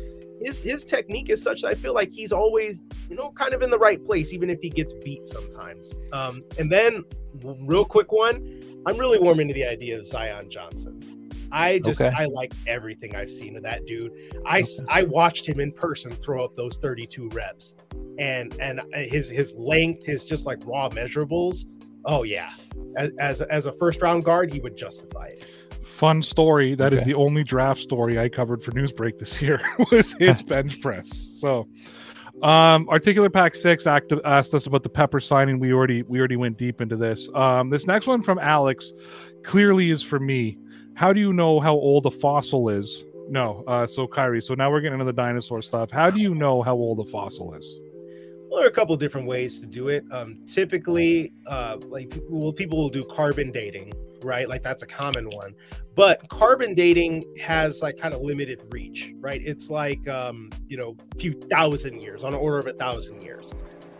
his 0.42 0.62
his 0.62 0.84
technique 0.84 1.30
is 1.30 1.42
such 1.42 1.62
that 1.62 1.68
I 1.68 1.74
feel 1.74 1.94
like 1.94 2.10
he's 2.10 2.32
always, 2.32 2.80
you 3.08 3.16
know, 3.16 3.30
kind 3.32 3.54
of 3.54 3.62
in 3.62 3.70
the 3.70 3.78
right 3.78 4.02
place, 4.02 4.32
even 4.32 4.50
if 4.50 4.60
he 4.60 4.70
gets 4.70 4.92
beat 4.92 5.26
sometimes. 5.26 5.92
Um, 6.12 6.42
and 6.58 6.70
then, 6.70 7.04
real 7.42 7.84
quick 7.84 8.12
one, 8.12 8.62
I'm 8.86 8.96
really 8.96 9.18
warming 9.18 9.48
to 9.48 9.54
the 9.54 9.66
idea 9.66 9.98
of 9.98 10.06
Zion 10.06 10.50
Johnson. 10.50 11.20
I 11.52 11.78
just 11.80 12.00
okay. 12.00 12.14
I 12.16 12.26
like 12.26 12.52
everything 12.66 13.16
I've 13.16 13.30
seen 13.30 13.56
of 13.56 13.62
that 13.64 13.84
dude. 13.86 14.12
I 14.46 14.60
okay. 14.60 14.68
I 14.88 15.02
watched 15.02 15.46
him 15.46 15.60
in 15.60 15.72
person 15.72 16.12
throw 16.12 16.44
up 16.44 16.54
those 16.56 16.76
32 16.76 17.28
reps, 17.30 17.74
and 18.18 18.54
and 18.60 18.80
uh, 18.80 18.84
his 18.94 19.28
his 19.28 19.54
length, 19.56 20.06
his 20.06 20.24
just 20.24 20.46
like 20.46 20.58
raw 20.64 20.88
measurables. 20.88 21.64
Oh 22.04 22.22
yeah, 22.22 22.52
as 22.96 23.10
as, 23.18 23.42
as 23.42 23.66
a 23.66 23.72
first 23.72 24.00
round 24.00 24.24
guard, 24.24 24.52
he 24.52 24.60
would 24.60 24.76
justify 24.76 25.26
it. 25.26 25.44
Fun 25.90 26.22
story. 26.22 26.74
That 26.74 26.92
okay. 26.92 27.00
is 27.00 27.04
the 27.04 27.14
only 27.14 27.44
draft 27.44 27.80
story 27.80 28.18
I 28.18 28.28
covered 28.28 28.62
for 28.62 28.72
Newsbreak 28.72 29.18
this 29.18 29.42
year 29.42 29.60
was 29.90 30.12
his 30.14 30.42
bench 30.54 30.80
press. 30.80 31.36
So. 31.40 31.68
Um, 32.42 32.88
Articular 32.88 33.28
Pack 33.28 33.54
Six 33.54 33.86
act- 33.86 34.14
asked 34.24 34.54
us 34.54 34.66
about 34.66 34.82
the 34.82 34.88
Pepper 34.88 35.20
signing. 35.20 35.58
We 35.58 35.74
already 35.74 36.02
we 36.02 36.18
already 36.18 36.36
went 36.36 36.56
deep 36.56 36.80
into 36.80 36.96
this. 36.96 37.28
Um, 37.34 37.68
this 37.68 37.86
next 37.86 38.06
one 38.06 38.22
from 38.22 38.38
Alex 38.38 38.92
clearly 39.42 39.90
is 39.90 40.02
for 40.02 40.18
me. 40.18 40.56
How 40.94 41.12
do 41.12 41.20
you 41.20 41.34
know 41.34 41.60
how 41.60 41.74
old 41.74 42.06
a 42.06 42.10
fossil 42.10 42.70
is? 42.70 43.04
No. 43.28 43.62
Uh, 43.66 43.86
so 43.86 44.06
Khari. 44.06 44.42
So 44.42 44.54
now 44.54 44.70
we're 44.70 44.80
getting 44.80 45.00
into 45.00 45.04
the 45.04 45.12
dinosaur 45.12 45.60
stuff. 45.60 45.90
How 45.90 46.08
do 46.08 46.20
you 46.20 46.34
know 46.34 46.62
how 46.62 46.74
old 46.74 47.00
a 47.00 47.10
fossil 47.10 47.52
is? 47.52 47.78
Well, 48.50 48.58
there 48.58 48.66
are 48.66 48.70
a 48.70 48.74
couple 48.74 48.96
different 48.96 49.28
ways 49.28 49.60
to 49.60 49.66
do 49.66 49.88
it. 49.88 50.04
Um, 50.10 50.40
typically, 50.46 51.32
uh, 51.46 51.76
like 51.86 52.18
well, 52.28 52.52
people 52.52 52.78
will 52.78 52.88
do 52.88 53.04
carbon 53.04 53.52
dating, 53.52 53.92
right? 54.24 54.48
Like 54.48 54.62
that's 54.62 54.82
a 54.82 54.86
common 54.86 55.30
one. 55.30 55.54
But 55.94 56.28
carbon 56.28 56.74
dating 56.74 57.24
has 57.40 57.82
like 57.82 57.96
kind 57.96 58.14
of 58.14 58.20
limited 58.20 58.62
reach, 58.70 59.12
right? 59.20 59.40
It's 59.44 59.70
like 59.70 60.08
um, 60.08 60.50
you 60.68 60.76
know, 60.76 60.96
a 61.14 61.18
few 61.18 61.32
thousand 61.32 62.02
years, 62.02 62.24
on 62.24 62.32
the 62.32 62.38
order 62.38 62.58
of 62.58 62.66
a 62.66 62.72
thousand 62.72 63.22
years. 63.22 63.52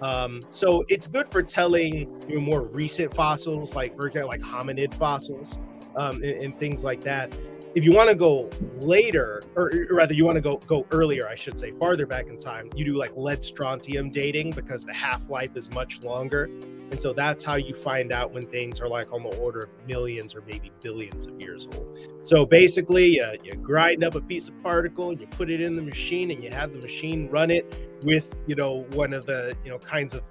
Um, 0.03 0.43
so 0.49 0.85
it's 0.89 1.07
good 1.07 1.31
for 1.31 1.43
telling 1.43 1.95
you 2.29 2.37
know, 2.37 2.41
more 2.41 2.63
recent 2.63 3.15
fossils, 3.15 3.75
like 3.75 3.97
for 3.97 4.07
example, 4.07 4.29
like 4.29 4.41
hominid 4.41 4.95
fossils, 4.95 5.59
um, 5.97 6.17
and, 6.17 6.25
and 6.25 6.59
things 6.59 6.83
like 6.83 7.03
that. 7.03 7.39
If 7.75 7.85
you 7.85 7.93
want 7.93 8.09
to 8.09 8.17
go 8.17 8.51
later, 8.79 9.43
or, 9.55 9.71
or 9.91 9.95
rather, 9.95 10.13
you 10.15 10.25
want 10.25 10.37
to 10.37 10.41
go 10.41 10.57
go 10.57 10.87
earlier, 10.91 11.29
I 11.29 11.35
should 11.35 11.61
say, 11.61 11.71
farther 11.73 12.07
back 12.07 12.27
in 12.27 12.39
time, 12.39 12.71
you 12.75 12.85
do 12.85 12.97
like 12.97 13.13
lead 13.15 13.45
strontium 13.45 14.11
dating 14.11 14.53
because 14.53 14.85
the 14.85 14.95
half 14.95 15.29
life 15.29 15.51
is 15.55 15.71
much 15.71 16.03
longer, 16.03 16.51
and 16.91 17.01
so 17.01 17.13
that's 17.13 17.45
how 17.45 17.55
you 17.55 17.75
find 17.75 18.13
out 18.13 18.33
when 18.33 18.47
things 18.47 18.81
are 18.81 18.89
like 18.89 19.13
on 19.13 19.23
the 19.23 19.37
order 19.39 19.61
of 19.61 19.71
millions 19.87 20.35
or 20.35 20.43
maybe 20.43 20.73
billions 20.81 21.27
of 21.27 21.41
years 21.41 21.69
old. 21.73 21.99
So 22.23 22.45
basically, 22.45 23.21
uh, 23.21 23.37
you 23.45 23.55
grind 23.55 24.03
up 24.03 24.15
a 24.17 24.21
piece 24.21 24.49
of 24.49 24.61
particle, 24.63 25.13
you 25.13 25.27
put 25.29 25.51
it 25.51 25.61
in 25.61 25.77
the 25.77 25.83
machine, 25.83 26.31
and 26.31 26.43
you 26.43 26.51
have 26.51 26.73
the 26.73 26.79
machine 26.79 27.29
run 27.29 27.51
it 27.51 27.89
with 28.03 28.35
you 28.47 28.57
know 28.57 28.87
one 28.93 29.13
of 29.13 29.27
the 29.27 29.57
you 29.65 29.71
know 29.71 29.79
kinds 29.79 30.15
of 30.15 30.23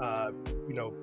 uh, 0.00 0.30
you 0.68 0.74
know 0.74 0.94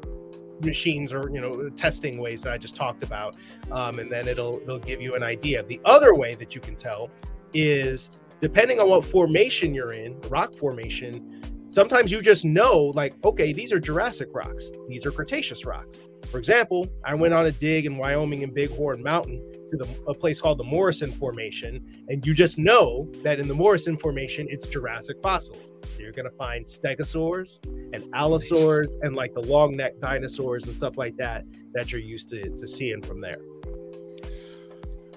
machines 0.64 1.12
or 1.12 1.30
you 1.34 1.42
know 1.42 1.70
testing 1.70 2.20
ways 2.20 2.44
that 2.44 2.54
I 2.54 2.58
just 2.58 2.76
talked 2.76 3.04
about, 3.04 3.36
um, 3.72 4.00
and 4.00 4.12
then 4.12 4.28
it'll 4.28 4.62
it'll 4.62 4.80
give 4.80 5.02
you 5.02 5.16
an 5.16 5.24
idea. 5.24 5.64
The 5.64 5.82
other 5.86 6.14
way 6.14 6.36
that 6.36 6.54
you 6.54 6.62
can 6.62 6.76
tell 6.76 7.10
is 7.54 8.12
depending 8.40 8.80
on 8.80 8.90
what 8.90 9.06
formation 9.06 9.74
you're 9.74 9.94
in, 9.94 10.20
rock 10.30 10.54
formation. 10.56 11.42
Sometimes 11.72 12.12
you 12.12 12.22
just 12.22 12.44
know, 12.44 12.92
like, 12.96 13.16
okay, 13.24 13.54
these 13.54 13.72
are 13.72 13.80
Jurassic 13.80 14.28
rocks, 14.34 14.70
these 14.90 15.06
are 15.06 15.12
Cretaceous 15.12 15.64
rocks. 15.66 16.10
For 16.30 16.38
example, 16.38 16.86
I 17.06 17.16
went 17.16 17.34
on 17.34 17.46
a 17.46 17.52
dig 17.54 17.86
in 17.86 17.98
Wyoming 17.98 18.42
in 18.42 18.54
Bighorn 18.54 19.02
Mountain 19.02 19.42
to 19.72 19.78
the, 19.78 19.88
a 20.06 20.14
place 20.14 20.42
called 20.42 20.58
the 20.58 20.66
Morrison 20.66 21.14
Formation, 21.14 22.04
and 22.10 22.28
you 22.28 22.34
just 22.34 22.58
know 22.58 23.10
that 23.24 23.40
in 23.40 23.48
the 23.48 23.54
Morrison 23.54 23.98
Formation, 23.98 24.48
it's 24.50 24.68
Jurassic 24.68 25.16
fossils. 25.24 25.72
So 25.96 26.02
you're 26.02 26.12
going 26.12 26.30
to 26.30 26.36
find 26.36 26.66
stegosaurs 26.66 27.66
and 27.94 28.04
allosaurs 28.14 28.98
and 29.02 29.16
like 29.16 29.34
the 29.34 29.42
long 29.42 29.78
neck 29.78 29.94
dinosaurs 30.02 30.66
and 30.66 30.76
stuff 30.76 30.98
like 30.98 31.16
that 31.18 31.46
that 31.74 31.90
you're 31.90 32.02
used 32.02 32.28
to, 32.30 32.50
to 32.50 32.68
seeing 32.68 33.02
from 33.02 33.22
there. 33.22 33.40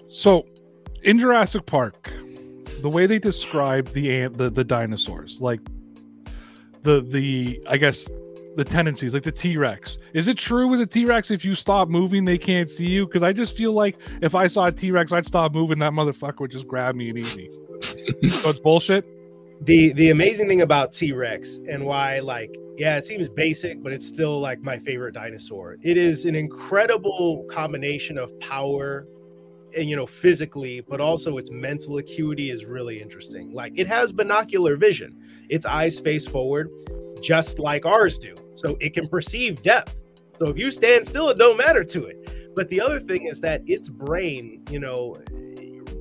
So 0.09 0.47
in 1.03 1.19
Jurassic 1.19 1.67
Park, 1.67 2.13
the 2.81 2.89
way 2.89 3.07
they 3.07 3.19
describe 3.19 3.89
the 3.89 4.29
the, 4.29 4.51
the 4.51 4.63
dinosaurs, 4.63 5.41
like 5.41 5.59
the 6.85 7.01
the 7.01 7.61
I 7.67 7.77
guess 7.77 8.11
the 8.57 8.65
tendencies, 8.65 9.15
like 9.15 9.25
the 9.25 9.33
T 9.33 9.57
Rex. 9.57 9.99
Is 10.13 10.29
it 10.29 10.39
true 10.39 10.69
with 10.69 10.79
the 10.79 10.87
T 10.87 11.05
Rex 11.05 11.31
if 11.31 11.45
you 11.45 11.55
stop 11.55 11.89
moving, 11.89 12.25
they 12.25 12.39
can't 12.39 12.71
see 12.71 12.87
you? 12.87 13.07
Because 13.07 13.23
I 13.23 13.33
just 13.33 13.57
feel 13.57 13.73
like 13.73 13.97
if 14.23 14.35
I 14.35 14.47
saw 14.47 14.67
a 14.67 14.73
T 14.73 14.93
Rex, 14.93 15.13
I'd 15.13 15.27
stop 15.27 15.53
moving, 15.53 15.81
that 15.81 15.93
motherfucker 15.93 16.41
would 16.41 16.53
just 16.53 16.69
grab 16.69 16.95
me 16.95 17.11
and 17.11 17.19
eat 17.19 17.37
me. 17.37 17.51
so 18.31 18.51
it's 18.51 18.61
bullshit. 18.61 19.05
The 19.63 19.93
the 19.95 20.11
amazing 20.11 20.47
thing 20.47 20.61
about 20.61 20.93
T 20.93 21.13
Rex 21.13 21.59
and 21.69 21.85
why 21.85 22.21
like 22.21 22.55
yeah, 22.77 22.97
it 22.97 23.07
seems 23.07 23.29
basic, 23.29 23.83
but 23.83 23.93
it's 23.93 24.07
still 24.07 24.41
like 24.41 24.61
my 24.61 24.79
favorite 24.79 25.15
dinosaur. 25.15 25.77
It 25.83 25.97
is 25.97 26.25
an 26.25 26.35
incredible 26.35 27.47
combination 27.49 28.19
of 28.19 28.39
power 28.41 29.07
and 29.07 29.14
you 29.77 29.97
know 29.97 30.07
physically, 30.07 30.81
but 30.81 31.01
also 31.01 31.39
its 31.39 31.51
mental 31.51 31.99
acuity 31.99 32.51
is 32.51 32.65
really 32.65 33.01
interesting. 33.01 33.53
Like 33.53 33.73
it 33.77 33.87
has 33.87 34.13
binocular 34.13 34.77
vision. 34.77 35.21
Its 35.49 35.67
eyes 35.67 36.01
face 36.01 36.27
forward 36.27 36.71
just 37.21 37.59
like 37.59 37.87
ours 37.87 38.19
do. 38.19 38.35
So 38.55 38.77
it 38.81 38.95
can 38.95 39.09
perceive 39.09 39.63
depth. 39.63 39.97
So 40.37 40.47
if 40.49 40.59
you 40.59 40.71
stand 40.71 41.07
still, 41.07 41.29
it 41.31 41.39
don't 41.39 41.57
matter 41.57 41.85
to 41.85 42.05
it. 42.05 42.55
But 42.55 42.69
the 42.69 42.81
other 42.81 43.01
thing 43.01 43.27
is 43.27 43.41
that 43.41 43.63
its 43.67 43.89
brain, 43.89 44.63
you 44.71 44.79
know, 44.79 45.19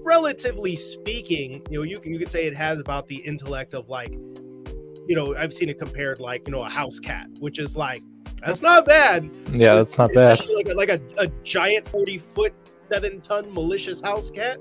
relatively 0.03 0.75
speaking, 0.75 1.65
you 1.69 1.79
know, 1.79 1.83
you 1.83 1.99
can 1.99 2.11
you 2.11 2.19
could 2.19 2.29
say 2.29 2.45
it 2.45 2.55
has 2.55 2.79
about 2.79 3.07
the 3.07 3.17
intellect 3.17 3.73
of 3.73 3.89
like, 3.89 4.11
you 4.11 5.15
know, 5.15 5.35
I've 5.35 5.53
seen 5.53 5.69
it 5.69 5.79
compared 5.79 6.19
like, 6.19 6.47
you 6.47 6.51
know, 6.51 6.63
a 6.63 6.69
house 6.69 6.99
cat, 6.99 7.27
which 7.39 7.59
is 7.59 7.75
like 7.75 8.03
that's 8.45 8.61
not 8.61 8.85
bad. 8.85 9.29
Yeah, 9.51 9.75
that's 9.75 9.97
not 9.97 10.13
bad. 10.13 10.41
Like 10.53 10.67
a, 10.67 10.73
like 10.73 10.89
a, 10.89 11.01
a 11.17 11.27
giant 11.43 11.87
40 11.87 12.17
foot, 12.17 12.53
seven 12.89 13.21
ton 13.21 13.53
malicious 13.53 14.01
house 14.01 14.29
cat. 14.29 14.59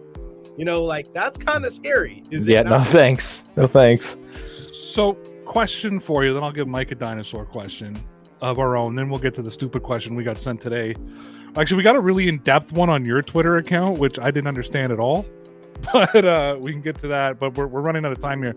You 0.56 0.64
know, 0.64 0.82
like 0.82 1.12
that's 1.14 1.38
kind 1.38 1.64
of 1.64 1.72
scary. 1.72 2.22
yeah, 2.30 2.62
no 2.62 2.82
thanks. 2.84 3.44
No 3.56 3.66
thanks. 3.66 4.16
So, 4.72 5.14
question 5.46 5.98
for 5.98 6.24
you, 6.24 6.34
then 6.34 6.42
I'll 6.44 6.52
give 6.52 6.68
Mike 6.68 6.90
a 6.90 6.94
dinosaur 6.94 7.46
question 7.46 7.96
of 8.42 8.58
our 8.58 8.76
own. 8.76 8.94
Then 8.94 9.08
we'll 9.08 9.20
get 9.20 9.32
to 9.34 9.42
the 9.42 9.50
stupid 9.50 9.82
question 9.82 10.14
we 10.14 10.24
got 10.24 10.36
sent 10.36 10.60
today. 10.60 10.94
Actually, 11.56 11.78
we 11.78 11.82
got 11.82 11.96
a 11.96 12.00
really 12.00 12.28
in 12.28 12.38
depth 12.38 12.72
one 12.72 12.90
on 12.90 13.04
your 13.04 13.22
Twitter 13.22 13.56
account, 13.58 13.98
which 13.98 14.18
I 14.18 14.30
didn't 14.30 14.48
understand 14.48 14.92
at 14.92 14.98
all. 14.98 15.26
But 15.92 16.24
uh, 16.24 16.58
we 16.60 16.70
can 16.70 16.80
get 16.80 16.96
to 16.98 17.08
that. 17.08 17.40
But 17.40 17.58
we're, 17.58 17.66
we're 17.66 17.80
running 17.80 18.04
out 18.04 18.12
of 18.12 18.20
time 18.20 18.40
here. 18.40 18.54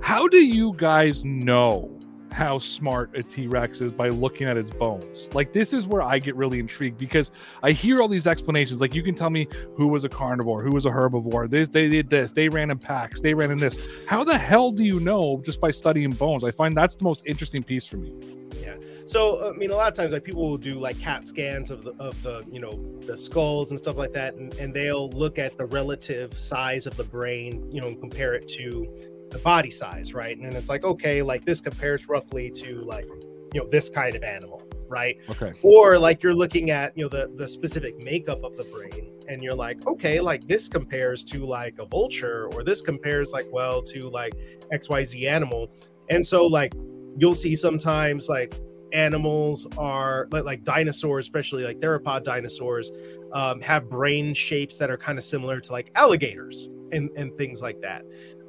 How 0.00 0.28
do 0.28 0.36
you 0.36 0.72
guys 0.76 1.24
know 1.24 1.97
how 2.30 2.58
smart 2.58 3.10
a 3.16 3.22
T 3.22 3.46
Rex 3.46 3.80
is 3.80 3.92
by 3.92 4.08
looking 4.08 4.46
at 4.46 4.56
its 4.56 4.70
bones. 4.70 5.28
Like, 5.34 5.52
this 5.52 5.72
is 5.72 5.86
where 5.86 6.02
I 6.02 6.18
get 6.18 6.36
really 6.36 6.58
intrigued 6.58 6.98
because 6.98 7.30
I 7.62 7.72
hear 7.72 8.00
all 8.00 8.08
these 8.08 8.26
explanations. 8.26 8.80
Like, 8.80 8.94
you 8.94 9.02
can 9.02 9.14
tell 9.14 9.30
me 9.30 9.48
who 9.76 9.88
was 9.88 10.04
a 10.04 10.08
carnivore, 10.08 10.62
who 10.62 10.72
was 10.72 10.86
a 10.86 10.90
herbivore, 10.90 11.48
this, 11.48 11.68
they 11.68 11.88
did 11.88 12.10
this, 12.10 12.32
they 12.32 12.48
ran 12.48 12.70
in 12.70 12.78
packs, 12.78 13.20
they 13.20 13.34
ran 13.34 13.50
in 13.50 13.58
this. 13.58 13.78
How 14.06 14.24
the 14.24 14.36
hell 14.36 14.70
do 14.70 14.84
you 14.84 15.00
know 15.00 15.42
just 15.44 15.60
by 15.60 15.70
studying 15.70 16.10
bones? 16.10 16.44
I 16.44 16.50
find 16.50 16.76
that's 16.76 16.94
the 16.94 17.04
most 17.04 17.22
interesting 17.26 17.62
piece 17.62 17.86
for 17.86 17.96
me. 17.96 18.14
Yeah. 18.60 18.76
So 19.06 19.48
I 19.48 19.56
mean, 19.56 19.70
a 19.70 19.74
lot 19.74 19.88
of 19.88 19.94
times 19.94 20.12
like 20.12 20.22
people 20.22 20.42
will 20.42 20.58
do 20.58 20.74
like 20.74 21.00
CAT 21.00 21.26
scans 21.26 21.70
of 21.70 21.82
the 21.82 21.94
of 21.98 22.22
the 22.22 22.44
you 22.52 22.60
know 22.60 22.72
the 23.06 23.16
skulls 23.16 23.70
and 23.70 23.78
stuff 23.78 23.96
like 23.96 24.12
that, 24.12 24.34
and, 24.34 24.52
and 24.54 24.74
they'll 24.74 25.08
look 25.10 25.38
at 25.38 25.56
the 25.56 25.64
relative 25.64 26.36
size 26.36 26.86
of 26.86 26.96
the 26.98 27.04
brain, 27.04 27.66
you 27.72 27.80
know, 27.80 27.86
and 27.86 27.98
compare 27.98 28.34
it 28.34 28.46
to 28.48 28.86
the 29.30 29.38
body 29.38 29.70
size, 29.70 30.14
right? 30.14 30.36
And 30.36 30.54
it's 30.54 30.68
like, 30.68 30.84
okay, 30.84 31.22
like 31.22 31.44
this 31.44 31.60
compares 31.60 32.08
roughly 32.08 32.50
to 32.50 32.76
like, 32.82 33.06
you 33.52 33.60
know, 33.60 33.66
this 33.68 33.88
kind 33.88 34.14
of 34.14 34.22
animal, 34.22 34.62
right? 34.88 35.18
Okay. 35.28 35.52
Or 35.62 35.98
like 35.98 36.22
you're 36.22 36.34
looking 36.34 36.70
at, 36.70 36.96
you 36.96 37.04
know, 37.04 37.08
the 37.08 37.30
the 37.36 37.48
specific 37.48 37.98
makeup 38.02 38.42
of 38.44 38.56
the 38.56 38.64
brain 38.64 39.12
and 39.28 39.42
you're 39.42 39.54
like, 39.54 39.86
okay, 39.86 40.20
like 40.20 40.46
this 40.48 40.68
compares 40.68 41.24
to 41.24 41.44
like 41.44 41.78
a 41.78 41.86
vulture 41.86 42.48
or 42.52 42.64
this 42.64 42.80
compares 42.80 43.32
like 43.32 43.46
well 43.52 43.82
to 43.82 44.08
like 44.08 44.32
XYZ 44.72 45.28
animal. 45.28 45.70
And 46.10 46.26
so 46.26 46.46
like 46.46 46.72
you'll 47.16 47.34
see 47.34 47.54
sometimes 47.54 48.28
like 48.28 48.58
animals 48.92 49.66
are 49.76 50.28
like, 50.30 50.44
like 50.44 50.64
dinosaurs, 50.64 51.26
especially 51.26 51.64
like 51.64 51.78
theropod 51.78 52.24
dinosaurs, 52.24 52.90
um, 53.32 53.60
have 53.60 53.90
brain 53.90 54.32
shapes 54.34 54.78
that 54.78 54.90
are 54.90 54.96
kind 54.96 55.18
of 55.18 55.24
similar 55.24 55.60
to 55.60 55.72
like 55.72 55.90
alligators 55.94 56.68
and, 56.92 57.10
and 57.16 57.36
things 57.36 57.60
like 57.60 57.80
that. 57.82 58.04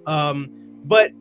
Um, 0.05 0.68
but 0.85 1.11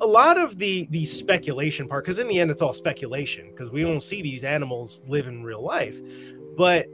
a 0.00 0.06
lot 0.06 0.38
of 0.38 0.58
the 0.58 0.86
the 0.90 1.06
speculation 1.06 1.88
part, 1.88 2.04
because 2.04 2.18
in 2.18 2.26
the 2.26 2.38
end 2.40 2.50
it's 2.50 2.62
all 2.62 2.72
speculation, 2.72 3.50
because 3.50 3.70
we 3.70 3.82
don't 3.82 4.02
see 4.02 4.22
these 4.22 4.44
animals 4.44 5.02
live 5.06 5.26
in 5.26 5.42
real 5.42 5.62
life. 5.62 6.00
But 6.56 6.88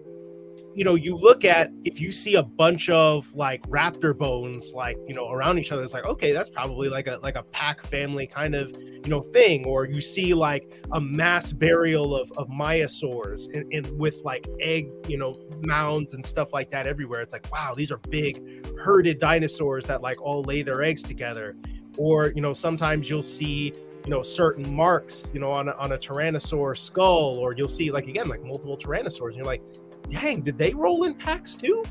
you 0.73 0.85
know, 0.85 0.95
you 0.95 1.17
look 1.17 1.45
at 1.45 1.73
if 1.83 2.01
you 2.01 2.13
see 2.13 2.37
a 2.37 2.43
bunch 2.43 2.89
of 2.89 3.33
like 3.35 3.63
raptor 3.63 4.17
bones 4.17 4.73
like 4.73 4.97
you 5.09 5.15
know 5.15 5.29
around 5.31 5.59
each 5.59 5.73
other, 5.73 5.83
it's 5.83 5.93
like 5.93 6.07
okay, 6.07 6.33
that's 6.33 6.51
probably 6.51 6.89
like 6.89 7.09
a 7.09 7.19
like 7.23 7.35
a 7.35 7.43
pack 7.43 7.85
family 7.85 8.27
kind 8.27 8.55
of 8.55 8.71
you 8.81 9.09
know 9.09 9.23
thing. 9.23 9.65
Or 9.65 9.87
you 9.87 10.01
see 10.01 10.33
like 10.35 10.73
a 10.93 11.01
mass 11.01 11.53
burial 11.53 12.15
of 12.15 12.31
of 12.37 12.49
maiasaurs 12.49 13.53
and, 13.53 13.73
and 13.73 13.99
with 13.99 14.21
like 14.25 14.47
egg 14.61 14.89
you 15.09 15.17
know 15.17 15.35
mounds 15.63 16.13
and 16.15 16.25
stuff 16.25 16.53
like 16.53 16.71
that 16.71 16.87
everywhere. 16.87 17.23
It's 17.23 17.33
like 17.33 17.51
wow, 17.51 17.75
these 17.77 17.91
are 17.91 17.99
big 18.09 18.41
herded 18.79 19.19
dinosaurs 19.19 19.87
that 19.87 20.03
like 20.03 20.21
all 20.23 20.43
lay 20.43 20.63
their 20.63 20.83
eggs 20.83 21.03
together 21.03 21.57
or 22.01 22.33
you 22.35 22.41
know 22.41 22.55
sometimes 22.55 23.11
you'll 23.11 23.23
see 23.23 23.75
you 24.05 24.11
know 24.11 24.23
certain 24.23 24.75
marks 24.75 25.31
you 25.35 25.39
know 25.39 25.51
on 25.51 25.69
a, 25.69 25.73
on 25.73 25.93
a 25.93 25.99
tyrannosaur 25.99 26.77
skull 26.77 27.37
or 27.37 27.53
you'll 27.53 27.69
see 27.69 27.91
like 27.91 28.09
again 28.09 28.27
like 28.27 28.43
multiple 28.43 28.77
tyrannosaurs 28.77 29.29
and 29.29 29.37
you're 29.37 29.45
like 29.45 29.63
dang 30.09 30.41
did 30.41 30.57
they 30.57 30.73
roll 30.73 31.05
in 31.05 31.15
packs 31.15 31.55
too? 31.55 31.85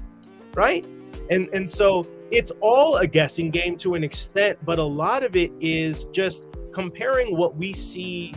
Right? 0.56 0.86
And 1.30 1.48
and 1.54 1.70
so 1.70 2.08
it's 2.32 2.52
all 2.60 2.98
a 2.98 3.08
guessing 3.08 3.52
game 3.52 3.78
to 3.78 3.94
an 3.94 4.04
extent 4.04 4.58
but 4.66 4.80
a 4.80 4.84
lot 4.84 5.24
of 5.24 5.36
it 5.36 5.52
is 5.60 6.06
just 6.06 6.46
comparing 6.74 7.38
what 7.38 7.56
we 7.56 7.72
see 7.72 8.34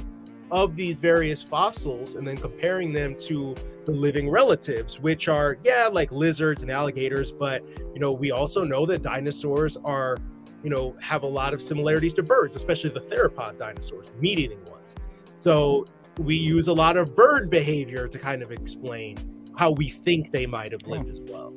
of 0.51 0.77
these 0.77 0.99
various 0.99 1.43
fossils 1.43 2.15
and 2.15 2.27
then 2.27 2.37
comparing 2.37 2.93
them 2.93 3.15
to 3.15 3.55
the 3.87 3.93
living 3.93 4.29
relatives 4.31 5.01
which 5.01 5.29
are 5.29 5.59
yeah 5.65 5.89
like 5.91 6.13
lizards 6.13 6.63
and 6.63 6.71
alligators 6.71 7.33
but 7.33 7.63
you 7.95 7.99
know 7.99 8.13
we 8.13 8.31
also 8.31 8.63
know 8.63 8.85
that 8.87 9.03
dinosaurs 9.03 9.77
are 9.85 10.17
you 10.63 10.71
know, 10.71 10.97
have 11.01 11.23
a 11.23 11.27
lot 11.27 11.55
of 11.55 11.61
similarities 11.61 12.15
to 12.15 12.23
birds, 12.23 12.57
especially 12.57 12.91
the 12.91 13.01
theropod 13.01 13.57
dinosaurs, 13.57 14.09
the 14.09 14.21
meat 14.21 14.39
eating 14.39 14.65
ones. 14.67 14.95
So 15.37 15.87
we 16.19 16.37
use 16.37 16.69
a 16.69 16.73
lot 16.73 16.97
of 16.97 17.17
bird 17.17 17.51
behavior 17.51 18.07
to 18.07 18.19
kind 18.19 18.43
of 18.43 18.53
explain 18.53 19.17
how 19.57 19.71
we 19.73 19.89
think 19.89 20.31
they 20.31 20.47
might 20.47 20.73
have 20.73 20.87
lived 20.87 21.09
as 21.09 21.21
well. 21.21 21.55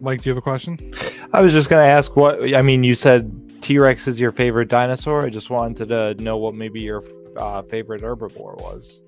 Mike, 0.00 0.22
do 0.22 0.28
you 0.28 0.34
have 0.34 0.38
a 0.38 0.42
question? 0.42 0.92
I 1.32 1.40
was 1.40 1.52
just 1.52 1.70
going 1.70 1.82
to 1.82 1.90
ask 1.90 2.14
what 2.14 2.54
I 2.54 2.60
mean. 2.60 2.84
You 2.84 2.94
said 2.94 3.62
T 3.62 3.78
Rex 3.78 4.06
is 4.06 4.20
your 4.20 4.32
favorite 4.32 4.68
dinosaur. 4.68 5.24
I 5.24 5.30
just 5.30 5.48
wanted 5.48 5.88
to 5.88 6.22
know 6.22 6.36
what 6.36 6.54
maybe 6.54 6.80
your 6.80 7.02
uh, 7.38 7.62
favorite 7.62 8.02
herbivore 8.02 8.56
was. 8.56 9.00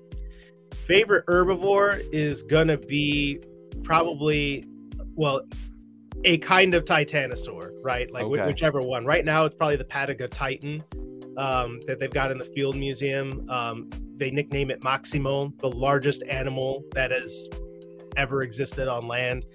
Favorite 0.73 1.25
herbivore 1.27 2.01
is 2.11 2.41
going 2.43 2.67
to 2.69 2.77
be 2.77 3.39
probably, 3.83 4.65
well, 5.15 5.41
a 6.23 6.37
kind 6.39 6.73
of 6.73 6.85
titanosaur, 6.85 7.71
right? 7.83 8.11
Like 8.11 8.23
okay. 8.25 8.45
whichever 8.45 8.81
one. 8.81 9.05
Right 9.05 9.25
now, 9.25 9.45
it's 9.45 9.55
probably 9.55 9.75
the 9.75 9.85
Patagotitan 9.85 10.83
um, 11.37 11.79
that 11.87 11.99
they've 11.99 12.11
got 12.11 12.31
in 12.31 12.37
the 12.37 12.45
Field 12.45 12.75
Museum. 12.75 13.47
Um, 13.49 13.89
they 14.17 14.31
nickname 14.31 14.71
it 14.71 14.83
Maximo, 14.83 15.53
the 15.59 15.69
largest 15.69 16.23
animal 16.27 16.83
that 16.93 17.11
has 17.11 17.47
ever 18.15 18.41
existed 18.41 18.87
on 18.87 19.07
land. 19.07 19.45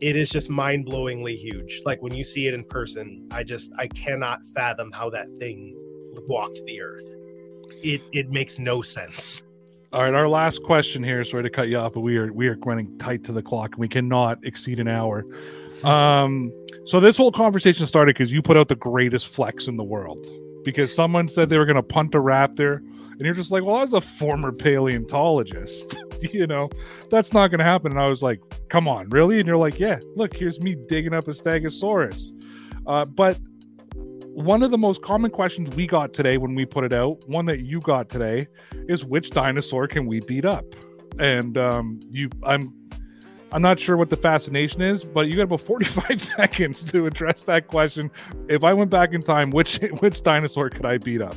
It 0.00 0.16
is 0.16 0.28
just 0.28 0.50
mind 0.50 0.86
blowingly 0.86 1.36
huge. 1.36 1.80
Like 1.86 2.02
when 2.02 2.14
you 2.14 2.22
see 2.22 2.46
it 2.46 2.54
in 2.54 2.64
person, 2.64 3.26
I 3.32 3.42
just 3.42 3.72
I 3.78 3.88
cannot 3.88 4.40
fathom 4.54 4.92
how 4.92 5.08
that 5.10 5.26
thing 5.38 5.74
walked 6.28 6.60
the 6.66 6.82
earth. 6.82 7.14
It 7.82 8.02
it 8.12 8.30
makes 8.30 8.58
no 8.58 8.82
sense. 8.82 9.42
All 9.92 10.02
right, 10.02 10.12
our 10.12 10.28
last 10.28 10.62
question 10.62 11.02
here. 11.02 11.24
Sorry 11.24 11.42
to 11.42 11.48
cut 11.48 11.68
you 11.68 11.78
off, 11.78 11.94
but 11.94 12.00
we 12.00 12.18
are 12.18 12.30
we 12.30 12.48
are 12.48 12.58
running 12.66 12.98
tight 12.98 13.24
to 13.24 13.32
the 13.32 13.42
clock. 13.42 13.74
We 13.78 13.88
cannot 13.88 14.38
exceed 14.44 14.78
an 14.80 14.88
hour. 14.88 15.24
Um, 15.84 16.52
so 16.84 17.00
this 17.00 17.16
whole 17.16 17.32
conversation 17.32 17.86
started 17.86 18.14
because 18.14 18.32
you 18.32 18.42
put 18.42 18.56
out 18.56 18.68
the 18.68 18.76
greatest 18.76 19.28
flex 19.28 19.68
in 19.68 19.76
the 19.76 19.84
world 19.84 20.26
because 20.64 20.94
someone 20.94 21.28
said 21.28 21.48
they 21.48 21.58
were 21.58 21.64
going 21.64 21.76
to 21.76 21.82
punt 21.82 22.14
a 22.14 22.18
raptor, 22.18 22.78
and 22.78 23.20
you're 23.20 23.34
just 23.34 23.50
like, 23.50 23.62
well, 23.62 23.80
as 23.80 23.92
a 23.92 24.00
former 24.00 24.52
paleontologist, 24.52 25.96
you 26.20 26.46
know, 26.46 26.68
that's 27.10 27.32
not 27.32 27.48
going 27.48 27.58
to 27.58 27.64
happen. 27.64 27.92
And 27.92 28.00
I 28.00 28.08
was 28.08 28.22
like, 28.22 28.40
come 28.68 28.88
on, 28.88 29.08
really? 29.10 29.38
And 29.38 29.46
you're 29.46 29.56
like, 29.56 29.78
yeah, 29.78 29.98
look, 30.16 30.36
here's 30.36 30.60
me 30.60 30.76
digging 30.88 31.14
up 31.14 31.28
a 31.28 31.30
Stegosaurus. 31.30 32.32
Uh, 32.86 33.04
but 33.04 33.38
one 34.36 34.62
of 34.62 34.70
the 34.70 34.78
most 34.78 35.02
common 35.02 35.30
questions 35.30 35.74
we 35.76 35.86
got 35.86 36.12
today 36.12 36.36
when 36.36 36.54
we 36.54 36.66
put 36.66 36.84
it 36.84 36.92
out, 36.92 37.26
one 37.26 37.46
that 37.46 37.60
you 37.60 37.80
got 37.80 38.08
today, 38.08 38.46
is 38.88 39.04
which 39.04 39.30
dinosaur 39.30 39.88
can 39.88 40.04
we 40.06 40.20
beat 40.20 40.44
up? 40.44 40.64
And 41.18 41.56
um, 41.56 42.00
you, 42.10 42.28
I'm 42.42 42.74
I'm 43.52 43.62
not 43.62 43.78
sure 43.78 43.96
what 43.96 44.10
the 44.10 44.16
fascination 44.16 44.82
is, 44.82 45.04
but 45.04 45.28
you 45.28 45.36
got 45.36 45.42
about 45.42 45.60
45 45.62 46.20
seconds 46.20 46.84
to 46.86 47.06
address 47.06 47.42
that 47.42 47.68
question. 47.68 48.10
If 48.48 48.64
I 48.64 48.72
went 48.72 48.90
back 48.90 49.12
in 49.12 49.22
time, 49.22 49.50
which 49.50 49.78
which 50.00 50.22
dinosaur 50.22 50.70
could 50.70 50.86
I 50.86 50.98
beat 50.98 51.22
up? 51.22 51.36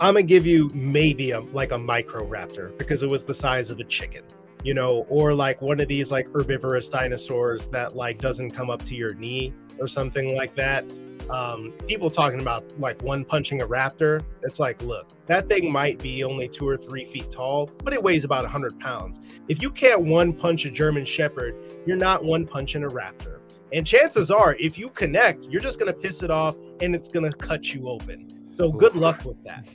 I'm 0.00 0.14
gonna 0.14 0.22
give 0.22 0.46
you 0.46 0.70
maybe 0.74 1.30
a 1.32 1.40
like 1.40 1.72
a 1.72 1.76
microraptor 1.76 2.76
because 2.78 3.02
it 3.02 3.08
was 3.08 3.24
the 3.24 3.34
size 3.34 3.70
of 3.70 3.78
a 3.80 3.84
chicken, 3.84 4.24
you 4.62 4.74
know, 4.74 5.06
or 5.08 5.34
like 5.34 5.60
one 5.62 5.80
of 5.80 5.88
these 5.88 6.10
like 6.10 6.28
herbivorous 6.34 6.88
dinosaurs 6.88 7.66
that 7.66 7.94
like 7.96 8.18
doesn't 8.18 8.50
come 8.50 8.70
up 8.70 8.84
to 8.86 8.94
your 8.94 9.14
knee 9.14 9.52
or 9.78 9.88
something 9.88 10.36
like 10.36 10.54
that 10.56 10.84
um, 11.30 11.72
people 11.86 12.10
talking 12.10 12.40
about 12.40 12.64
like 12.78 13.02
one 13.02 13.24
punching 13.24 13.62
a 13.62 13.66
raptor. 13.66 14.22
It's 14.42 14.60
like, 14.60 14.82
look, 14.82 15.08
that 15.26 15.48
thing 15.48 15.72
might 15.72 15.98
be 15.98 16.24
only 16.24 16.48
two 16.48 16.68
or 16.68 16.76
three 16.76 17.04
feet 17.04 17.30
tall, 17.30 17.70
but 17.82 17.92
it 17.92 18.02
weighs 18.02 18.24
about 18.24 18.42
100 18.42 18.78
pounds. 18.78 19.20
If 19.48 19.62
you 19.62 19.70
can't 19.70 20.02
one 20.02 20.32
punch 20.32 20.64
a 20.64 20.70
German 20.70 21.04
Shepherd, 21.04 21.54
you're 21.86 21.96
not 21.96 22.24
one 22.24 22.46
punching 22.46 22.84
a 22.84 22.88
raptor. 22.88 23.40
And 23.72 23.86
chances 23.86 24.30
are, 24.30 24.54
if 24.60 24.78
you 24.78 24.90
connect, 24.90 25.48
you're 25.48 25.60
just 25.60 25.78
going 25.80 25.92
to 25.92 25.98
piss 25.98 26.22
it 26.22 26.30
off 26.30 26.56
and 26.80 26.94
it's 26.94 27.08
going 27.08 27.30
to 27.30 27.36
cut 27.36 27.74
you 27.74 27.88
open. 27.88 28.28
So 28.54 28.70
good 28.70 28.94
luck 28.94 29.24
with 29.24 29.42
that. 29.42 29.66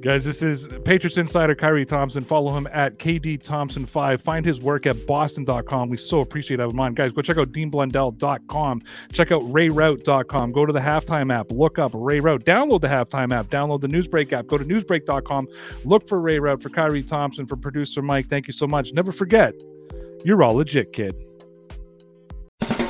Guys, 0.00 0.24
this 0.24 0.42
is 0.42 0.68
Patriots 0.84 1.16
Insider 1.16 1.54
Khari 1.54 1.86
Thompson. 1.86 2.22
Follow 2.22 2.56
him 2.56 2.66
at 2.72 2.98
KD 2.98 3.42
Thompson5. 3.42 4.20
Find 4.20 4.46
his 4.46 4.60
work 4.60 4.86
at 4.86 5.06
boston.com. 5.06 5.88
We 5.88 5.96
so 5.96 6.20
appreciate 6.20 6.60
having 6.60 6.74
him 6.74 6.80
on. 6.80 6.94
Guys, 6.94 7.12
go 7.12 7.22
check 7.22 7.38
out 7.38 7.52
deanblundell.com. 7.52 8.82
Check 9.12 9.32
out 9.32 9.42
rayroute.com. 9.42 10.52
Go 10.52 10.64
to 10.64 10.72
the 10.72 10.80
halftime 10.80 11.32
app. 11.32 11.50
Look 11.50 11.78
up 11.78 11.92
Ray 11.94 12.20
Route. 12.20 12.44
Download 12.44 12.80
the 12.80 12.88
halftime 12.88 13.32
app. 13.34 13.46
Download 13.46 13.80
the 13.80 13.88
Newsbreak 13.88 14.32
app. 14.32 14.46
Go 14.46 14.58
to 14.58 14.64
newsbreak.com. 14.64 15.48
Look 15.84 16.08
for 16.08 16.20
Ray 16.20 16.38
Route, 16.38 16.62
for 16.62 16.70
Khari 16.70 17.06
Thompson, 17.06 17.46
for 17.46 17.56
producer 17.56 18.00
Mike. 18.00 18.28
Thank 18.28 18.46
you 18.46 18.52
so 18.52 18.66
much. 18.66 18.92
Never 18.92 19.12
forget, 19.12 19.54
you're 20.24 20.42
all 20.42 20.54
legit, 20.54 20.92
kid. 20.92 21.14